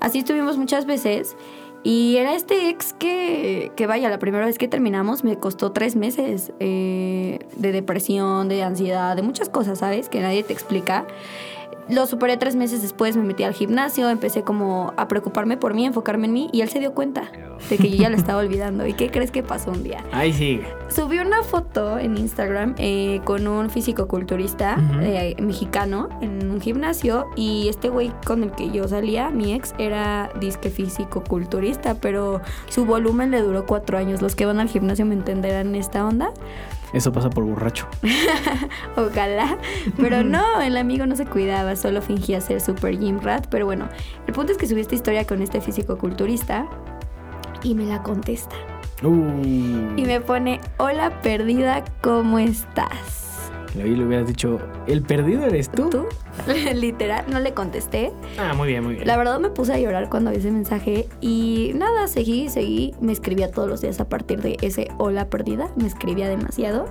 Así 0.00 0.18
estuvimos 0.20 0.56
muchas 0.56 0.86
veces. 0.86 1.36
Y 1.88 2.18
era 2.18 2.34
este 2.34 2.68
ex 2.68 2.92
que, 2.92 3.72
que 3.74 3.86
vaya, 3.86 4.10
la 4.10 4.18
primera 4.18 4.44
vez 4.44 4.58
que 4.58 4.68
terminamos 4.68 5.24
me 5.24 5.38
costó 5.38 5.72
tres 5.72 5.96
meses 5.96 6.52
eh, 6.60 7.38
de 7.56 7.72
depresión, 7.72 8.50
de 8.50 8.62
ansiedad, 8.62 9.16
de 9.16 9.22
muchas 9.22 9.48
cosas, 9.48 9.78
¿sabes? 9.78 10.10
Que 10.10 10.20
nadie 10.20 10.42
te 10.42 10.52
explica. 10.52 11.06
Lo 11.88 12.06
superé 12.06 12.36
tres 12.36 12.54
meses 12.54 12.82
después, 12.82 13.16
me 13.16 13.22
metí 13.22 13.44
al 13.44 13.54
gimnasio, 13.54 14.10
empecé 14.10 14.42
como 14.42 14.92
a 14.96 15.08
preocuparme 15.08 15.56
por 15.56 15.72
mí, 15.74 15.86
enfocarme 15.86 16.26
en 16.26 16.32
mí 16.34 16.50
y 16.52 16.60
él 16.60 16.68
se 16.68 16.80
dio 16.80 16.92
cuenta 16.92 17.30
de 17.70 17.78
que 17.78 17.90
yo 17.90 17.96
ya 17.96 18.10
lo 18.10 18.16
estaba 18.16 18.40
olvidando. 18.40 18.86
¿Y 18.86 18.92
qué 18.92 19.10
crees 19.10 19.30
que 19.30 19.42
pasó 19.42 19.70
un 19.70 19.82
día? 19.82 20.04
Ahí 20.12 20.32
sigue. 20.32 20.66
Subí 20.90 21.18
una 21.18 21.42
foto 21.42 21.98
en 21.98 22.18
Instagram 22.18 22.74
eh, 22.76 23.20
con 23.24 23.46
un 23.46 23.70
físico-culturista 23.70 24.76
eh, 25.00 25.34
mexicano 25.40 26.08
en 26.20 26.50
un 26.50 26.60
gimnasio 26.60 27.26
y 27.36 27.68
este 27.68 27.88
güey 27.88 28.12
con 28.26 28.42
el 28.42 28.52
que 28.52 28.70
yo 28.70 28.86
salía, 28.86 29.30
mi 29.30 29.54
ex, 29.54 29.74
era 29.78 30.30
disque 30.40 30.70
físico-culturista, 30.70 31.94
pero 31.94 32.42
su 32.68 32.84
volumen 32.84 33.30
le 33.30 33.40
duró 33.40 33.64
cuatro 33.66 33.96
años. 33.96 34.20
Los 34.20 34.34
que 34.34 34.44
van 34.44 34.60
al 34.60 34.68
gimnasio 34.68 35.06
me 35.06 35.14
entenderán 35.14 35.74
esta 35.74 36.06
onda. 36.06 36.32
Eso 36.92 37.12
pasa 37.12 37.30
por 37.30 37.44
borracho. 37.44 37.86
Ojalá. 38.96 39.58
Pero 39.96 40.24
no, 40.24 40.60
el 40.60 40.76
amigo 40.76 41.06
no 41.06 41.16
se 41.16 41.26
cuidaba, 41.26 41.76
solo 41.76 42.02
fingía 42.02 42.40
ser 42.40 42.60
super 42.60 42.98
gym 42.98 43.20
rat. 43.20 43.46
Pero 43.50 43.66
bueno, 43.66 43.88
el 44.26 44.32
punto 44.34 44.52
es 44.52 44.58
que 44.58 44.66
subí 44.66 44.80
esta 44.80 44.94
historia 44.94 45.26
con 45.26 45.42
este 45.42 45.60
físico-culturista 45.60 46.66
y 47.62 47.74
me 47.74 47.84
la 47.84 48.02
contesta. 48.02 48.56
Uh, 49.02 49.94
Y 49.96 50.04
me 50.06 50.20
pone, 50.20 50.60
hola 50.78 51.20
perdida, 51.22 51.84
¿cómo 52.00 52.38
estás? 52.38 53.27
Ahí 53.82 53.94
le 53.94 54.04
hubieras 54.04 54.26
dicho, 54.26 54.58
¿el 54.86 55.02
perdido 55.02 55.44
eres 55.44 55.70
tú? 55.70 55.88
¿Tú? 55.90 56.06
Literal, 56.74 57.24
no 57.28 57.40
le 57.40 57.52
contesté. 57.54 58.12
Ah, 58.38 58.54
muy 58.54 58.68
bien, 58.68 58.84
muy 58.84 58.94
bien. 58.94 59.06
La 59.06 59.16
verdad 59.16 59.38
me 59.40 59.50
puse 59.50 59.72
a 59.72 59.78
llorar 59.78 60.08
cuando 60.08 60.30
vi 60.30 60.38
ese 60.38 60.50
mensaje 60.50 61.08
y 61.20 61.72
nada, 61.74 62.08
seguí, 62.08 62.48
seguí. 62.48 62.94
Me 63.00 63.12
escribía 63.12 63.50
todos 63.50 63.68
los 63.68 63.80
días 63.80 64.00
a 64.00 64.08
partir 64.08 64.42
de 64.42 64.56
ese 64.62 64.88
hola 64.98 65.28
perdida. 65.28 65.68
Me 65.76 65.86
escribía 65.86 66.28
demasiado. 66.28 66.86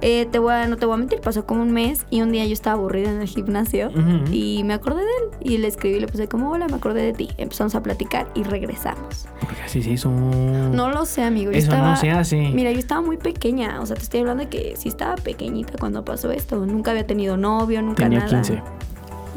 Eh, 0.00 0.26
te 0.30 0.38
voy 0.38 0.52
a, 0.52 0.68
no 0.68 0.76
te 0.76 0.86
voy 0.86 0.94
a 0.94 0.98
mentir, 0.98 1.20
pasó 1.20 1.44
como 1.44 1.62
un 1.62 1.72
mes 1.72 2.06
y 2.08 2.22
un 2.22 2.30
día 2.30 2.44
yo 2.46 2.52
estaba 2.52 2.76
aburrida 2.76 3.10
en 3.10 3.20
el 3.20 3.26
gimnasio 3.26 3.90
y 4.30 4.62
me 4.64 4.74
acordé 4.74 5.00
de 5.00 5.06
él. 5.06 5.30
Y 5.40 5.58
le 5.58 5.68
escribí 5.68 5.96
y 5.96 6.00
le 6.00 6.06
puse 6.06 6.28
como 6.28 6.50
hola, 6.50 6.66
me 6.68 6.76
acordé 6.76 7.02
de 7.02 7.12
ti. 7.12 7.30
Empezamos 7.36 7.74
a 7.74 7.82
platicar 7.82 8.28
y 8.34 8.42
regresamos. 8.44 9.26
Porque 9.40 9.62
así 9.62 9.82
se 9.82 9.90
hizo. 9.90 10.10
No 10.10 10.90
lo 10.90 11.04
sé, 11.04 11.22
amigo. 11.22 11.50
Yo 11.50 11.58
Eso 11.58 11.70
estaba, 11.72 11.90
no 11.90 11.96
se 11.96 12.10
hace. 12.10 12.50
Mira, 12.50 12.70
yo 12.70 12.78
estaba 12.78 13.00
muy 13.00 13.16
pequeña. 13.16 13.80
O 13.80 13.86
sea, 13.86 13.96
te 13.96 14.02
estoy 14.02 14.20
hablando 14.20 14.44
de 14.44 14.48
que 14.48 14.74
sí 14.76 14.88
estaba 14.88 15.16
pequeñita 15.16 15.74
cuando 15.78 16.04
pasó 16.04 16.30
esto. 16.30 16.64
Nunca 16.64 16.92
había 16.92 17.06
tenido 17.06 17.36
novio, 17.36 17.82
nunca 17.82 18.04
Tenía 18.04 18.20
nada. 18.20 18.42
15. 18.42 18.62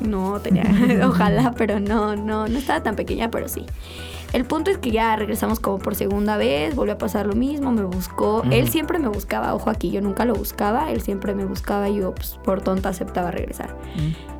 No, 0.08 0.39
tenía. 0.39 0.63
Ojalá, 1.08 1.54
pero 1.58 1.80
no, 1.80 2.15
no, 2.15 2.47
no 2.47 2.58
estaba 2.58 2.84
tan 2.84 2.95
pequeña, 2.95 3.32
pero 3.32 3.47
sí. 3.47 3.65
El 4.34 4.46
punto 4.46 4.72
es 4.72 4.78
que 4.78 4.91
ya 4.91 5.15
regresamos 5.15 5.60
como 5.60 5.80
por 5.80 5.96
segunda 5.96 6.38
vez, 6.38 6.76
volvió 6.76 6.94
a 6.94 6.98
pasar 6.98 7.26
lo 7.28 7.34
mismo, 7.34 7.72
me 7.72 7.84
buscó. 7.84 8.44
Él 8.50 8.70
siempre 8.70 8.98
me 8.98 9.10
buscaba, 9.10 9.54
ojo 9.54 9.70
aquí, 9.70 9.91
yo 9.91 10.02
nunca 10.02 10.24
lo 10.24 10.34
buscaba, 10.34 10.89
él 10.91 11.02
siempre 11.02 11.36
me 11.36 11.44
buscaba 11.46 11.89
y 11.89 11.98
yo 11.98 12.15
pues, 12.15 12.39
por 12.44 12.62
tonta 12.62 12.89
aceptaba 12.89 13.32
regresar. 13.32 13.76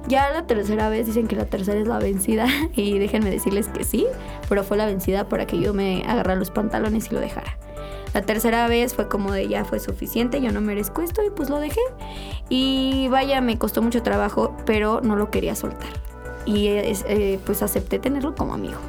Ya 0.08 0.32
la 0.32 0.48
tercera 0.48 0.90
vez 0.90 1.06
dicen 1.06 1.28
que 1.28 1.36
la 1.36 1.46
tercera 1.46 1.80
es 1.80 1.88
la 1.88 2.00
vencida 2.00 2.48
y 2.76 3.00
déjenme 3.00 3.30
decirles 3.30 3.68
que 3.68 3.84
sí, 3.84 4.08
pero 4.48 4.64
fue 4.64 4.78
la 4.78 4.86
vencida 4.86 5.28
para 5.28 5.46
que 5.46 5.60
yo 5.60 5.74
me 5.74 6.04
agarrara 6.08 6.40
los 6.40 6.52
pantalones 6.52 7.12
y 7.12 7.14
lo 7.14 7.20
dejara. 7.20 7.58
La 8.14 8.22
tercera 8.22 8.68
vez 8.68 8.94
fue 8.94 9.08
como 9.08 9.32
de 9.32 9.48
ya 9.48 9.64
fue 9.64 9.80
suficiente, 9.80 10.42
yo 10.42 10.52
no 10.52 10.60
merezco 10.60 11.02
esto 11.02 11.22
y 11.24 11.30
pues 11.30 11.50
lo 11.50 11.60
dejé. 11.60 11.80
Y 12.50 13.08
vaya, 13.10 13.40
me 13.40 13.58
costó 13.58 13.82
mucho 13.82 14.04
trabajo, 14.04 14.56
pero 14.66 15.00
no 15.02 15.16
lo 15.16 15.32
quería 15.32 15.56
soltar. 15.56 15.90
Y 16.46 16.68
eh, 16.68 17.40
pues 17.46 17.62
acepté 17.62 18.00
tenerlo 18.00 18.36
como 18.36 18.54
amigo. 18.54 18.80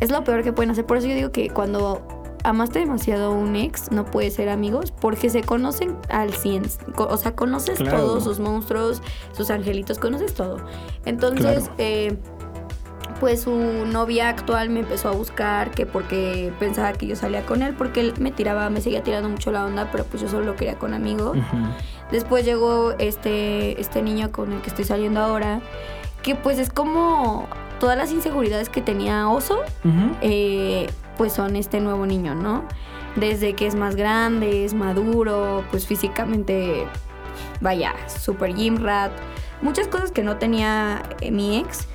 Es 0.00 0.10
lo 0.10 0.24
peor 0.24 0.42
que 0.42 0.52
pueden 0.52 0.70
hacer, 0.70 0.86
por 0.86 0.96
eso 0.96 1.06
yo 1.06 1.14
digo 1.14 1.30
que 1.30 1.50
cuando 1.50 2.02
amaste 2.42 2.78
demasiado 2.78 3.26
a 3.26 3.30
un 3.30 3.54
ex, 3.54 3.90
no 3.92 4.06
puedes 4.06 4.34
ser 4.34 4.48
amigos 4.48 4.92
porque 4.92 5.28
se 5.28 5.42
conocen 5.42 5.96
al 6.08 6.32
100. 6.32 6.62
Co- 6.96 7.06
O 7.10 7.16
sea, 7.18 7.36
conoces 7.36 7.78
Claro. 7.78 7.98
todos 7.98 8.24
sus 8.24 8.40
monstruos, 8.40 9.02
sus 9.32 9.50
angelitos, 9.50 9.98
conoces 9.98 10.32
todo. 10.34 10.56
Entonces, 11.04 11.64
Claro. 11.64 11.74
eh, 11.78 12.16
pues 13.20 13.42
su 13.42 13.50
novia 13.52 14.30
actual 14.30 14.70
me 14.70 14.80
empezó 14.80 15.10
a 15.10 15.12
buscar 15.12 15.70
que 15.72 15.84
porque 15.84 16.50
pensaba 16.58 16.94
que 16.94 17.06
yo 17.06 17.14
salía 17.16 17.44
con 17.44 17.60
él, 17.60 17.74
porque 17.76 18.00
él 18.00 18.14
me 18.18 18.30
tiraba, 18.30 18.70
me 18.70 18.80
seguía 18.80 19.02
tirando 19.02 19.28
mucho 19.28 19.52
la 19.52 19.66
onda, 19.66 19.90
pero 19.92 20.04
pues 20.04 20.22
yo 20.22 20.28
solo 20.30 20.46
lo 20.46 20.56
quería 20.56 20.76
con 20.78 20.94
amigos. 20.94 21.36
Después 22.10 22.46
llegó 22.46 22.92
este, 22.98 23.78
este 23.78 24.00
niño 24.00 24.32
con 24.32 24.52
el 24.52 24.62
que 24.62 24.70
estoy 24.70 24.84
saliendo 24.86 25.20
ahora, 25.20 25.60
que 26.22 26.34
pues 26.34 26.58
es 26.58 26.70
como 26.70 27.46
todas 27.80 27.98
las 27.98 28.12
inseguridades 28.12 28.68
que 28.68 28.80
tenía 28.80 29.28
Oso, 29.28 29.62
eh, 30.20 30.88
pues 31.16 31.32
son 31.32 31.56
este 31.56 31.80
nuevo 31.80 32.06
niño, 32.06 32.36
¿no? 32.36 32.64
Desde 33.16 33.54
que 33.54 33.66
es 33.66 33.74
más 33.74 33.96
grande, 33.96 34.64
es 34.64 34.74
maduro, 34.74 35.64
pues 35.72 35.86
físicamente, 35.86 36.86
vaya, 37.60 37.94
super 38.06 38.54
gym 38.54 38.76
rat, 38.76 39.10
muchas 39.62 39.88
cosas 39.88 40.12
que 40.12 40.22
no 40.22 40.36
tenía 40.36 41.02
eh, 41.20 41.32
mi 41.32 41.58
ex. 41.58 41.88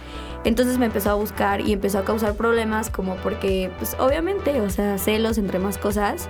Entonces 0.44 0.78
me 0.78 0.88
empezó 0.88 1.12
a 1.12 1.14
buscar 1.16 1.62
y 1.62 1.72
empezó 1.72 2.00
a 2.00 2.04
causar 2.04 2.36
problemas 2.36 2.90
como 2.90 3.16
porque, 3.16 3.72
pues 3.78 3.96
obviamente, 3.98 4.62
o 4.62 4.70
sea, 4.70 4.98
celos 4.98 5.38
entre 5.38 5.60
más 5.60 5.78
cosas. 5.78 6.28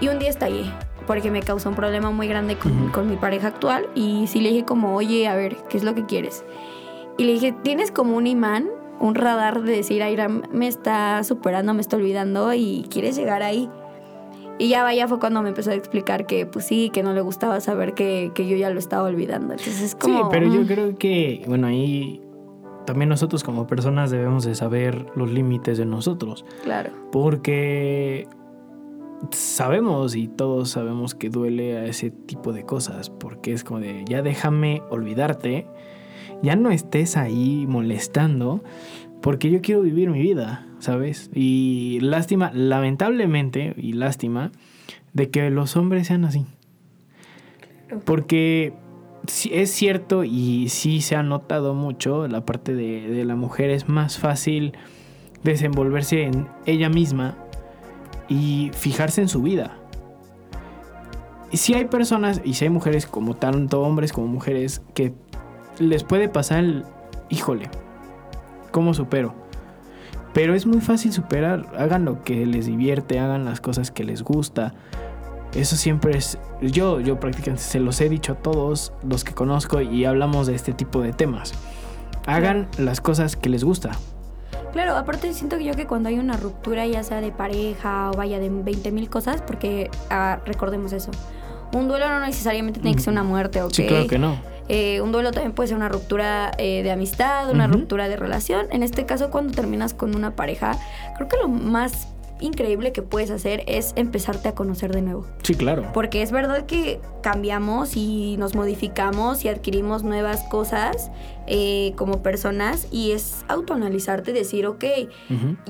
Y 0.00 0.08
un 0.08 0.18
día 0.18 0.30
estallé 0.30 0.64
porque 1.06 1.30
me 1.30 1.42
causó 1.42 1.68
un 1.68 1.76
problema 1.76 2.10
muy 2.10 2.26
grande 2.26 2.56
con, 2.56 2.88
con 2.88 3.08
mi 3.08 3.16
pareja 3.16 3.48
actual 3.48 3.88
y 3.94 4.26
sí 4.26 4.40
le 4.40 4.48
dije 4.48 4.64
como, 4.64 4.96
oye, 4.96 5.28
a 5.28 5.36
ver, 5.36 5.56
¿qué 5.68 5.76
es 5.76 5.84
lo 5.84 5.94
que 5.94 6.06
quieres? 6.06 6.44
Y 7.16 7.24
le 7.24 7.34
dije, 7.34 7.52
tienes 7.62 7.92
como 7.92 8.16
un 8.16 8.26
imán, 8.26 8.68
un 9.04 9.14
radar 9.14 9.62
de 9.62 9.76
decir, 9.76 10.02
Aira 10.02 10.28
me 10.28 10.66
está 10.66 11.22
superando, 11.24 11.74
me 11.74 11.82
está 11.82 11.96
olvidando 11.96 12.54
y 12.54 12.86
quieres 12.88 13.16
llegar 13.16 13.42
ahí. 13.42 13.68
Y 14.58 14.68
ya 14.68 14.82
vaya 14.82 15.08
fue 15.08 15.18
cuando 15.18 15.42
me 15.42 15.50
empezó 15.50 15.72
a 15.72 15.74
explicar 15.74 16.26
que 16.26 16.46
pues 16.46 16.64
sí, 16.64 16.90
que 16.90 17.02
no 17.02 17.12
le 17.12 17.20
gustaba 17.20 17.60
saber 17.60 17.92
que, 17.92 18.30
que 18.34 18.48
yo 18.48 18.56
ya 18.56 18.70
lo 18.70 18.78
estaba 18.78 19.06
olvidando. 19.08 19.52
Entonces 19.52 19.82
es 19.82 19.94
como... 19.94 20.18
Sí, 20.18 20.24
pero 20.30 20.46
yo 20.46 20.66
creo 20.66 20.96
que, 20.96 21.44
bueno, 21.46 21.66
ahí 21.66 22.22
también 22.86 23.10
nosotros 23.10 23.44
como 23.44 23.66
personas 23.66 24.10
debemos 24.10 24.44
de 24.44 24.54
saber 24.54 25.04
los 25.14 25.30
límites 25.30 25.76
de 25.76 25.84
nosotros. 25.84 26.46
Claro. 26.62 26.90
Porque 27.12 28.26
sabemos 29.32 30.16
y 30.16 30.28
todos 30.28 30.70
sabemos 30.70 31.14
que 31.14 31.28
duele 31.28 31.76
a 31.76 31.84
ese 31.84 32.10
tipo 32.10 32.54
de 32.54 32.64
cosas. 32.64 33.10
Porque 33.10 33.52
es 33.52 33.64
como 33.64 33.80
de, 33.80 34.04
ya 34.08 34.22
déjame 34.22 34.82
olvidarte. 34.88 35.66
Ya 36.42 36.56
no 36.56 36.70
estés 36.70 37.16
ahí 37.16 37.66
molestando. 37.68 38.62
Porque 39.20 39.50
yo 39.50 39.62
quiero 39.62 39.80
vivir 39.80 40.10
mi 40.10 40.20
vida, 40.20 40.66
¿sabes? 40.80 41.30
Y 41.34 41.98
lástima, 42.02 42.50
lamentablemente, 42.52 43.74
y 43.78 43.94
lástima, 43.94 44.52
de 45.14 45.30
que 45.30 45.48
los 45.48 45.76
hombres 45.76 46.08
sean 46.08 46.26
así. 46.26 46.44
Porque 48.04 48.74
es 49.50 49.70
cierto 49.70 50.24
y 50.24 50.68
sí 50.68 51.00
se 51.00 51.16
ha 51.16 51.22
notado 51.22 51.72
mucho, 51.72 52.28
la 52.28 52.44
parte 52.44 52.74
de, 52.74 53.08
de 53.08 53.24
la 53.24 53.34
mujer 53.34 53.70
es 53.70 53.88
más 53.88 54.18
fácil 54.18 54.74
desenvolverse 55.42 56.24
en 56.24 56.46
ella 56.66 56.90
misma 56.90 57.38
y 58.28 58.70
fijarse 58.74 59.22
en 59.22 59.28
su 59.28 59.42
vida. 59.42 59.78
Y 61.50 61.58
si 61.58 61.74
hay 61.74 61.84
personas 61.84 62.42
y 62.44 62.54
si 62.54 62.64
hay 62.64 62.70
mujeres 62.70 63.06
como 63.06 63.36
tanto 63.36 63.80
hombres 63.80 64.12
como 64.12 64.26
mujeres 64.26 64.82
que 64.92 65.14
les 65.78 66.04
puede 66.04 66.28
pasar 66.28 66.60
el, 66.60 66.84
híjole, 67.28 67.70
¿cómo 68.70 68.94
supero? 68.94 69.34
Pero 70.32 70.54
es 70.54 70.66
muy 70.66 70.80
fácil 70.80 71.12
superar, 71.12 71.66
hagan 71.78 72.04
lo 72.04 72.22
que 72.22 72.44
les 72.44 72.66
divierte, 72.66 73.20
hagan 73.20 73.44
las 73.44 73.60
cosas 73.60 73.90
que 73.90 74.02
les 74.02 74.22
gusta. 74.22 74.74
Eso 75.54 75.76
siempre 75.76 76.16
es, 76.16 76.38
yo, 76.60 76.98
yo 76.98 77.20
prácticamente 77.20 77.62
se 77.62 77.78
los 77.78 78.00
he 78.00 78.08
dicho 78.08 78.32
a 78.32 78.36
todos 78.36 78.92
los 79.06 79.22
que 79.22 79.32
conozco 79.32 79.80
y 79.80 80.04
hablamos 80.04 80.48
de 80.48 80.56
este 80.56 80.72
tipo 80.72 81.00
de 81.02 81.12
temas. 81.12 81.54
Hagan 82.26 82.68
las 82.78 83.00
cosas 83.00 83.36
que 83.36 83.48
les 83.48 83.62
gusta. 83.62 83.92
Claro, 84.72 84.96
aparte 84.96 85.32
siento 85.32 85.56
yo 85.60 85.74
que 85.74 85.86
cuando 85.86 86.08
hay 86.08 86.18
una 86.18 86.36
ruptura, 86.36 86.84
ya 86.84 87.04
sea 87.04 87.20
de 87.20 87.30
pareja 87.30 88.10
o 88.10 88.16
vaya 88.16 88.40
de 88.40 88.50
20 88.50 88.90
mil 88.90 89.08
cosas, 89.08 89.40
porque 89.40 89.88
ah, 90.10 90.40
recordemos 90.44 90.92
eso. 90.92 91.12
Un 91.74 91.88
duelo 91.88 92.08
no 92.08 92.20
necesariamente 92.20 92.80
tiene 92.80 92.96
que 92.96 93.02
ser 93.02 93.12
una 93.12 93.24
muerte, 93.24 93.60
¿ok? 93.62 93.72
Sí, 93.72 93.86
claro 93.86 94.06
que 94.06 94.18
no. 94.18 94.38
Eh, 94.68 95.02
un 95.02 95.12
duelo 95.12 95.30
también 95.30 95.52
puede 95.52 95.68
ser 95.68 95.76
una 95.76 95.90
ruptura 95.90 96.52
eh, 96.56 96.82
de 96.82 96.90
amistad, 96.90 97.50
una 97.50 97.66
ruptura 97.66 98.08
de 98.08 98.16
relación. 98.16 98.66
En 98.70 98.82
este 98.82 99.04
caso, 99.04 99.30
cuando 99.30 99.52
terminas 99.52 99.92
con 99.92 100.14
una 100.14 100.30
pareja, 100.36 100.78
creo 101.16 101.28
que 101.28 101.36
lo 101.36 101.48
más 101.48 102.08
increíble 102.44 102.92
que 102.92 103.02
puedes 103.02 103.30
hacer 103.30 103.64
es 103.66 103.92
empezarte 103.96 104.48
a 104.48 104.54
conocer 104.54 104.92
de 104.92 105.02
nuevo. 105.02 105.26
Sí, 105.42 105.54
claro. 105.54 105.90
Porque 105.92 106.22
es 106.22 106.30
verdad 106.30 106.66
que 106.66 107.00
cambiamos 107.22 107.96
y 107.96 108.36
nos 108.38 108.54
modificamos 108.54 109.44
y 109.44 109.48
adquirimos 109.48 110.04
nuevas 110.04 110.42
cosas 110.44 111.10
eh, 111.46 111.92
como 111.96 112.22
personas 112.22 112.86
y 112.90 113.12
es 113.12 113.44
autoanalizarte 113.48 114.30
y 114.30 114.34
decir, 114.34 114.66
ok, 114.66 114.84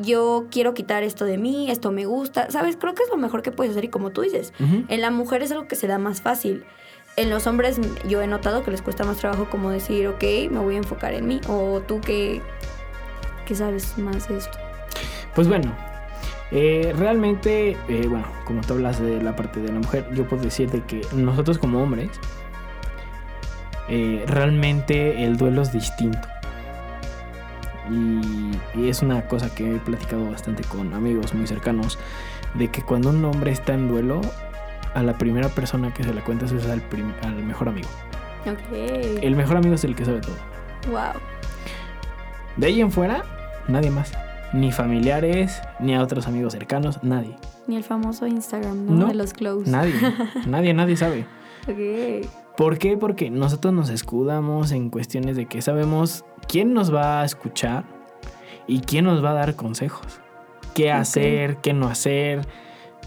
yo 0.02 0.46
quiero 0.50 0.74
quitar 0.74 1.02
esto 1.02 1.24
de 1.24 1.38
mí, 1.38 1.70
esto 1.70 1.92
me 1.92 2.06
gusta, 2.06 2.50
¿sabes? 2.50 2.76
Creo 2.76 2.94
que 2.94 3.02
es 3.02 3.10
lo 3.10 3.16
mejor 3.16 3.42
que 3.42 3.52
puedes 3.52 3.72
hacer 3.72 3.84
y 3.84 3.88
como 3.88 4.10
tú 4.10 4.22
dices, 4.22 4.52
en 4.58 5.00
la 5.00 5.10
mujer 5.10 5.42
es 5.42 5.52
algo 5.52 5.68
que 5.68 5.76
se 5.76 5.86
da 5.86 5.98
más 5.98 6.22
fácil. 6.22 6.64
En 7.16 7.30
los 7.30 7.46
hombres 7.46 7.78
yo 8.08 8.22
he 8.22 8.26
notado 8.26 8.64
que 8.64 8.72
les 8.72 8.82
cuesta 8.82 9.04
más 9.04 9.18
trabajo 9.18 9.48
como 9.48 9.70
decir, 9.70 10.08
ok, 10.08 10.22
me 10.50 10.58
voy 10.58 10.74
a 10.74 10.78
enfocar 10.78 11.14
en 11.14 11.28
mí. 11.28 11.40
O 11.48 11.80
tú 11.80 12.00
que, 12.00 12.42
que 13.46 13.54
sabes 13.54 13.96
más 13.98 14.28
de 14.28 14.38
esto. 14.38 14.58
Pues 15.34 15.46
bueno, 15.46 15.72
eh, 16.54 16.94
realmente, 16.96 17.76
eh, 17.88 18.06
bueno, 18.08 18.24
como 18.44 18.60
tú 18.62 18.74
hablas 18.74 19.00
de 19.00 19.20
la 19.20 19.36
parte 19.36 19.60
de 19.60 19.72
la 19.72 19.80
mujer, 19.80 20.06
yo 20.14 20.26
puedo 20.26 20.42
decirte 20.42 20.82
que 20.86 21.02
nosotros 21.12 21.58
como 21.58 21.82
hombres, 21.82 22.08
eh, 23.88 24.24
realmente 24.26 25.24
el 25.24 25.36
duelo 25.36 25.62
es 25.62 25.72
distinto. 25.72 26.26
Y, 27.90 28.80
y 28.80 28.88
es 28.88 29.02
una 29.02 29.26
cosa 29.26 29.54
que 29.54 29.74
he 29.76 29.78
platicado 29.78 30.30
bastante 30.30 30.62
con 30.64 30.94
amigos 30.94 31.34
muy 31.34 31.46
cercanos, 31.46 31.98
de 32.54 32.68
que 32.68 32.82
cuando 32.82 33.10
un 33.10 33.24
hombre 33.24 33.50
está 33.50 33.74
en 33.74 33.88
duelo, 33.88 34.20
a 34.94 35.02
la 35.02 35.18
primera 35.18 35.48
persona 35.48 35.92
que 35.92 36.04
se 36.04 36.14
le 36.14 36.22
cuentas 36.22 36.52
es 36.52 36.64
al, 36.66 36.82
al 37.22 37.34
mejor 37.42 37.68
amigo. 37.68 37.88
El 39.20 39.36
mejor 39.36 39.56
amigo 39.56 39.74
es 39.74 39.84
el 39.84 39.96
que 39.96 40.04
sabe 40.04 40.20
todo. 40.20 40.36
Wow. 40.88 41.20
De 42.56 42.68
ahí 42.68 42.80
en 42.80 42.92
fuera, 42.92 43.24
nadie 43.66 43.90
más. 43.90 44.12
Ni 44.54 44.70
familiares, 44.70 45.60
ni 45.80 45.96
a 45.96 46.02
otros 46.02 46.28
amigos 46.28 46.52
cercanos, 46.52 47.02
nadie. 47.02 47.34
Ni 47.66 47.74
el 47.74 47.82
famoso 47.82 48.28
Instagram, 48.28 48.86
¿no? 48.86 48.92
No, 48.92 49.06
de 49.08 49.14
los 49.14 49.32
close. 49.32 49.68
Nadie, 49.68 49.94
nadie, 50.46 50.72
nadie 50.72 50.96
sabe. 50.96 51.26
Ok. 51.66 52.28
¿Por 52.56 52.78
qué? 52.78 52.96
Porque 52.96 53.30
nosotros 53.30 53.74
nos 53.74 53.90
escudamos 53.90 54.70
en 54.70 54.90
cuestiones 54.90 55.34
de 55.34 55.46
que 55.46 55.60
sabemos 55.60 56.24
quién 56.46 56.72
nos 56.72 56.94
va 56.94 57.22
a 57.22 57.24
escuchar 57.24 57.84
y 58.68 58.78
quién 58.78 59.06
nos 59.06 59.24
va 59.24 59.32
a 59.32 59.34
dar 59.34 59.56
consejos. 59.56 60.20
Qué 60.72 60.92
hacer, 60.92 61.56
qué 61.56 61.72
no 61.72 61.88
hacer, 61.88 62.46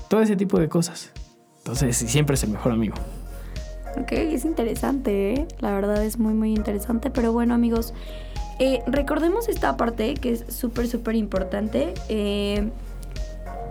todo 0.09 0.21
ese 0.21 0.35
tipo 0.35 0.59
de 0.59 0.67
cosas. 0.67 1.13
Entonces, 1.59 1.95
siempre 1.95 2.33
es 2.33 2.43
el 2.43 2.49
mejor 2.49 2.73
amigo. 2.73 2.95
Ok, 4.01 4.11
es 4.11 4.43
interesante, 4.43 5.33
¿eh? 5.33 5.47
La 5.59 5.71
verdad 5.71 6.03
es 6.03 6.19
muy, 6.19 6.33
muy 6.33 6.53
interesante. 6.53 7.09
Pero 7.09 7.31
bueno, 7.31 7.53
amigos, 7.53 7.93
eh, 8.59 8.81
recordemos 8.87 9.49
esta 9.49 9.77
parte 9.77 10.15
que 10.15 10.31
es 10.31 10.45
súper, 10.49 10.87
súper 10.87 11.15
importante. 11.15 11.93
Eh, 12.09 12.69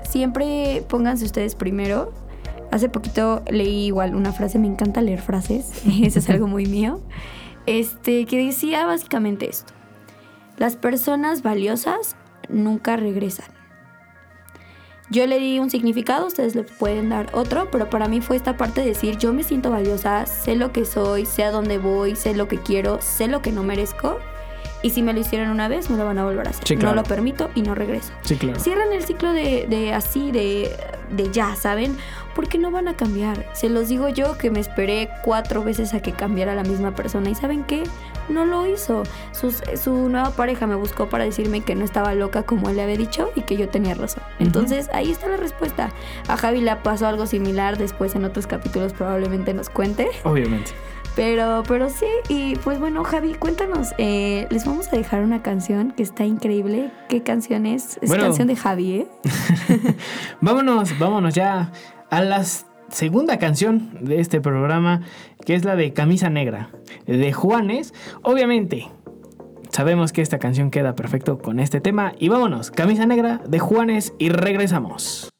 siempre 0.09 0.85
pónganse 0.89 1.25
ustedes 1.25 1.55
primero. 1.55 2.13
Hace 2.71 2.89
poquito 2.89 3.43
leí 3.51 3.87
igual 3.87 4.15
una 4.15 4.33
frase, 4.33 4.59
me 4.59 4.67
encanta 4.67 5.01
leer 5.01 5.21
frases, 5.21 5.83
eso 6.03 6.19
es 6.19 6.31
algo 6.31 6.47
muy 6.47 6.67
mío. 6.67 7.01
Este, 7.67 8.27
que 8.27 8.45
decía 8.45 8.87
básicamente 8.87 9.49
esto: 9.49 9.73
Las 10.57 10.77
personas 10.77 11.43
valiosas 11.43 12.17
nunca 12.49 12.97
regresan. 12.97 13.47
Yo 15.09 15.25
le 15.29 15.39
di 15.39 15.61
un 15.61 15.71
significado, 15.71 16.27
ustedes 16.27 16.57
le 16.57 16.65
pueden 16.65 17.11
dar 17.11 17.29
otro, 17.33 17.71
pero 17.71 17.89
para 17.89 18.09
mí 18.09 18.21
fue 18.21 18.35
esta 18.35 18.57
parte 18.57 18.81
de 18.81 18.89
decir, 18.89 19.17
yo 19.19 19.33
me 19.33 19.45
siento 19.45 19.71
valiosa, 19.71 20.27
sé 20.27 20.57
lo 20.57 20.73
que 20.73 20.85
soy, 20.85 21.27
sé 21.27 21.45
a 21.45 21.53
dónde 21.53 21.79
voy, 21.79 22.17
sé 22.17 22.35
lo 22.35 22.49
que 22.49 22.59
quiero, 22.59 23.01
sé 23.01 23.29
lo 23.29 23.41
que 23.41 23.53
no 23.53 23.63
merezco. 23.63 24.19
Y 24.83 24.91
si 24.91 25.03
me 25.03 25.13
lo 25.13 25.21
hicieron 25.21 25.49
una 25.51 25.69
vez, 25.69 25.91
me 25.91 25.97
lo 25.97 26.05
van 26.05 26.19
a 26.19 26.25
volver 26.25 26.47
a 26.47 26.51
hacer. 26.51 26.67
Sí, 26.67 26.77
claro. 26.77 26.95
No 26.95 27.03
lo 27.03 27.09
permito 27.09 27.51
y 27.55 27.63
no 27.63 27.75
regreso. 27.75 28.13
Sí, 28.23 28.37
claro. 28.37 28.61
Cierran 28.61 28.93
el 28.93 29.03
ciclo 29.03 29.33
de, 29.33 29.67
de 29.69 29.93
así, 29.95 30.31
de, 30.31 30.71
de 31.11 31.31
ya, 31.33 31.57
¿saben? 31.57 31.97
Porque 32.35 32.59
no 32.59 32.71
van 32.71 32.87
a 32.87 32.95
cambiar. 32.95 33.47
Se 33.55 33.69
los 33.71 33.89
digo 33.89 34.09
yo 34.11 34.37
que 34.37 34.51
me 34.51 34.61
esperé 34.61 35.09
cuatro 35.25 35.65
veces 35.65 35.95
a 35.95 36.01
que 36.01 36.13
cambiara 36.13 36.55
la 36.55 36.63
misma 36.63 36.95
persona. 36.95 37.31
¿Y 37.31 37.35
saben 37.35 37.65
qué? 37.65 37.83
No 38.29 38.45
lo 38.45 38.67
hizo. 38.67 39.05
Sus- 39.33 39.63
su 39.83 40.09
nueva 40.11 40.31
pareja 40.33 40.67
me 40.67 40.75
buscó 40.75 41.09
para 41.09 41.25
decirme 41.25 41.63
que 41.63 41.75
no 41.75 41.85
estaba 41.85 42.15
loca 42.15 42.43
como 42.43 42.69
él 42.69 42.77
le 42.77 42.83
había 42.83 42.97
dicho 42.97 43.31
y 43.35 43.43
que 43.43 43.57
yo 43.57 43.69
tenía 43.69 43.95
razón. 43.95 44.23
Entonces 44.39 44.91
ahí 44.93 45.11
está 45.11 45.29
la 45.29 45.39
respuesta. 45.39 45.91
A 46.29 46.37
Javi 46.37 46.61
le 46.61 46.77
pasó 46.77 47.07
algo 47.07 47.27
similar. 47.27 47.79
Después 47.79 48.15
en 48.15 48.25
otros 48.25 48.47
capítulos 48.47 48.93
probablemente 48.93 49.55
nos 49.55 49.71
cuente. 49.71 50.09
Obviamente. 50.25 50.73
Pero, 51.17 51.63
pero 51.67 51.89
sí, 51.89 52.05
y 52.29 52.57
pues 52.57 52.79
bueno, 52.79 53.03
Javi, 53.03 53.33
cuéntanos, 53.33 53.95
eh, 53.97 54.47
les 54.51 54.67
vamos 54.67 54.93
a 54.93 54.97
dejar 54.97 55.23
una 55.23 55.43
canción 55.43 55.93
que 55.93 56.03
está 56.03 56.25
increíble. 56.27 56.91
¿Qué 57.09 57.23
canción 57.23 57.65
es? 57.65 57.99
Es 58.03 58.11
Bueno. 58.11 58.25
canción 58.25 58.49
de 58.49 58.55
Javi, 58.55 58.93
¿eh? 58.93 59.07
Vámonos, 60.43 60.99
vámonos 60.99 61.35
ya 61.35 61.73
a 62.11 62.21
la 62.21 62.45
segunda 62.91 63.39
canción 63.39 63.97
de 64.03 64.21
este 64.21 64.43
programa, 64.43 65.01
que 65.47 65.55
es 65.55 65.65
la 65.65 65.75
de 65.75 65.95
Camisa 65.95 66.29
Negra, 66.29 66.69
de 67.07 67.33
Juanes. 67.33 67.95
Obviamente, 68.21 68.87
sabemos 69.71 70.13
que 70.13 70.21
esta 70.21 70.39
canción 70.39 70.71
queda 70.71 70.95
perfecto 70.95 71.39
con 71.39 71.61
este 71.61 71.81
tema. 71.81 72.13
Y 72.19 72.29
vámonos, 72.29 72.71
Camisa 72.71 73.07
Negra 73.07 73.41
de 73.49 73.59
Juanes 73.59 74.13
y 74.19 74.29
regresamos. 74.29 75.31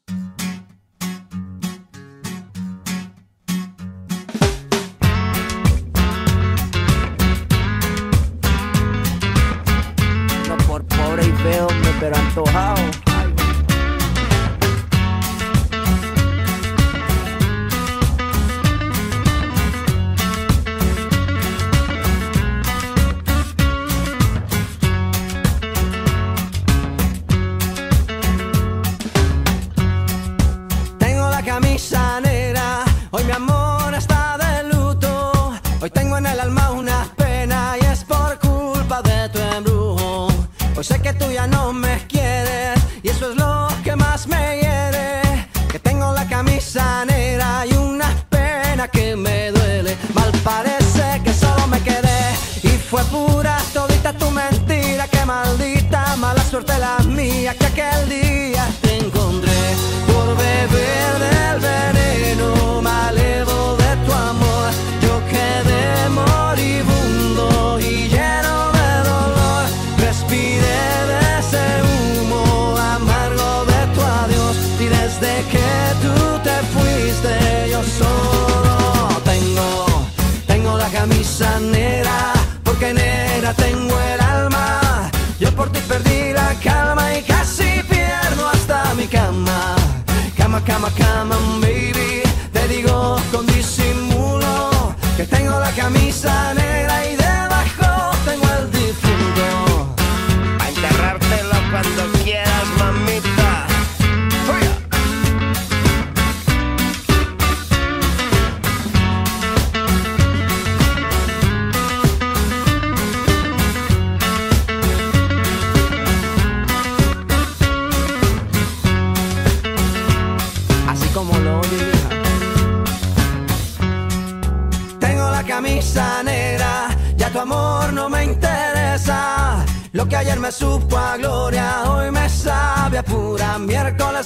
Hoy 40.77 40.83
sé 40.83 41.01
que 41.01 41.11
tú 41.11 41.31
ya 41.31 41.47
no 41.47 41.73
me 41.73 41.97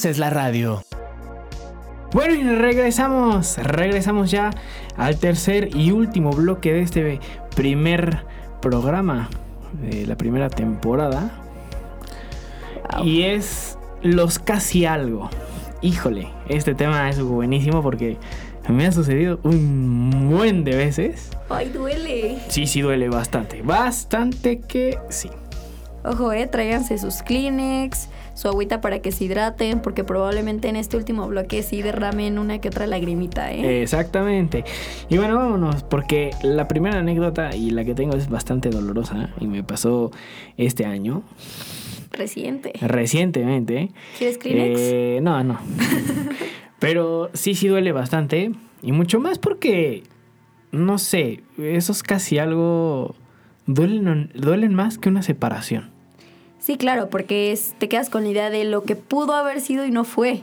haces 0.00 0.16
la 0.16 0.30
radio. 0.30 0.82
Bueno, 2.14 2.34
y 2.34 2.42
regresamos, 2.42 3.58
regresamos 3.58 4.30
ya 4.30 4.48
al 4.96 5.18
tercer 5.18 5.76
y 5.76 5.90
último 5.90 6.30
bloque 6.30 6.72
de 6.72 6.80
este 6.80 7.20
primer 7.54 8.24
programa 8.62 9.28
de 9.82 10.06
la 10.06 10.16
primera 10.16 10.48
temporada. 10.48 11.30
Y 13.04 13.24
es 13.24 13.76
los 14.00 14.38
casi 14.38 14.86
algo. 14.86 15.28
Híjole, 15.82 16.28
este 16.48 16.74
tema 16.74 17.10
es 17.10 17.20
buenísimo 17.20 17.82
porque 17.82 18.16
me 18.70 18.86
ha 18.86 18.92
sucedido 18.92 19.38
un 19.42 20.30
buen 20.30 20.64
de 20.64 20.76
veces. 20.76 21.28
Ay, 21.50 21.68
duele. 21.68 22.38
Sí, 22.48 22.66
sí 22.66 22.80
duele 22.80 23.10
bastante. 23.10 23.60
Bastante 23.60 24.60
que 24.60 24.98
sí. 25.10 25.28
Ojo, 26.04 26.32
eh, 26.32 26.46
tráiganse 26.46 26.96
sus 26.98 27.22
Kleenex, 27.22 28.08
su 28.34 28.48
agüita 28.48 28.80
para 28.80 29.00
que 29.00 29.12
se 29.12 29.24
hidraten, 29.24 29.80
porque 29.80 30.02
probablemente 30.02 30.68
en 30.68 30.76
este 30.76 30.96
último 30.96 31.28
bloque 31.28 31.62
sí 31.62 31.82
derramen 31.82 32.38
una 32.38 32.58
que 32.60 32.68
otra 32.68 32.86
lagrimita, 32.86 33.52
¿eh? 33.52 33.82
Exactamente. 33.82 34.64
Y 35.10 35.18
bueno, 35.18 35.36
vámonos, 35.36 35.82
porque 35.82 36.30
la 36.42 36.68
primera 36.68 36.98
anécdota 36.98 37.54
y 37.54 37.70
la 37.70 37.84
que 37.84 37.94
tengo 37.94 38.16
es 38.16 38.30
bastante 38.30 38.70
dolorosa 38.70 39.30
y 39.40 39.46
me 39.46 39.62
pasó 39.62 40.10
este 40.56 40.86
año, 40.86 41.22
Reciente. 42.12 42.72
recientemente. 42.80 43.90
¿Quieres 44.18 44.38
Kleenex? 44.38 44.80
Eh, 44.80 45.18
no, 45.22 45.44
no. 45.44 45.58
Pero 46.78 47.30
sí, 47.34 47.54
sí 47.54 47.68
duele 47.68 47.92
bastante. 47.92 48.52
Y 48.82 48.92
mucho 48.92 49.20
más 49.20 49.38
porque, 49.38 50.02
no 50.72 50.96
sé, 50.96 51.42
esos 51.58 52.02
casi 52.02 52.38
algo 52.38 53.14
duelen, 53.66 54.30
duelen 54.34 54.74
más 54.74 54.96
que 54.96 55.10
una 55.10 55.22
separación. 55.22 55.89
Sí, 56.60 56.76
claro, 56.76 57.08
porque 57.08 57.52
es, 57.52 57.74
te 57.78 57.88
quedas 57.88 58.10
con 58.10 58.22
la 58.24 58.28
idea 58.28 58.50
de 58.50 58.64
lo 58.64 58.82
que 58.82 58.94
pudo 58.94 59.34
haber 59.34 59.60
sido 59.60 59.84
y 59.86 59.90
no 59.90 60.04
fue. 60.04 60.40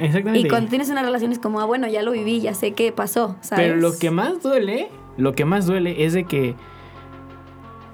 Exactamente. 0.00 0.38
Y 0.38 0.48
cuando 0.48 0.70
tienes 0.70 0.88
una 0.88 1.02
relación 1.02 1.32
es 1.32 1.38
como, 1.40 1.60
ah, 1.60 1.64
bueno, 1.64 1.86
ya 1.88 2.02
lo 2.02 2.12
viví, 2.12 2.40
ya 2.40 2.54
sé 2.54 2.72
qué 2.72 2.92
pasó, 2.92 3.36
¿sabes? 3.40 3.66
Pero 3.66 3.76
lo 3.76 3.98
que 3.98 4.10
más 4.12 4.40
duele, 4.42 4.88
lo 5.16 5.34
que 5.34 5.44
más 5.44 5.66
duele 5.66 6.04
es 6.04 6.12
de 6.12 6.24
que 6.24 6.54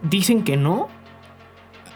dicen 0.03 0.44
que 0.44 0.57
no. 0.57 0.88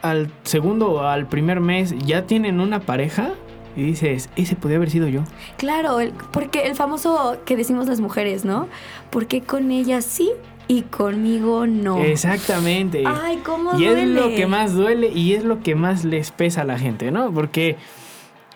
Al 0.01 0.31
segundo 0.45 0.93
o 0.93 1.01
al 1.01 1.27
primer 1.27 1.61
mes 1.61 1.93
ya 1.99 2.25
tienen 2.25 2.61
una 2.61 2.79
pareja 2.81 3.33
y 3.77 3.83
dices, 3.83 4.31
ese 4.37 4.55
podría 4.55 4.77
haber 4.77 4.91
sido 4.91 5.09
yo. 5.09 5.23
Claro, 5.57 5.99
el- 6.01 6.13
porque 6.33 6.63
el 6.67 6.77
famoso 6.77 7.39
que 7.45 7.57
decimos 7.57 7.89
las 7.89 8.01
mujeres, 8.01 8.45
¿no? 8.45 8.69
Porque 9.11 9.41
con 9.43 9.71
ella 9.73 10.01
sí 10.01 10.31
y 10.69 10.83
conmigo 10.83 11.67
no. 11.67 11.99
Exactamente. 12.05 13.03
Ay, 13.07 13.39
cómo 13.39 13.75
y 13.75 13.87
duele. 13.87 14.03
es 14.03 14.09
lo 14.09 14.29
que 14.29 14.47
más 14.47 14.75
duele 14.75 15.09
y 15.09 15.33
es 15.33 15.45
lo 15.45 15.61
que 15.63 15.75
más 15.75 16.05
les 16.05 16.31
pesa 16.31 16.61
a 16.61 16.65
la 16.65 16.79
gente, 16.79 17.11
¿no? 17.11 17.33
Porque 17.33 17.77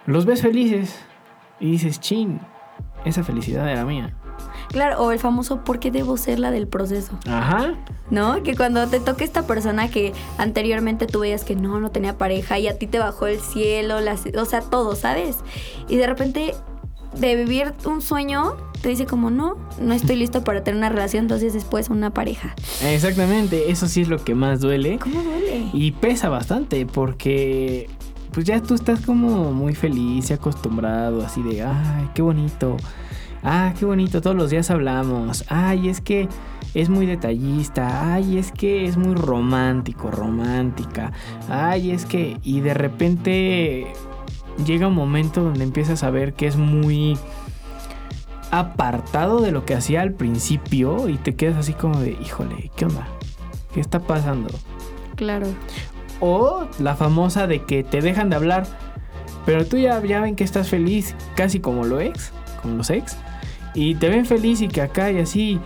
los 0.07 0.27
ves 0.27 0.43
felices 0.43 1.01
y 1.59 1.73
dices, 1.73 2.01
chin, 2.01 2.41
esa 3.05 3.25
felicidad 3.25 3.69
era 3.71 3.85
mía. 3.85 4.15
Claro, 4.69 5.03
o 5.03 5.13
el 5.13 5.19
famoso 5.19 5.65
¿por 5.65 5.79
qué 5.79 5.91
debo 5.91 6.17
ser 6.17 6.39
la 6.39 6.51
del 6.51 6.67
proceso? 6.67 7.19
Ajá. 7.27 7.75
¿No? 8.11 8.43
Que 8.43 8.57
cuando 8.57 8.87
te 8.89 9.01
toque 9.01 9.25
esta 9.25 9.47
persona 9.47 9.89
que 9.89 10.13
anteriormente 10.39 11.07
tú 11.07 11.21
veías 11.21 11.45
que 11.45 11.57
no, 11.57 11.81
no 11.81 11.91
tenía 11.91 12.17
pareja 12.19 12.59
y 12.59 12.69
a 12.69 12.79
ti 12.79 12.87
te 12.87 12.99
bajó 12.99 13.27
el 13.27 13.41
cielo, 13.41 14.01
las, 14.01 14.25
o 14.27 14.45
sea, 14.45 14.61
todo, 14.61 14.97
¿sabes? 14.97 15.39
Y 15.89 15.97
de 15.97 16.07
repente 16.07 16.55
de 17.15 17.37
vivir 17.37 17.75
un 17.85 18.01
sueño 18.01 18.57
te 18.83 18.89
dice 18.89 19.07
como 19.07 19.31
no, 19.31 19.57
no 19.81 19.95
estoy 19.95 20.17
listo 20.17 20.43
para 20.43 20.65
tener 20.65 20.79
una 20.79 20.89
relación, 20.89 21.25
entonces 21.25 21.55
después 21.55 21.89
una 21.89 22.11
pareja. 22.11 22.55
Exactamente, 22.85 23.71
eso 23.71 23.87
sí 23.87 24.03
es 24.03 24.09
lo 24.09 24.23
que 24.23 24.35
más 24.35 24.61
duele. 24.61 24.99
¿Cómo 24.99 25.23
duele? 25.23 25.69
Y 25.73 25.93
pesa 25.93 26.29
bastante 26.29 26.85
porque 26.85 27.89
pues 28.33 28.45
ya 28.45 28.61
tú 28.61 28.75
estás 28.75 29.01
como 29.01 29.53
muy 29.53 29.75
feliz 29.75 30.31
y 30.31 30.33
acostumbrado 30.33 31.25
así 31.25 31.43
de, 31.43 31.63
ay, 31.63 32.09
qué 32.15 32.23
bonito. 32.23 32.77
Ah, 33.45 33.75
qué 33.79 33.85
bonito, 33.85 34.21
todos 34.21 34.37
los 34.37 34.51
días 34.51 34.71
hablamos. 34.71 35.45
Ay, 35.49 35.89
es 35.89 36.01
que 36.01 36.29
es 36.75 36.89
muy 36.89 37.07
detallista. 37.07 38.15
Ay, 38.15 38.39
es 38.39 38.53
que 38.53 38.87
es 38.87 38.97
muy 38.97 39.15
romántico, 39.15 40.11
romántica. 40.11 41.13
Ay, 41.49 41.91
es 41.91 42.05
que... 42.05 42.39
Y 42.43 42.61
de 42.61 42.75
repente 42.75 43.87
llega 44.65 44.87
un 44.87 44.95
momento 44.95 45.43
donde 45.43 45.65
empiezas 45.65 46.03
a 46.03 46.11
ver 46.11 46.35
que 46.35 46.47
es 46.47 46.57
muy 46.57 47.19
apartado 48.53 49.41
de 49.41 49.51
lo 49.51 49.65
que 49.65 49.75
hacía 49.75 50.03
al 50.03 50.13
principio 50.13 51.09
y 51.09 51.17
te 51.17 51.35
quedas 51.35 51.57
así 51.57 51.73
como 51.73 51.99
de, 51.99 52.11
híjole, 52.23 52.71
¿qué 52.77 52.85
onda? 52.85 53.09
¿Qué 53.73 53.81
está 53.81 53.99
pasando? 54.01 54.51
Claro. 55.17 55.47
O 56.21 56.69
la 56.79 56.95
famosa 56.95 57.47
de 57.47 57.65
que 57.65 57.83
te 57.83 58.03
dejan 58.03 58.29
de 58.29 58.37
hablar, 58.37 58.67
pero 59.47 59.65
tú 59.65 59.79
ya, 59.79 60.01
ya 60.05 60.21
ven 60.21 60.37
que 60.37 60.45
estás 60.45 60.69
feliz, 60.69 61.17
casi 61.35 61.61
como 61.61 61.85
lo 61.85 61.99
ex, 62.01 62.31
como 62.61 62.77
los 62.77 62.91
ex, 62.91 63.17
y 63.75 63.95
te 63.95 64.11
ven 64.11 64.27
feliz 64.27 64.61
y 64.61 64.69
que 64.69 64.83
acá 64.83 65.11
y 65.11 65.19
así, 65.19 65.59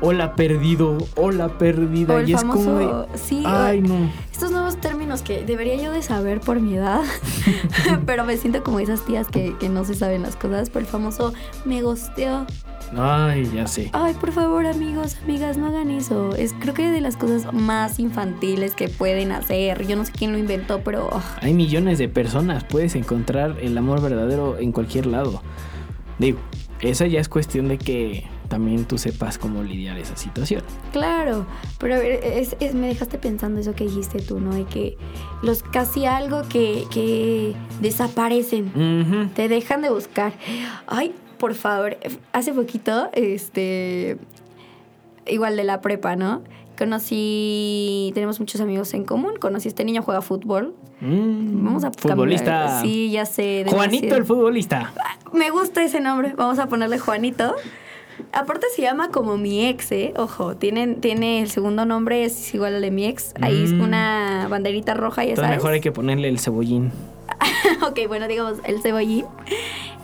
hola 0.00 0.34
perdido, 0.34 0.98
hola 1.16 1.58
perdida. 1.58 2.14
O 2.14 2.18
el 2.18 2.28
y 2.28 2.34
es 2.34 2.44
como 2.44 2.78
de, 2.78 3.18
sí, 3.18 3.42
ay 3.46 3.80
no. 3.80 4.10
estos 4.30 4.50
nuevos 4.50 4.76
términos 4.76 5.22
que 5.22 5.44
debería 5.44 5.76
yo 5.76 5.92
de 5.92 6.02
saber 6.02 6.40
por 6.40 6.60
mi 6.60 6.74
edad, 6.74 7.02
pero 8.06 8.24
me 8.24 8.36
siento 8.36 8.62
como 8.62 8.80
esas 8.80 9.04
tías 9.04 9.28
que, 9.28 9.56
que 9.58 9.68
no 9.68 9.84
se 9.84 9.94
saben 9.94 10.22
las 10.22 10.36
cosas, 10.36 10.70
por 10.70 10.82
el 10.82 10.88
famoso 10.88 11.32
me 11.64 11.82
gosteó. 11.82 12.46
Ay, 12.96 13.50
ya 13.52 13.66
sé. 13.66 13.90
Ay, 13.92 14.14
por 14.14 14.32
favor, 14.32 14.64
amigos, 14.64 15.16
amigas, 15.24 15.56
no 15.56 15.66
hagan 15.66 15.90
eso. 15.90 16.36
Es 16.36 16.52
creo 16.52 16.72
que 16.72 16.90
de 16.90 17.00
las 17.00 17.16
cosas 17.16 17.52
más 17.52 17.98
infantiles 17.98 18.74
que 18.74 18.88
pueden 18.88 19.32
hacer. 19.32 19.86
Yo 19.86 19.96
no 19.96 20.04
sé 20.04 20.12
quién 20.12 20.32
lo 20.32 20.38
inventó, 20.38 20.82
pero 20.84 21.08
oh, 21.10 21.22
Hay 21.40 21.52
millones 21.52 21.98
de 21.98 22.08
personas, 22.08 22.64
puedes 22.64 22.94
encontrar 22.94 23.56
el 23.60 23.76
amor 23.76 24.00
verdadero 24.00 24.58
en 24.58 24.70
cualquier 24.70 25.06
lado. 25.06 25.42
Digo, 26.18 26.38
esa 26.80 27.06
ya 27.06 27.20
es 27.20 27.28
cuestión 27.28 27.68
de 27.68 27.78
que 27.78 28.24
también 28.46 28.84
tú 28.84 28.98
sepas 28.98 29.38
cómo 29.38 29.62
lidiar 29.62 29.98
esa 29.98 30.16
situación. 30.16 30.62
claro. 30.92 31.46
Pero 31.78 31.94
a 31.96 31.98
ver, 31.98 32.20
es- 32.24 32.56
es- 32.60 32.74
me 32.74 32.86
dejaste 32.88 33.18
pensando 33.18 33.60
eso 33.60 33.74
que 33.74 33.84
dijiste 33.84 34.20
tú, 34.22 34.40
¿no? 34.40 34.54
De 34.54 34.64
que 34.64 34.96
los 35.42 35.62
casi 35.62 36.06
algo 36.06 36.42
que, 36.48 36.84
que 36.90 37.54
desaparecen. 37.80 39.30
Te 39.34 39.48
dejan 39.48 39.82
de 39.82 39.90
buscar. 39.90 40.32
Ay, 40.86 41.14
por 41.38 41.54
favor. 41.54 41.96
Hace 42.32 42.52
poquito, 42.52 43.10
este. 43.12 44.18
Igual 45.26 45.56
de 45.56 45.64
la 45.64 45.80
prepa, 45.80 46.16
¿no? 46.16 46.42
Conocí. 46.78 48.10
Tenemos 48.14 48.38
muchos 48.40 48.60
amigos 48.60 48.92
en 48.94 49.04
común. 49.04 49.34
Conocí 49.40 49.68
a 49.68 49.70
este 49.70 49.84
niño, 49.84 50.02
juega 50.02 50.22
fútbol. 50.22 50.74
Mm, 51.00 51.64
Vamos 51.64 51.84
a 51.84 51.90
Futbolista. 51.90 52.44
cambiar- 52.66 52.82
Sí, 52.82 53.10
ya 53.10 53.26
sé. 53.26 53.64
Juanito 53.68 54.02
demasiado. 54.02 54.16
el 54.16 54.24
futbolista. 54.24 54.92
Me 55.32 55.50
gusta 55.50 55.82
ese 55.84 56.00
nombre. 56.00 56.34
Vamos 56.36 56.58
a 56.58 56.68
ponerle 56.68 56.98
Juanito. 56.98 57.54
Aparte 58.32 58.66
se 58.74 58.82
llama 58.82 59.10
como 59.10 59.36
mi 59.36 59.66
ex, 59.66 59.92
¿eh? 59.92 60.14
Ojo, 60.16 60.56
tiene, 60.56 60.94
tiene 60.94 61.42
el 61.42 61.50
segundo 61.50 61.84
nombre, 61.84 62.24
es 62.24 62.54
igual 62.54 62.74
al 62.76 62.80
de 62.82 62.90
mi 62.90 63.04
ex. 63.06 63.34
Ahí 63.40 63.64
es 63.64 63.72
Mm. 63.72 63.80
una 63.82 64.46
banderita 64.48 64.94
roja, 64.94 65.22
ya 65.24 65.30
Entonces 65.30 65.44
sabes. 65.46 65.58
mejor 65.58 65.72
hay 65.74 65.80
que 65.80 65.92
ponerle 65.92 66.28
el 66.28 66.38
cebollín. 66.38 66.92
ok, 67.86 67.98
bueno, 68.08 68.26
digamos, 68.28 68.58
el 68.64 68.80
cebollín. 68.80 69.26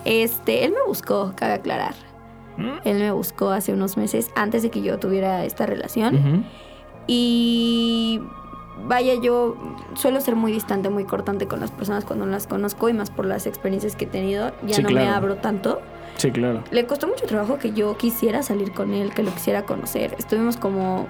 Este, 0.05 0.65
él 0.65 0.73
me 0.73 0.87
buscó, 0.87 1.33
cabe 1.37 1.55
aclarar. 1.55 1.95
¿Mm? 2.59 2.71
Él 2.85 2.99
me 2.99 3.11
buscó 3.13 3.51
hace 3.51 3.73
unos 3.73 3.97
meses 3.97 4.29
antes 4.35 4.63
de 4.63 4.71
que 4.71 4.83
yo 4.83 4.99
tuviera 4.99 5.45
esta 5.45 5.65
relación. 5.65 6.45
Y 7.07 8.21
vaya, 8.87 9.15
yo 9.15 9.57
suelo 9.95 10.21
ser 10.21 10.37
muy 10.37 10.53
distante, 10.53 10.91
muy 10.91 11.05
cortante 11.05 11.47
con 11.47 11.61
las 11.61 11.71
personas 11.71 12.05
cuando 12.05 12.27
no 12.27 12.33
las 12.33 12.47
conozco 12.47 12.89
y 12.89 12.93
más 12.93 13.11
por 13.11 13.25
las 13.27 13.47
experiencias 13.47 13.97
que 13.97 14.05
he 14.05 14.09
tenido. 14.09 14.53
Ya 14.67 14.77
Sí, 14.77 14.83
no 14.83 14.91
me 14.91 15.09
abro 15.09 15.37
tanto. 15.37 15.81
Sí, 16.17 16.31
claro. 16.31 16.63
Le 16.71 16.87
costó 16.87 17.09
mucho 17.09 17.27
trabajo 17.27 17.59
que 17.59 17.73
yo 17.73 17.97
quisiera 17.97 18.43
salir 18.43 18.73
con 18.73 18.93
él, 18.95 19.13
que 19.13 19.23
lo 19.23 19.33
quisiera 19.33 19.63
conocer. 19.63 20.15
Estuvimos 20.19 20.57
como 20.57 21.07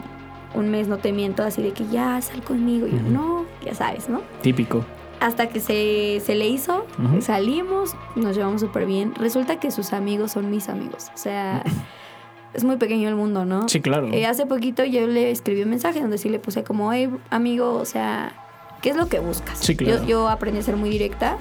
un 0.54 0.68
mes, 0.70 0.88
no 0.88 0.98
te 0.98 1.12
miento, 1.12 1.42
así 1.42 1.62
de 1.62 1.72
que 1.72 1.86
ya 1.86 2.20
sal 2.22 2.42
conmigo. 2.42 2.86
Y 2.86 2.92
yo, 2.92 3.00
no, 3.02 3.44
ya 3.64 3.74
sabes, 3.74 4.08
¿no? 4.08 4.22
Típico. 4.42 4.84
Hasta 5.20 5.48
que 5.48 5.60
se, 5.60 6.20
se 6.20 6.34
le 6.34 6.48
hizo, 6.48 6.84
salimos, 7.20 7.94
nos 8.16 8.34
llevamos 8.36 8.60
súper 8.60 8.86
bien. 8.86 9.14
Resulta 9.14 9.60
que 9.60 9.70
sus 9.70 9.92
amigos 9.92 10.32
son 10.32 10.50
mis 10.50 10.68
amigos. 10.68 11.10
O 11.14 11.18
sea, 11.18 11.62
es 12.54 12.64
muy 12.64 12.76
pequeño 12.76 13.08
el 13.08 13.14
mundo, 13.14 13.44
¿no? 13.44 13.68
Sí, 13.68 13.80
claro. 13.80 14.08
Eh, 14.12 14.26
hace 14.26 14.46
poquito 14.46 14.84
yo 14.84 15.06
le 15.06 15.30
escribí 15.30 15.62
un 15.62 15.70
mensaje 15.70 16.00
donde 16.00 16.18
sí 16.18 16.28
le 16.28 16.38
puse 16.38 16.64
como, 16.64 16.92
hey, 16.92 17.08
amigo, 17.30 17.74
o 17.74 17.84
sea, 17.84 18.32
¿qué 18.80 18.90
es 18.90 18.96
lo 18.96 19.06
que 19.08 19.20
buscas? 19.20 19.58
Sí, 19.58 19.76
claro. 19.76 20.00
yo, 20.02 20.08
yo 20.08 20.28
aprendí 20.28 20.58
a 20.58 20.62
ser 20.62 20.76
muy 20.76 20.90
directa. 20.90 21.38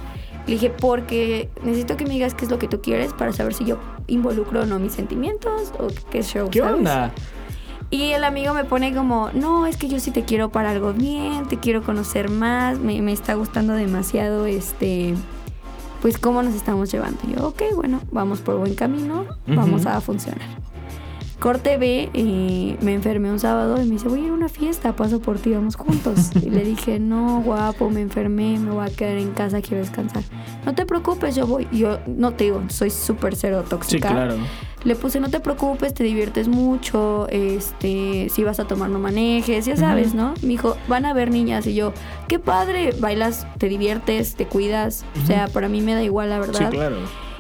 Le 0.47 0.53
dije, 0.53 0.69
porque 0.69 1.49
necesito 1.63 1.97
que 1.97 2.05
me 2.05 2.11
digas 2.11 2.33
qué 2.33 2.45
es 2.45 2.51
lo 2.51 2.59
que 2.59 2.67
tú 2.67 2.81
quieres 2.81 3.13
para 3.13 3.31
saber 3.31 3.53
si 3.53 3.65
yo 3.65 3.77
involucro 4.07 4.61
o 4.61 4.65
no 4.65 4.79
mis 4.79 4.93
sentimientos 4.93 5.71
o 5.79 5.87
qué 6.09 6.23
show. 6.23 6.49
¿Qué 6.49 6.59
¿sabes? 6.59 6.75
onda? 6.75 7.11
Y 7.89 8.11
el 8.13 8.23
amigo 8.23 8.53
me 8.53 8.63
pone 8.63 8.95
como, 8.95 9.29
no, 9.33 9.67
es 9.67 9.75
que 9.75 9.89
yo 9.89 9.99
sí 9.99 10.11
te 10.11 10.23
quiero 10.23 10.49
para 10.49 10.71
algo 10.71 10.93
bien, 10.93 11.47
te 11.49 11.57
quiero 11.57 11.83
conocer 11.83 12.29
más, 12.29 12.79
me, 12.79 13.01
me 13.01 13.11
está 13.11 13.33
gustando 13.33 13.73
demasiado 13.73 14.45
este, 14.45 15.13
pues 16.01 16.17
cómo 16.17 16.41
nos 16.41 16.55
estamos 16.55 16.89
llevando. 16.89 17.19
Y 17.27 17.35
yo, 17.35 17.49
ok, 17.49 17.61
bueno, 17.75 17.99
vamos 18.11 18.39
por 18.39 18.57
buen 18.57 18.75
camino, 18.75 19.25
vamos 19.45 19.85
a 19.85 19.99
funcionar. 19.99 20.47
Corte 21.41 21.77
B, 21.77 22.11
eh, 22.13 22.77
me 22.81 22.93
enfermé 22.93 23.31
un 23.31 23.39
sábado 23.39 23.81
y 23.81 23.85
me 23.85 23.93
dice, 23.93 24.07
voy 24.07 24.19
a 24.21 24.23
ir 24.25 24.29
a 24.29 24.33
una 24.33 24.47
fiesta, 24.47 24.95
paso 24.95 25.19
por 25.19 25.39
ti, 25.39 25.49
vamos 25.49 25.75
juntos. 25.75 26.29
Y 26.35 26.51
le 26.51 26.61
dije, 26.63 26.99
no, 26.99 27.41
guapo, 27.41 27.89
me 27.89 28.01
enfermé, 28.01 28.59
me 28.59 28.69
voy 28.69 28.85
a 28.85 28.89
quedar 28.95 29.17
en 29.17 29.31
casa, 29.31 29.59
quiero 29.59 29.77
descansar. 29.77 30.21
No 30.67 30.75
te 30.75 30.85
preocupes, 30.85 31.35
yo 31.35 31.47
voy. 31.47 31.67
Yo 31.71 31.97
no 32.05 32.33
te 32.33 32.43
digo, 32.43 32.61
soy 32.69 32.91
súper 32.91 33.35
cero 33.35 33.61
Sí, 33.63 33.69
tóxica. 33.71 34.09
claro. 34.11 34.35
Le 34.83 34.95
puse, 34.95 35.19
no 35.19 35.29
te 35.31 35.39
preocupes, 35.39 35.95
te 35.95 36.03
diviertes 36.03 36.47
mucho, 36.47 37.27
este, 37.29 38.29
si 38.31 38.43
vas 38.43 38.59
a 38.59 38.65
tomar 38.67 38.89
no 38.91 38.99
manejes, 38.99 39.65
ya 39.65 39.75
sabes. 39.75 40.13
¿no? 40.13 40.35
Me 40.43 40.49
dijo, 40.49 40.77
van 40.87 41.05
a 41.07 41.13
ver 41.13 41.31
niñas 41.31 41.65
y 41.65 41.73
yo, 41.73 41.91
qué 42.27 42.37
padre, 42.37 42.91
bailas, 42.99 43.47
te 43.57 43.67
diviertes, 43.67 44.35
te 44.35 44.45
cuidas, 44.45 45.05
o 45.23 45.25
sea, 45.25 45.47
para 45.47 45.69
mí 45.69 45.81
me 45.81 45.95
da 45.95 46.03
igual, 46.03 46.29
la 46.29 46.43
Sí, 46.43 46.51
verdad. 46.51 46.69
claro. 46.69 46.95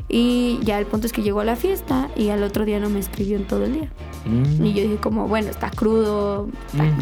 Y 0.07 0.59
ya 0.63 0.79
el 0.79 0.85
punto 0.85 1.07
es 1.07 1.13
que 1.13 1.21
llegó 1.21 1.39
a 1.39 1.45
la 1.45 1.55
fiesta 1.55 2.09
y 2.15 2.29
al 2.29 2.43
otro 2.43 2.65
día 2.65 2.79
no 2.79 2.89
me 2.89 2.99
escribió 2.99 3.37
en 3.37 3.45
todo 3.45 3.65
el 3.65 3.73
día. 3.73 3.91
Mm. 4.25 4.65
Y 4.65 4.73
yo 4.73 4.83
dije 4.83 4.97
como, 4.97 5.27
bueno, 5.27 5.49
está 5.49 5.69
crudo, 5.69 6.49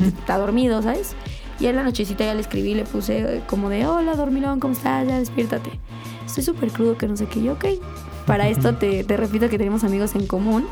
está, 0.01 0.37
dormido, 0.37 0.81
¿sabes? 0.81 1.15
Y 1.59 1.67
en 1.67 1.75
la 1.75 1.83
nochecita 1.83 2.23
ya 2.23 2.33
le 2.33 2.41
escribí, 2.41 2.73
le 2.73 2.85
puse 2.85 3.19
eh, 3.19 3.41
como 3.47 3.69
de, 3.69 3.85
hola, 3.85 4.15
dormilón, 4.15 4.59
¿cómo 4.59 4.73
estás? 4.73 5.07
Ya 5.07 5.19
despiértate. 5.19 5.71
Estoy 6.25 6.43
súper 6.43 6.71
crudo 6.71 6.97
que 6.97 7.07
no 7.07 7.17
sé 7.17 7.25
qué. 7.25 7.41
Yo, 7.41 7.53
ok. 7.53 7.65
Para 8.25 8.47
esto 8.47 8.75
te, 8.75 9.03
te 9.03 9.17
repito 9.17 9.49
que 9.49 9.57
tenemos 9.57 9.83
amigos 9.83 10.13
en 10.13 10.27
común 10.27 10.67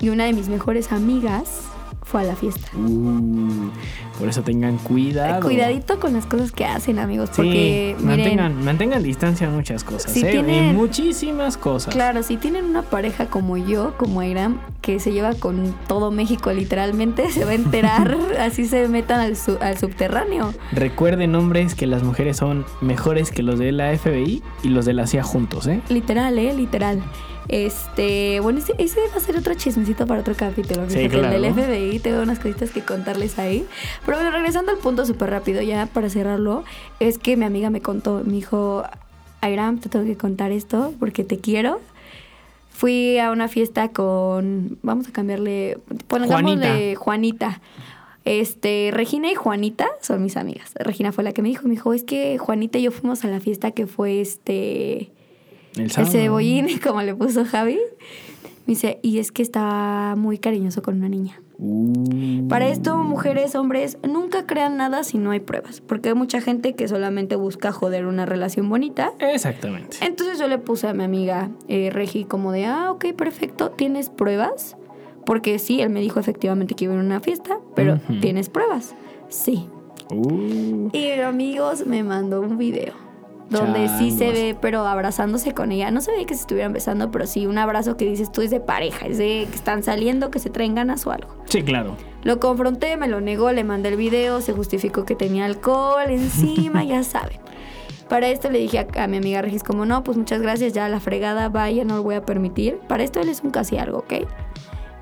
y 0.00 0.08
una 0.08 0.24
de 0.24 0.32
mis 0.32 0.48
mejores 0.48 0.90
amigas 0.90 1.71
fue 2.12 2.20
a 2.20 2.24
la 2.24 2.36
fiesta. 2.36 2.68
Uh, 2.76 3.70
por 4.18 4.28
eso 4.28 4.42
tengan 4.42 4.76
cuidado. 4.76 5.40
Cuidadito 5.42 5.98
con 5.98 6.12
las 6.12 6.26
cosas 6.26 6.52
que 6.52 6.66
hacen, 6.66 6.98
amigos, 6.98 7.30
Sí, 7.30 7.36
porque 7.36 7.96
miren, 7.98 8.06
mantengan, 8.06 8.64
mantengan 8.64 9.02
distancia 9.02 9.46
en 9.48 9.54
muchas 9.54 9.82
cosas, 9.82 10.12
Si 10.12 10.20
¿eh? 10.24 10.30
tienen- 10.30 10.64
En 10.70 10.76
muchísimas 10.76 11.56
cosas. 11.56 11.94
claro, 11.94 12.22
si 12.22 12.36
tienen 12.36 12.66
una 12.66 12.82
pareja 12.82 13.26
como 13.26 13.56
yo, 13.56 13.94
como 13.96 14.20
Airam, 14.20 14.58
que 14.82 15.00
se 15.00 15.12
lleva 15.12 15.32
con 15.34 15.74
todo 15.88 16.10
México 16.10 16.52
literalmente, 16.52 17.30
se 17.30 17.46
va 17.46 17.52
a 17.52 17.54
enterar, 17.54 18.14
así 18.38 18.66
se 18.66 18.86
metan 18.88 19.20
al, 19.20 19.34
su- 19.36 19.56
al 19.62 19.78
subterráneo. 19.78 20.52
Recuerden, 20.72 21.34
hombres, 21.34 21.74
que 21.74 21.86
las 21.86 22.02
mujeres 22.02 22.36
son 22.36 22.66
mejores 22.82 23.30
que 23.30 23.42
los 23.42 23.58
de 23.58 23.72
la 23.72 23.96
FBI 23.96 24.42
y 24.62 24.68
los 24.68 24.84
de 24.84 24.92
la 24.92 25.06
CIA 25.06 25.22
juntos, 25.22 25.66
¿eh? 25.66 25.80
Literal, 25.88 26.38
eh, 26.38 26.52
literal. 26.54 27.02
Este, 27.48 28.40
bueno, 28.40 28.60
ese, 28.60 28.74
ese 28.78 29.00
va 29.10 29.16
a 29.16 29.20
ser 29.20 29.36
otro 29.36 29.54
chismecito 29.54 30.06
para 30.06 30.20
otro 30.20 30.34
capítulo. 30.34 30.88
Sí, 30.88 31.08
claro. 31.08 31.34
El 31.34 31.42
del 31.42 31.54
FBI, 31.54 31.98
tengo 31.98 32.22
unas 32.22 32.38
cositas 32.38 32.70
que 32.70 32.82
contarles 32.82 33.38
ahí. 33.38 33.66
Pero 34.04 34.16
bueno, 34.18 34.30
regresando 34.30 34.72
al 34.72 34.78
punto 34.78 35.04
súper 35.06 35.30
rápido, 35.30 35.60
ya 35.62 35.86
para 35.86 36.08
cerrarlo, 36.08 36.64
es 37.00 37.18
que 37.18 37.36
mi 37.36 37.44
amiga 37.44 37.70
me 37.70 37.80
contó, 37.80 38.22
me 38.24 38.32
dijo, 38.32 38.84
Airam, 39.40 39.78
te 39.78 39.88
tengo 39.88 40.04
que 40.04 40.16
contar 40.16 40.52
esto 40.52 40.94
porque 40.98 41.24
te 41.24 41.38
quiero. 41.38 41.80
Fui 42.70 43.18
a 43.18 43.30
una 43.30 43.48
fiesta 43.48 43.90
con, 43.90 44.78
vamos 44.82 45.08
a 45.08 45.12
cambiarle, 45.12 45.78
pongámosle 46.08 46.94
Juanita. 46.96 47.60
Este, 48.24 48.90
Regina 48.92 49.30
y 49.30 49.34
Juanita 49.34 49.88
son 50.00 50.22
mis 50.22 50.36
amigas. 50.36 50.72
Regina 50.76 51.12
fue 51.12 51.24
la 51.24 51.32
que 51.32 51.42
me 51.42 51.48
dijo, 51.48 51.64
me 51.64 51.74
dijo, 51.74 51.92
es 51.92 52.04
que 52.04 52.38
Juanita 52.38 52.78
y 52.78 52.82
yo 52.82 52.92
fuimos 52.92 53.24
a 53.24 53.28
la 53.28 53.40
fiesta 53.40 53.72
que 53.72 53.86
fue 53.86 54.20
este... 54.20 55.10
El 55.76 55.90
El 55.96 56.06
cebollín, 56.06 56.78
como 56.82 57.02
le 57.02 57.14
puso 57.14 57.44
Javi. 57.44 57.78
Me 58.66 58.74
dice, 58.74 59.00
y 59.02 59.18
es 59.18 59.32
que 59.32 59.42
está 59.42 60.14
muy 60.16 60.38
cariñoso 60.38 60.82
con 60.82 60.96
una 60.96 61.08
niña. 61.08 61.40
Uh, 61.58 62.46
Para 62.48 62.68
esto, 62.68 62.96
mujeres, 62.96 63.54
hombres, 63.56 63.98
nunca 64.08 64.46
crean 64.46 64.76
nada 64.76 65.02
si 65.02 65.18
no 65.18 65.32
hay 65.32 65.40
pruebas. 65.40 65.80
Porque 65.80 66.10
hay 66.10 66.14
mucha 66.14 66.40
gente 66.40 66.74
que 66.74 66.86
solamente 66.86 67.34
busca 67.34 67.72
joder 67.72 68.06
una 68.06 68.24
relación 68.24 68.68
bonita. 68.68 69.12
Exactamente. 69.18 69.96
Entonces 70.00 70.38
yo 70.38 70.46
le 70.46 70.58
puse 70.58 70.86
a 70.88 70.94
mi 70.94 71.02
amiga 71.02 71.50
eh, 71.68 71.90
Regi 71.90 72.24
como 72.24 72.52
de, 72.52 72.66
ah, 72.66 72.92
ok, 72.92 73.12
perfecto, 73.16 73.70
¿tienes 73.70 74.10
pruebas? 74.10 74.76
Porque 75.26 75.58
sí, 75.58 75.80
él 75.80 75.90
me 75.90 76.00
dijo 76.00 76.20
efectivamente 76.20 76.74
que 76.74 76.84
iba 76.84 76.94
a 76.94 76.98
una 76.98 77.20
fiesta, 77.20 77.58
pero. 77.74 78.00
¿tienes 78.20 78.48
pruebas? 78.48 78.94
Sí. 79.28 79.66
Uh, 80.10 80.88
Y 80.92 81.10
amigos 81.20 81.86
me 81.86 82.02
mandó 82.02 82.40
un 82.40 82.58
video 82.58 83.01
donde 83.52 83.88
sí 83.98 84.10
se 84.10 84.32
ve, 84.32 84.56
pero 84.60 84.86
abrazándose 84.86 85.52
con 85.52 85.72
ella. 85.72 85.90
No 85.90 86.00
se 86.00 86.10
ve 86.12 86.26
que 86.26 86.34
se 86.34 86.40
estuvieran 86.40 86.72
besando, 86.72 87.10
pero 87.10 87.26
sí 87.26 87.46
un 87.46 87.58
abrazo 87.58 87.96
que 87.96 88.04
dices 88.06 88.32
tú 88.32 88.42
es 88.42 88.50
de 88.50 88.60
pareja, 88.60 89.06
es 89.06 89.18
de 89.18 89.46
que 89.48 89.54
están 89.54 89.82
saliendo, 89.82 90.30
que 90.30 90.38
se 90.38 90.50
traen 90.50 90.74
ganas 90.74 91.06
o 91.06 91.12
algo. 91.12 91.36
sí, 91.46 91.62
claro. 91.62 91.96
Lo 92.24 92.38
confronté, 92.38 92.96
me 92.96 93.08
lo 93.08 93.20
negó, 93.20 93.50
le 93.50 93.64
mandé 93.64 93.88
el 93.88 93.96
video, 93.96 94.40
se 94.40 94.52
justificó 94.52 95.04
que 95.04 95.16
tenía 95.16 95.44
alcohol 95.44 96.08
encima, 96.08 96.84
ya 96.84 97.02
saben. 97.02 97.38
Para 98.08 98.28
esto 98.28 98.50
le 98.50 98.58
dije 98.58 98.78
a, 98.78 99.02
a 99.02 99.06
mi 99.08 99.16
amiga 99.16 99.42
Regis 99.42 99.62
como, 99.64 99.86
no, 99.86 100.04
pues 100.04 100.16
muchas 100.16 100.40
gracias, 100.40 100.72
ya 100.72 100.88
la 100.88 101.00
fregada, 101.00 101.48
vaya, 101.48 101.84
no 101.84 101.96
lo 101.96 102.02
voy 102.02 102.14
a 102.14 102.22
permitir. 102.22 102.78
Para 102.88 103.02
esto 103.02 103.20
él 103.20 103.28
es 103.28 103.42
un 103.42 103.50
casi 103.50 103.76
algo, 103.76 103.98
¿ok? 103.98 104.14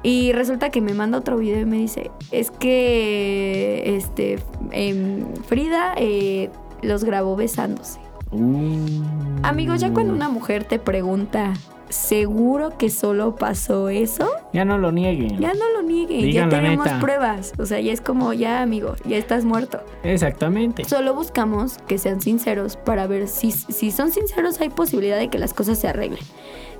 Y 0.03 0.33
resulta 0.33 0.71
que 0.71 0.81
me 0.81 0.95
manda 0.95 1.19
otro 1.19 1.37
video 1.37 1.61
y 1.61 1.67
me 1.67 1.77
dice, 1.77 2.11
es 2.31 2.51
que 2.51 3.97
este 3.97 4.39
em, 4.71 5.35
Frida 5.47 5.95
eh, 5.97 6.51
los 6.83 7.05
grabó 7.05 7.37
besándose. 7.37 8.01
Uh, 8.33 9.03
Amigos, 9.43 9.81
ya 9.81 9.93
cuando 9.93 10.13
una 10.13 10.29
mujer 10.29 10.65
te 10.65 10.79
pregunta, 10.79 11.55
¿seguro 11.89 12.77
que 12.79 12.91
solo 12.91 13.35
pasó 13.35 13.89
eso? 13.89 14.29
Ya 14.53 14.65
no 14.65 14.79
lo 14.79 14.93
nieguen. 14.93 15.39
Ya 15.41 15.53
no 15.55 15.69
lo 15.75 15.83
nieguen, 15.83 16.23
Digan 16.23 16.51
ya 16.51 16.57
tenemos 16.57 16.87
neta. 16.87 17.01
pruebas. 17.01 17.53
O 17.59 17.67
sea, 17.67 17.81
ya 17.81 17.93
es 17.93 18.01
como, 18.01 18.33
ya 18.33 18.63
amigo, 18.63 18.95
ya 19.05 19.17
estás 19.17 19.45
muerto. 19.45 19.81
Exactamente. 20.05 20.85
Solo 20.85 21.15
buscamos 21.15 21.79
que 21.89 21.99
sean 21.99 22.21
sinceros 22.21 22.77
para 22.77 23.07
ver 23.07 23.27
si, 23.29 23.51
si 23.51 23.91
son 23.91 24.13
sinceros 24.13 24.61
hay 24.61 24.69
posibilidad 24.69 25.19
de 25.19 25.29
que 25.29 25.39
las 25.39 25.53
cosas 25.55 25.79
se 25.79 25.89
arreglen. 25.89 26.23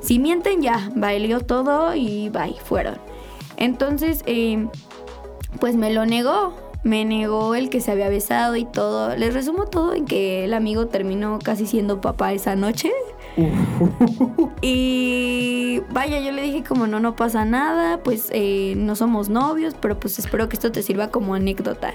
Si 0.01 0.19
mienten 0.19 0.63
ya, 0.63 0.91
bailó 0.95 1.41
todo 1.41 1.95
y 1.95 2.29
bye, 2.29 2.55
fueron. 2.65 2.97
Entonces, 3.57 4.23
eh, 4.27 4.67
pues 5.59 5.75
me 5.77 5.93
lo 5.93 6.07
negó. 6.07 6.55
Me 6.83 7.05
negó 7.05 7.55
el 7.55 7.69
que 7.69 7.81
se 7.81 7.91
había 7.91 8.09
besado 8.09 8.57
y 8.57 8.65
todo. 8.65 9.15
Les 9.17 9.35
resumo 9.35 9.67
todo 9.67 9.95
en 9.95 10.07
que 10.07 10.45
el 10.45 10.55
amigo 10.55 10.87
terminó 10.87 11.39
casi 11.39 11.67
siendo 11.67 12.01
papá 12.01 12.33
esa 12.33 12.57
noche. 12.57 12.91
Y 14.63 15.81
vaya, 15.93 16.21
yo 16.21 16.33
le 16.33 16.43
dije 16.43 16.63
como 16.65 16.87
no, 16.87 17.01
no 17.01 17.17
pasa 17.17 17.45
nada, 17.45 17.99
pues 18.03 18.29
eh, 18.33 18.75
no 18.77 18.97
somos 18.97 19.29
novios, 19.29 19.75
pero 19.81 19.99
pues 19.99 20.19
espero 20.19 20.49
que 20.49 20.57
esto 20.57 20.71
te 20.73 20.83
sirva 20.83 21.09
como 21.09 21.35
anécdota. 21.35 21.95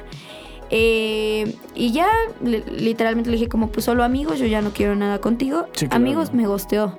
Eh, 0.72 1.56
y 1.76 1.92
ya 1.92 2.08
li- 2.44 2.64
literalmente 2.72 3.30
le 3.30 3.38
dije 3.38 3.50
como 3.50 3.68
pues 3.70 3.86
solo 3.86 4.04
amigos, 4.04 4.40
yo 4.40 4.48
ya 4.48 4.62
no 4.62 4.72
quiero 4.72 4.96
nada 4.96 5.20
contigo. 5.20 5.68
Sí, 5.74 5.88
claro. 5.88 6.04
Amigos, 6.04 6.34
me 6.34 6.48
gosteó. 6.48 6.98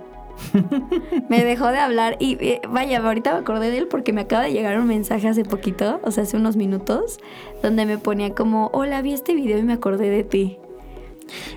Me 1.29 1.45
dejó 1.45 1.69
de 1.69 1.79
hablar 1.79 2.17
y 2.21 2.37
eh, 2.45 2.61
vaya, 2.69 2.99
ahorita 2.99 3.35
me 3.35 3.39
acordé 3.41 3.71
de 3.71 3.79
él 3.79 3.89
porque 3.89 4.13
me 4.13 4.23
acaba 4.23 4.43
de 4.45 4.53
llegar 4.53 4.79
un 4.79 4.87
mensaje 4.87 5.29
hace 5.29 5.45
poquito, 5.45 6.01
o 6.03 6.11
sea, 6.11 6.25
hace 6.25 6.37
unos 6.37 6.57
minutos, 6.57 7.19
donde 7.63 7.87
me 7.87 7.99
ponía 7.99 8.35
como, 8.35 8.69
hola, 8.73 9.03
vi 9.03 9.13
este 9.13 9.35
video 9.35 9.59
y 9.59 9.63
me 9.63 9.73
acordé 9.73 10.11
de 10.11 10.25
ti. 10.25 10.59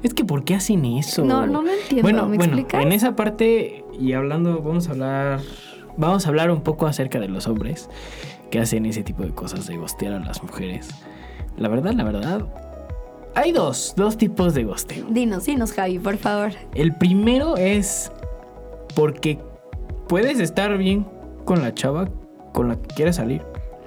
Es 0.02 0.14
que 0.14 0.26
¿por 0.26 0.44
qué 0.44 0.56
hacen 0.56 0.84
eso? 0.86 1.24
No, 1.24 1.46
no 1.46 1.62
lo 1.62 1.72
entiendo, 1.72 2.02
Bueno, 2.02 2.26
¿me 2.28 2.38
bueno, 2.38 2.54
explicas? 2.56 2.82
en 2.84 2.92
esa 2.92 3.16
parte 3.16 3.84
y 4.00 4.14
hablando, 4.14 4.62
vamos 4.62 4.88
a 4.88 4.92
hablar, 4.92 5.40
vamos 5.98 6.26
a 6.26 6.30
hablar 6.30 6.50
un 6.50 6.62
poco 6.62 6.88
acerca 6.88 7.20
de 7.20 7.28
los 7.28 7.48
hombres 7.48 7.90
que 8.50 8.60
hacen 8.60 8.86
ese 8.88 9.04
tipo 9.04 9.24
de 9.24 9.30
cosas 9.30 9.68
de 9.68 9.78
gostear 9.78 10.14
a 10.14 10.20
las 10.20 10.42
mujeres. 10.42 10.90
La 11.58 11.68
verdad, 11.68 11.94
la 11.94 12.04
verdad, 12.04 12.48
hay 13.36 13.52
dos, 13.52 13.94
dos 13.96 14.18
tipos 14.18 14.56
de 14.56 14.64
gosteo. 14.64 15.06
Dinos, 15.10 15.46
dinos, 15.46 15.72
Javi, 15.74 16.00
por 16.00 16.18
favor. 16.18 16.52
El 16.74 16.96
primero 16.96 17.56
es 17.58 18.12
porque 18.96 19.40
puedes 20.08 20.40
estar 20.40 20.78
bien 20.78 21.06
con 21.46 21.62
la 21.62 21.74
chava 21.74 22.10
con 22.54 22.68
la 22.70 22.76
que 22.76 22.88
quieres 22.96 23.16
salir, 23.18 23.42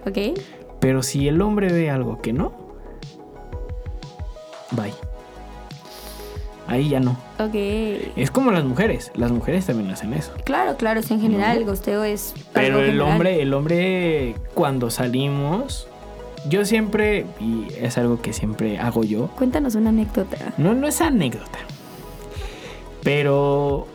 ¿Ok? 0.07 0.39
pero 0.81 1.03
si 1.03 1.29
el 1.29 1.41
hombre 1.43 1.73
ve 1.73 1.91
algo 1.91 2.21
que 2.21 2.33
no, 2.33 2.53
bye. 4.73 4.93
Ahí 6.69 6.89
ya 6.89 7.01
no. 7.01 7.11
Ok. 7.39 7.55
Es 8.17 8.31
como 8.31 8.51
las 8.51 8.65
mujeres. 8.65 9.11
Las 9.15 9.31
mujeres 9.31 9.67
también 9.67 9.91
hacen 9.91 10.15
eso. 10.15 10.33
Claro, 10.45 10.77
claro, 10.77 11.01
es 11.01 11.11
en 11.11 11.21
general, 11.21 11.59
el 11.59 11.65
gosteo 11.67 12.03
es. 12.03 12.35
Pero 12.55 12.79
el 12.79 12.87
general. 12.93 13.13
hombre, 13.13 13.43
el 13.43 13.53
hombre 13.53 14.37
cuando 14.55 14.89
salimos, 14.89 15.87
yo 16.49 16.65
siempre, 16.65 17.27
y 17.41 17.67
es 17.79 17.99
algo 17.99 18.23
que 18.23 18.33
siempre 18.33 18.79
hago 18.79 19.05
yo, 19.05 19.27
Cuéntanos 19.37 19.75
una 19.75 19.91
anécdota. 19.91 20.55
no, 20.57 20.73
no 20.73 20.87
es 20.87 21.01
anécdota, 21.03 21.59
pero 23.03 23.87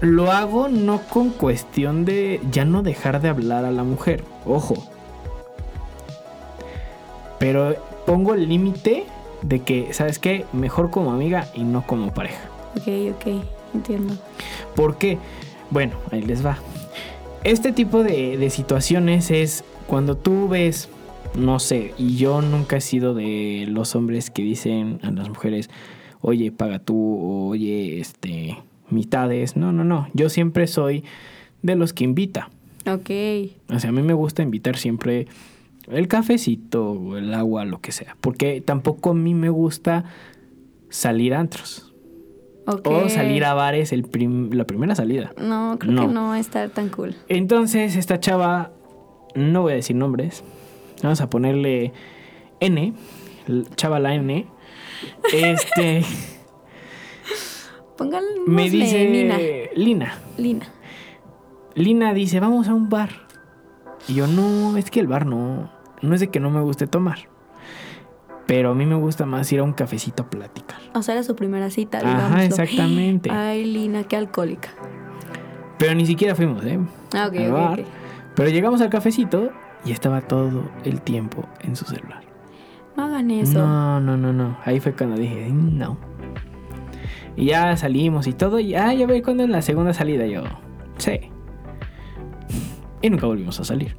lo 0.00 0.30
hago 0.30 0.68
no 0.68 1.00
con 1.02 1.30
cuestión 1.30 2.04
de 2.04 2.40
ya 2.50 2.64
no 2.64 2.82
dejar 2.82 3.20
de 3.20 3.28
hablar 3.28 3.64
a 3.64 3.70
la 3.70 3.82
mujer, 3.82 4.22
ojo. 4.46 4.74
Pero 7.38 7.76
pongo 8.06 8.34
el 8.34 8.48
límite 8.48 9.04
de 9.42 9.60
que, 9.60 9.92
¿sabes 9.92 10.18
qué? 10.18 10.44
Mejor 10.52 10.90
como 10.90 11.12
amiga 11.12 11.48
y 11.54 11.64
no 11.64 11.86
como 11.86 12.12
pareja. 12.12 12.48
Ok, 12.76 13.16
ok, 13.16 13.44
entiendo. 13.74 14.14
¿Por 14.74 14.98
qué? 14.98 15.18
Bueno, 15.70 15.96
ahí 16.10 16.22
les 16.22 16.44
va. 16.44 16.58
Este 17.44 17.72
tipo 17.72 18.02
de, 18.02 18.36
de 18.36 18.50
situaciones 18.50 19.30
es 19.30 19.64
cuando 19.86 20.16
tú 20.16 20.48
ves, 20.48 20.88
no 21.34 21.58
sé, 21.60 21.94
y 21.96 22.16
yo 22.16 22.42
nunca 22.42 22.76
he 22.76 22.80
sido 22.80 23.14
de 23.14 23.66
los 23.68 23.94
hombres 23.94 24.30
que 24.30 24.42
dicen 24.42 25.00
a 25.02 25.10
las 25.10 25.28
mujeres, 25.28 25.70
oye, 26.20 26.50
paga 26.50 26.78
tú, 26.78 27.48
oye, 27.50 28.00
este, 28.00 28.58
mitades. 28.90 29.56
No, 29.56 29.72
no, 29.72 29.84
no. 29.84 30.08
Yo 30.14 30.28
siempre 30.28 30.66
soy 30.66 31.04
de 31.62 31.76
los 31.76 31.92
que 31.92 32.04
invita. 32.04 32.50
Ok. 32.86 33.10
O 33.74 33.78
sea, 33.78 33.90
a 33.90 33.92
mí 33.92 34.02
me 34.02 34.14
gusta 34.14 34.42
invitar 34.42 34.76
siempre 34.76 35.26
el 35.88 36.08
cafecito 36.08 36.90
o 36.92 37.16
el 37.16 37.32
agua, 37.34 37.64
lo 37.64 37.80
que 37.80 37.92
sea. 37.92 38.16
Porque 38.20 38.60
tampoco 38.60 39.10
a 39.10 39.14
mí 39.14 39.34
me 39.34 39.48
gusta 39.50 40.04
salir 40.88 41.34
a 41.34 41.40
antros. 41.40 41.92
Ok. 42.66 42.86
O 42.86 43.08
salir 43.08 43.44
a 43.44 43.54
bares 43.54 43.92
el 43.92 44.04
prim- 44.04 44.50
la 44.52 44.64
primera 44.64 44.94
salida. 44.94 45.32
No, 45.40 45.76
creo 45.78 45.92
No. 45.92 46.02
que 46.06 46.12
no 46.14 46.28
va 46.28 46.34
a 46.34 46.38
estar 46.40 46.68
tan 46.70 46.88
cool. 46.90 47.14
Entonces, 47.28 47.96
esta 47.96 48.20
chava, 48.20 48.72
no 49.34 49.62
voy 49.62 49.72
a 49.72 49.76
decir 49.76 49.96
nombres, 49.96 50.44
vamos 51.02 51.20
a 51.22 51.30
ponerle 51.30 51.92
N, 52.60 52.92
chava 53.76 53.98
la 54.00 54.14
N. 54.14 54.46
Este, 55.32 56.02
Pónganle 57.98 58.40
me 58.46 58.70
dice 58.70 59.08
Nina. 59.10 59.36
Lina. 59.74 60.14
Lina. 60.38 60.66
Lina 61.74 62.14
dice, 62.14 62.40
vamos 62.40 62.68
a 62.68 62.74
un 62.74 62.88
bar. 62.88 63.10
Y 64.06 64.14
yo, 64.14 64.26
no, 64.26 64.76
es 64.76 64.90
que 64.90 65.00
el 65.00 65.08
bar 65.08 65.26
no, 65.26 65.70
no 66.00 66.14
es 66.14 66.20
de 66.20 66.28
que 66.28 66.40
no 66.40 66.48
me 66.50 66.60
guste 66.60 66.86
tomar. 66.86 67.18
Pero 68.46 68.70
a 68.70 68.74
mí 68.74 68.86
me 68.86 68.94
gusta 68.94 69.26
más 69.26 69.52
ir 69.52 69.60
a 69.60 69.62
un 69.64 69.72
cafecito 69.74 70.22
a 70.22 70.30
platicar. 70.30 70.78
O 70.94 71.02
sea, 71.02 71.14
era 71.14 71.22
su 71.22 71.36
primera 71.36 71.68
cita, 71.70 71.98
Ajá, 71.98 72.44
exactamente. 72.44 73.30
Ay, 73.30 73.66
Lina, 73.66 74.04
qué 74.04 74.16
alcohólica. 74.16 74.70
Pero 75.78 75.94
ni 75.94 76.06
siquiera 76.06 76.34
fuimos, 76.34 76.64
¿eh? 76.64 76.78
Ah, 77.14 77.26
ok, 77.28 77.36
Al 77.36 77.52
bar. 77.52 77.80
ok. 77.80 77.86
Pero 78.34 78.48
llegamos 78.48 78.80
al 78.80 78.88
cafecito 78.88 79.50
y 79.84 79.92
estaba 79.92 80.20
todo 80.22 80.70
el 80.84 81.02
tiempo 81.02 81.44
en 81.60 81.76
su 81.76 81.84
celular. 81.84 82.22
No 82.96 83.04
hagan 83.04 83.30
eso. 83.30 83.58
No, 83.58 84.00
no, 84.00 84.16
no, 84.16 84.32
no. 84.32 84.56
Ahí 84.64 84.80
fue 84.80 84.92
cuando 84.94 85.16
dije, 85.16 85.48
no. 85.50 85.98
Y 87.38 87.46
ya 87.46 87.76
salimos 87.76 88.26
y 88.26 88.32
todo. 88.32 88.58
Y 88.58 88.74
ah, 88.74 88.92
ya 88.92 89.06
ve 89.06 89.22
cuando 89.22 89.44
en 89.44 89.52
la 89.52 89.62
segunda 89.62 89.94
salida 89.94 90.26
yo. 90.26 90.42
Sí. 90.96 91.20
Y 93.00 93.10
nunca 93.10 93.26
volvimos 93.26 93.60
a 93.60 93.64
salir. 93.64 93.96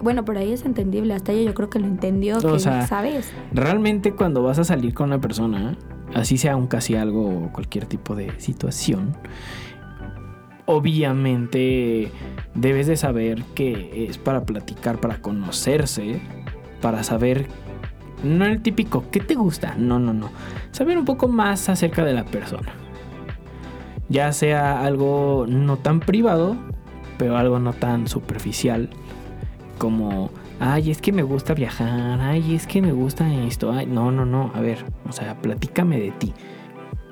Bueno, 0.00 0.24
pero 0.24 0.38
ahí 0.38 0.52
es 0.52 0.64
entendible. 0.64 1.14
Hasta 1.14 1.32
ella 1.32 1.50
yo 1.50 1.54
creo 1.54 1.68
que 1.68 1.80
lo 1.80 1.86
entendió. 1.86 2.38
O 2.38 2.52
que, 2.52 2.60
sea, 2.60 2.86
¿Sabes? 2.86 3.32
Realmente 3.52 4.14
cuando 4.14 4.44
vas 4.44 4.60
a 4.60 4.64
salir 4.64 4.94
con 4.94 5.08
una 5.08 5.20
persona, 5.20 5.76
así 6.14 6.38
sea 6.38 6.56
un 6.56 6.68
casi 6.68 6.94
algo 6.94 7.26
o 7.26 7.52
cualquier 7.52 7.86
tipo 7.86 8.14
de 8.14 8.38
situación, 8.38 9.16
obviamente 10.66 12.12
debes 12.54 12.86
de 12.86 12.96
saber 12.96 13.42
que 13.56 14.06
es 14.08 14.16
para 14.16 14.44
platicar, 14.46 15.00
para 15.00 15.20
conocerse, 15.20 16.20
para 16.80 17.02
saber, 17.02 17.48
no 18.22 18.44
el 18.44 18.62
típico, 18.62 19.04
¿qué 19.10 19.20
te 19.20 19.34
gusta? 19.34 19.74
No, 19.76 19.98
no, 19.98 20.12
no. 20.12 20.30
Saber 20.70 20.98
un 20.98 21.04
poco 21.04 21.28
más 21.28 21.68
acerca 21.68 22.04
de 22.04 22.12
la 22.12 22.24
persona. 22.24 22.72
Ya 24.08 24.32
sea 24.32 24.82
algo 24.82 25.46
no 25.48 25.76
tan 25.76 26.00
privado, 26.00 26.56
pero 27.18 27.36
algo 27.36 27.58
no 27.58 27.72
tan 27.72 28.08
superficial 28.08 28.88
como, 29.78 30.30
ay, 30.60 30.90
es 30.90 31.00
que 31.00 31.12
me 31.12 31.22
gusta 31.22 31.54
viajar, 31.54 32.20
ay, 32.20 32.54
es 32.54 32.66
que 32.66 32.82
me 32.82 32.92
gusta 32.92 33.32
esto, 33.44 33.72
ay, 33.72 33.86
no, 33.86 34.10
no, 34.10 34.24
no, 34.26 34.50
a 34.54 34.60
ver, 34.60 34.84
o 35.08 35.12
sea, 35.12 35.40
platícame 35.40 36.00
de 36.00 36.10
ti. 36.10 36.34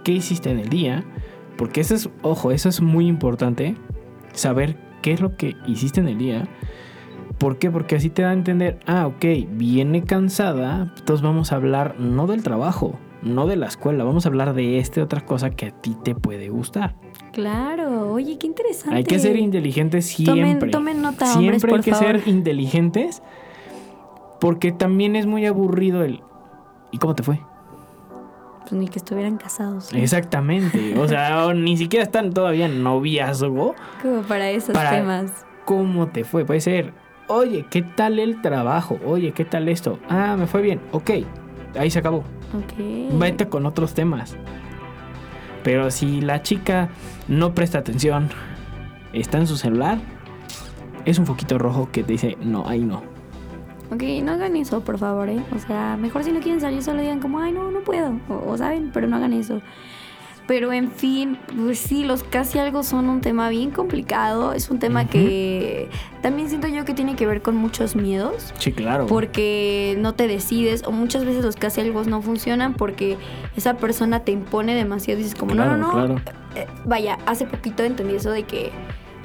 ¿Qué 0.05 0.13
hiciste 0.13 0.51
en 0.51 0.59
el 0.59 0.69
día? 0.69 1.05
Porque 1.57 1.81
eso 1.81 1.95
es, 1.95 2.11
ojo, 2.23 2.51
eso 2.51 2.69
es 2.69 2.81
muy 2.81 3.07
importante, 3.07 3.77
saber 4.33 4.77
qué 5.03 5.13
es 5.13 5.21
lo 5.21 5.37
que 5.37 5.57
hiciste 5.67 6.01
en 6.01 6.09
el 6.09 6.19
día. 6.19 6.49
¿Por 7.39 7.59
qué? 7.59 7.71
Porque 7.71 7.97
así 7.97 8.09
te 8.11 8.23
da 8.23 8.31
a 8.31 8.33
entender, 8.33 8.79
ah, 8.87 9.07
ok, 9.07 9.25
viene 9.51 10.03
cansada, 10.05 10.93
entonces 10.97 11.23
vamos 11.23 11.53
a 11.53 11.57
hablar 11.57 11.97
no 11.99 12.27
del 12.27 12.43
trabajo, 12.43 12.99
no 13.23 13.47
de 13.47 13.57
la 13.57 13.67
escuela, 13.67 14.05
vamos 14.05 14.25
a 14.25 14.29
hablar 14.31 14.55
de 14.55 14.79
esta 14.79 15.03
otra 15.03 15.21
cosa 15.23 15.51
que 15.51 15.67
a 15.67 15.71
ti 15.71 15.97
te 16.03 16.15
puede 16.15 16.49
gustar. 16.49 16.95
Claro. 17.33 18.13
Oye, 18.13 18.39
qué 18.39 18.47
interesante. 18.47 18.97
Hay 18.97 19.05
que 19.05 19.19
ser 19.19 19.37
inteligentes 19.37 20.19
Tomen- 20.19 20.33
siempre. 20.35 20.71
tomen 20.71 21.03
nota, 21.03 21.27
siempre 21.27 21.57
hombres, 21.57 21.65
hay 21.65 21.71
por 21.71 21.81
que 21.83 21.91
favor. 21.91 22.07
ser 22.21 22.29
inteligentes 22.29 23.23
porque 24.41 24.73
también 24.73 25.17
es 25.17 25.27
muy 25.27 25.45
aburrido 25.45 26.03
el 26.05 26.23
¿y 26.93 26.99
cómo 26.99 27.15
te 27.15 27.23
fue? 27.23 27.41
Pues 28.63 28.73
ni 28.73 28.89
que 28.89 28.99
estuvieran 28.99 29.37
casados. 29.37 29.93
¿no? 29.93 29.99
Exactamente. 29.99 30.99
O 30.99 31.07
sea, 31.07 31.53
ni 31.55 31.77
siquiera 31.77 32.03
están 32.05 32.33
todavía 32.33 32.67
en 32.67 32.83
noviazgo. 32.83 33.75
Como 34.03 34.23
para 34.23 34.49
esos 34.51 34.75
Para- 34.75 34.91
temas. 34.91 35.45
¿Cómo 35.67 36.07
te 36.09 36.25
fue? 36.25 36.45
Puede 36.45 36.61
ser, 36.61 36.95
oye, 37.29 37.67
¿qué 37.71 37.83
tal 37.83 38.19
el 38.19 38.41
trabajo? 38.41 38.99
Oye, 39.05 39.33
¿qué 39.33 39.45
tal 39.45 39.69
esto? 39.69 39.99
Ah, 40.09 40.37
me 40.39 40.47
fue 40.47 40.63
bien. 40.63 40.81
Ok, 40.93 41.11
ahí 41.79 41.91
se 41.91 41.99
acabó. 41.99 42.19
Ok. 42.55 43.19
Vete 43.19 43.49
con 43.49 43.67
otros 43.67 43.95
temas. 43.95 44.37
Pero 45.63 45.91
si 45.91 46.21
la 46.21 46.43
chica 46.43 46.89
no 47.29 47.55
presta 47.55 47.79
atención, 47.79 48.29
está 49.13 49.39
en 49.39 49.47
su 49.47 49.57
celular, 49.57 49.99
es 51.05 51.19
un 51.19 51.27
foquito 51.27 51.59
rojo 51.59 51.89
que 51.91 52.05
te 52.05 52.13
dice, 52.13 52.37
no, 52.41 52.69
ahí 52.69 52.81
no. 52.85 53.03
Ok, 53.93 54.03
no 54.23 54.33
hagan 54.33 54.57
eso, 54.57 54.81
por 54.81 54.99
favor, 54.99 55.29
¿eh? 55.29 55.41
O 55.55 55.59
sea, 55.59 55.97
mejor 55.97 56.25
si 56.25 56.33
no 56.33 56.41
quieren 56.41 56.61
salir, 56.61 56.83
solo 56.83 57.01
digan 57.01 57.21
como, 57.21 57.39
ay, 57.39 57.53
no, 57.53 57.71
no 57.71 57.81
puedo. 57.81 58.19
O, 58.29 58.51
o 58.51 58.59
saben, 58.59 58.91
pero 58.93 59.07
no 59.07 59.17
hagan 59.17 59.33
eso. 59.33 59.61
Pero 60.47 60.73
en 60.73 60.93
fin, 60.93 61.39
pues 61.57 61.79
sí, 61.79 62.05
los 62.05 62.23
casi 62.23 62.59
algo 62.61 62.85
son 62.85 63.09
un 63.09 63.21
tema 63.21 63.49
bien 63.49 63.73
complicado. 63.73 64.53
Es 64.53 64.71
un 64.71 64.79
tema 64.79 65.07
que 65.09 65.89
también 66.23 66.49
siento 66.49 66.69
yo 66.69 66.85
que 66.85 66.95
tiene 66.95 67.17
que 67.17 67.27
ver 67.27 67.43
con 67.43 67.57
muchos 67.57 67.97
miedos. 67.97 68.55
Sí, 68.59 68.71
claro. 68.71 69.07
Porque 69.07 69.97
no 69.99 70.15
te 70.15 70.29
decides, 70.29 70.85
o 70.87 70.93
muchas 70.93 71.25
veces 71.25 71.45
los 71.45 71.57
casi 71.57 71.81
algo 71.81 72.05
no 72.05 72.23
funcionan 72.23 72.75
porque 72.75 73.17
esa 73.57 73.75
persona 73.75 74.21
te 74.21 74.31
impone 74.31 74.77
demasiado. 74.77 75.19
Dices, 75.19 75.35
como, 75.35 75.53
Claro, 75.53 75.77
no, 75.77 75.93
no, 75.93 76.09
no. 76.09 76.15
claro. 76.15 76.21
Eh, 76.55 76.67
vaya, 76.85 77.19
hace 77.27 77.45
poquito 77.47 77.83
entendí 77.83 78.15
eso 78.15 78.31
de 78.31 78.45
que. 78.45 78.71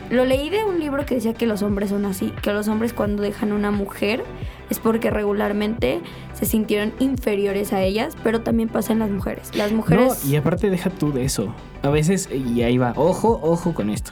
Lo 0.10 0.26
leí 0.26 0.50
de 0.50 0.66
un 0.66 0.80
libro 0.80 1.06
que 1.06 1.16
decía 1.16 1.34
que 1.34 1.46
los 1.46 1.62
hombres 1.62 1.92
son 1.92 2.04
así, 2.04 2.34
que 2.42 2.52
los 2.52 2.68
hombres 2.68 2.92
cuando 2.92 3.24
dejan 3.24 3.54
a 3.54 3.56
una 3.56 3.72
mujer 3.72 4.26
es 4.72 4.80
porque 4.80 5.12
regularmente 5.12 6.00
se 6.34 6.46
sintieron 6.46 6.94
inferiores 7.00 7.74
a 7.74 7.82
ellas, 7.82 8.16
pero 8.24 8.42
también 8.42 8.70
pasa 8.70 8.94
en 8.94 9.00
las 9.00 9.10
mujeres. 9.10 9.54
Las 9.56 9.72
mujeres... 9.72 10.24
No, 10.24 10.32
y 10.32 10.36
aparte 10.38 10.70
deja 10.70 10.90
tú 10.90 11.12
de 11.12 11.26
eso. 11.26 11.54
A 11.84 11.90
veces, 11.90 12.30
y 12.32 12.64
ahí 12.64 12.78
va, 12.78 12.94
ojo, 12.96 13.40
ojo 13.44 13.74
con 13.74 13.90
esto. 13.90 14.12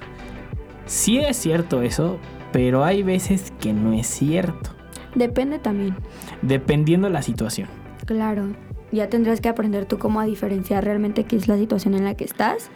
Sí 0.85 1.19
es 1.19 1.37
cierto 1.37 1.81
eso, 1.81 2.19
pero 2.51 2.83
hay 2.83 3.03
veces 3.03 3.53
que 3.59 3.71
no 3.73 3.93
es 3.93 4.07
cierto. 4.07 4.71
Depende 5.15 5.59
también. 5.59 5.95
Dependiendo 6.41 7.09
la 7.09 7.21
situación. 7.21 7.69
Claro, 8.05 8.49
ya 8.91 9.09
tendrás 9.09 9.39
que 9.39 9.49
aprender 9.49 9.85
tú 9.85 9.97
cómo 9.97 10.19
a 10.19 10.25
diferenciar 10.25 10.83
realmente 10.83 11.23
qué 11.23 11.37
es 11.37 11.47
la 11.47 11.57
situación 11.57 11.93
en 11.95 12.03
la 12.03 12.15
que 12.15 12.25
estás. 12.25 12.69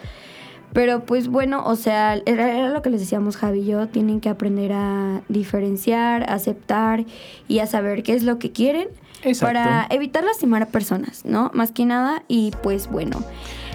Pero 0.74 1.05
pues 1.05 1.28
bueno, 1.28 1.63
o 1.65 1.76
sea, 1.76 2.15
era, 2.26 2.51
era 2.51 2.69
lo 2.69 2.82
que 2.82 2.89
les 2.89 2.99
decíamos 2.99 3.38
Javi 3.38 3.59
y 3.59 3.65
yo, 3.65 3.88
tienen 3.88 4.19
que 4.19 4.30
aprender 4.30 4.74
a 4.74 5.21
diferenciar, 5.30 6.30
a 6.30 6.36
aceptar 6.36 7.05
y 7.47 7.59
a 7.59 7.67
saber 7.67 8.03
qué 8.03 8.13
es 8.13 8.24
lo 8.24 8.39
que 8.39 8.51
quieren 8.51 8.88
Exacto. 9.24 9.53
para 9.53 9.88
evitar 9.89 10.24
lastimar 10.24 10.63
a 10.63 10.65
personas, 10.67 11.26
¿no? 11.26 11.51
Más 11.53 11.71
que 11.71 11.86
nada 11.86 12.24
y 12.28 12.51
pues 12.63 12.89
bueno. 12.89 13.24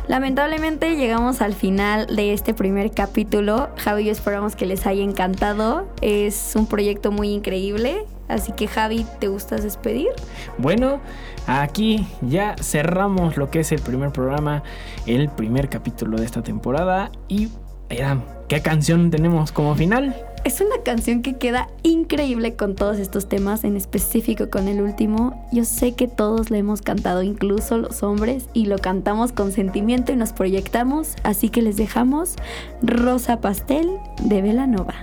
Lamentablemente 0.08 0.96
llegamos 0.96 1.42
al 1.42 1.52
final 1.52 2.06
de 2.16 2.32
este 2.32 2.54
primer 2.54 2.92
capítulo. 2.92 3.68
Javi 3.76 4.02
y 4.02 4.06
yo 4.06 4.12
esperamos 4.12 4.56
que 4.56 4.64
les 4.64 4.86
haya 4.86 5.02
encantado. 5.02 5.86
Es 6.00 6.54
un 6.56 6.66
proyecto 6.66 7.12
muy 7.12 7.28
increíble. 7.28 8.06
Así 8.26 8.52
que 8.52 8.68
Javi, 8.68 9.04
¿te 9.20 9.28
gustas 9.28 9.62
despedir? 9.62 10.08
Bueno, 10.56 11.00
aquí 11.48 12.06
ya 12.20 12.54
cerramos 12.60 13.36
lo 13.36 13.50
que 13.50 13.60
es 13.60 13.72
el 13.72 13.80
primer 13.80 14.12
programa, 14.12 14.62
el 15.06 15.30
primer 15.30 15.68
capítulo 15.68 16.18
de 16.18 16.26
esta 16.26 16.42
temporada. 16.42 17.10
Y, 17.26 17.48
¿qué 18.48 18.60
canción 18.60 19.10
tenemos 19.10 19.50
como 19.50 19.74
final? 19.74 20.14
Es 20.44 20.60
una 20.60 20.82
canción 20.84 21.22
que 21.22 21.36
queda 21.36 21.68
increíble 21.82 22.54
con 22.54 22.74
todos 22.74 22.98
estos 22.98 23.28
temas, 23.28 23.64
en 23.64 23.76
específico 23.76 24.50
con 24.50 24.68
el 24.68 24.80
último. 24.80 25.48
Yo 25.52 25.64
sé 25.64 25.92
que 25.92 26.06
todos 26.06 26.50
le 26.50 26.58
hemos 26.58 26.82
cantado, 26.82 27.22
incluso 27.22 27.78
los 27.78 28.02
hombres, 28.02 28.48
y 28.52 28.66
lo 28.66 28.78
cantamos 28.78 29.32
con 29.32 29.50
sentimiento 29.50 30.12
y 30.12 30.16
nos 30.16 30.32
proyectamos. 30.32 31.16
Así 31.24 31.48
que 31.48 31.62
les 31.62 31.76
dejamos 31.76 32.36
Rosa 32.82 33.40
Pastel 33.40 33.90
de 34.22 34.42
Velanova. 34.42 34.94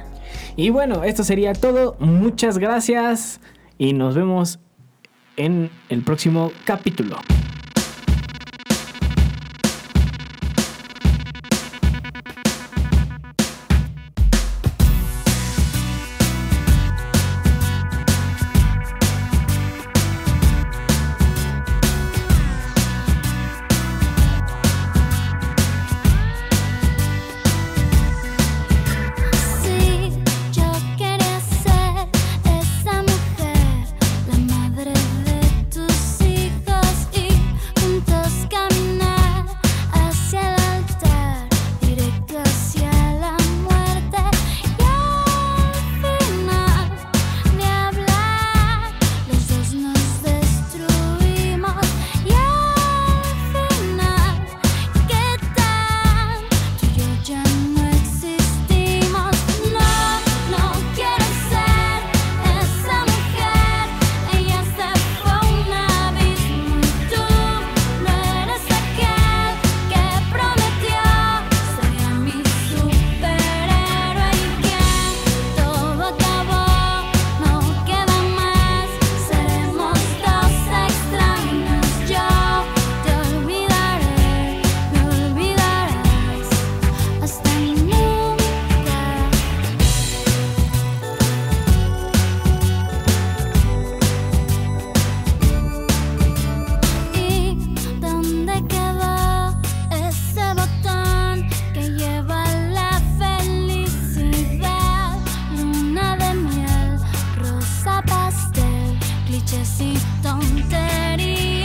Y 0.55 0.69
bueno, 0.69 1.03
esto 1.03 1.23
sería 1.23 1.53
todo. 1.53 1.97
Muchas 1.99 2.57
gracias 2.57 3.41
y 3.77 3.93
nos 3.93 4.15
vemos 4.15 4.59
en 5.37 5.69
el 5.89 6.01
próximo 6.01 6.51
capítulo. 6.65 7.17
tontería. 110.21 111.64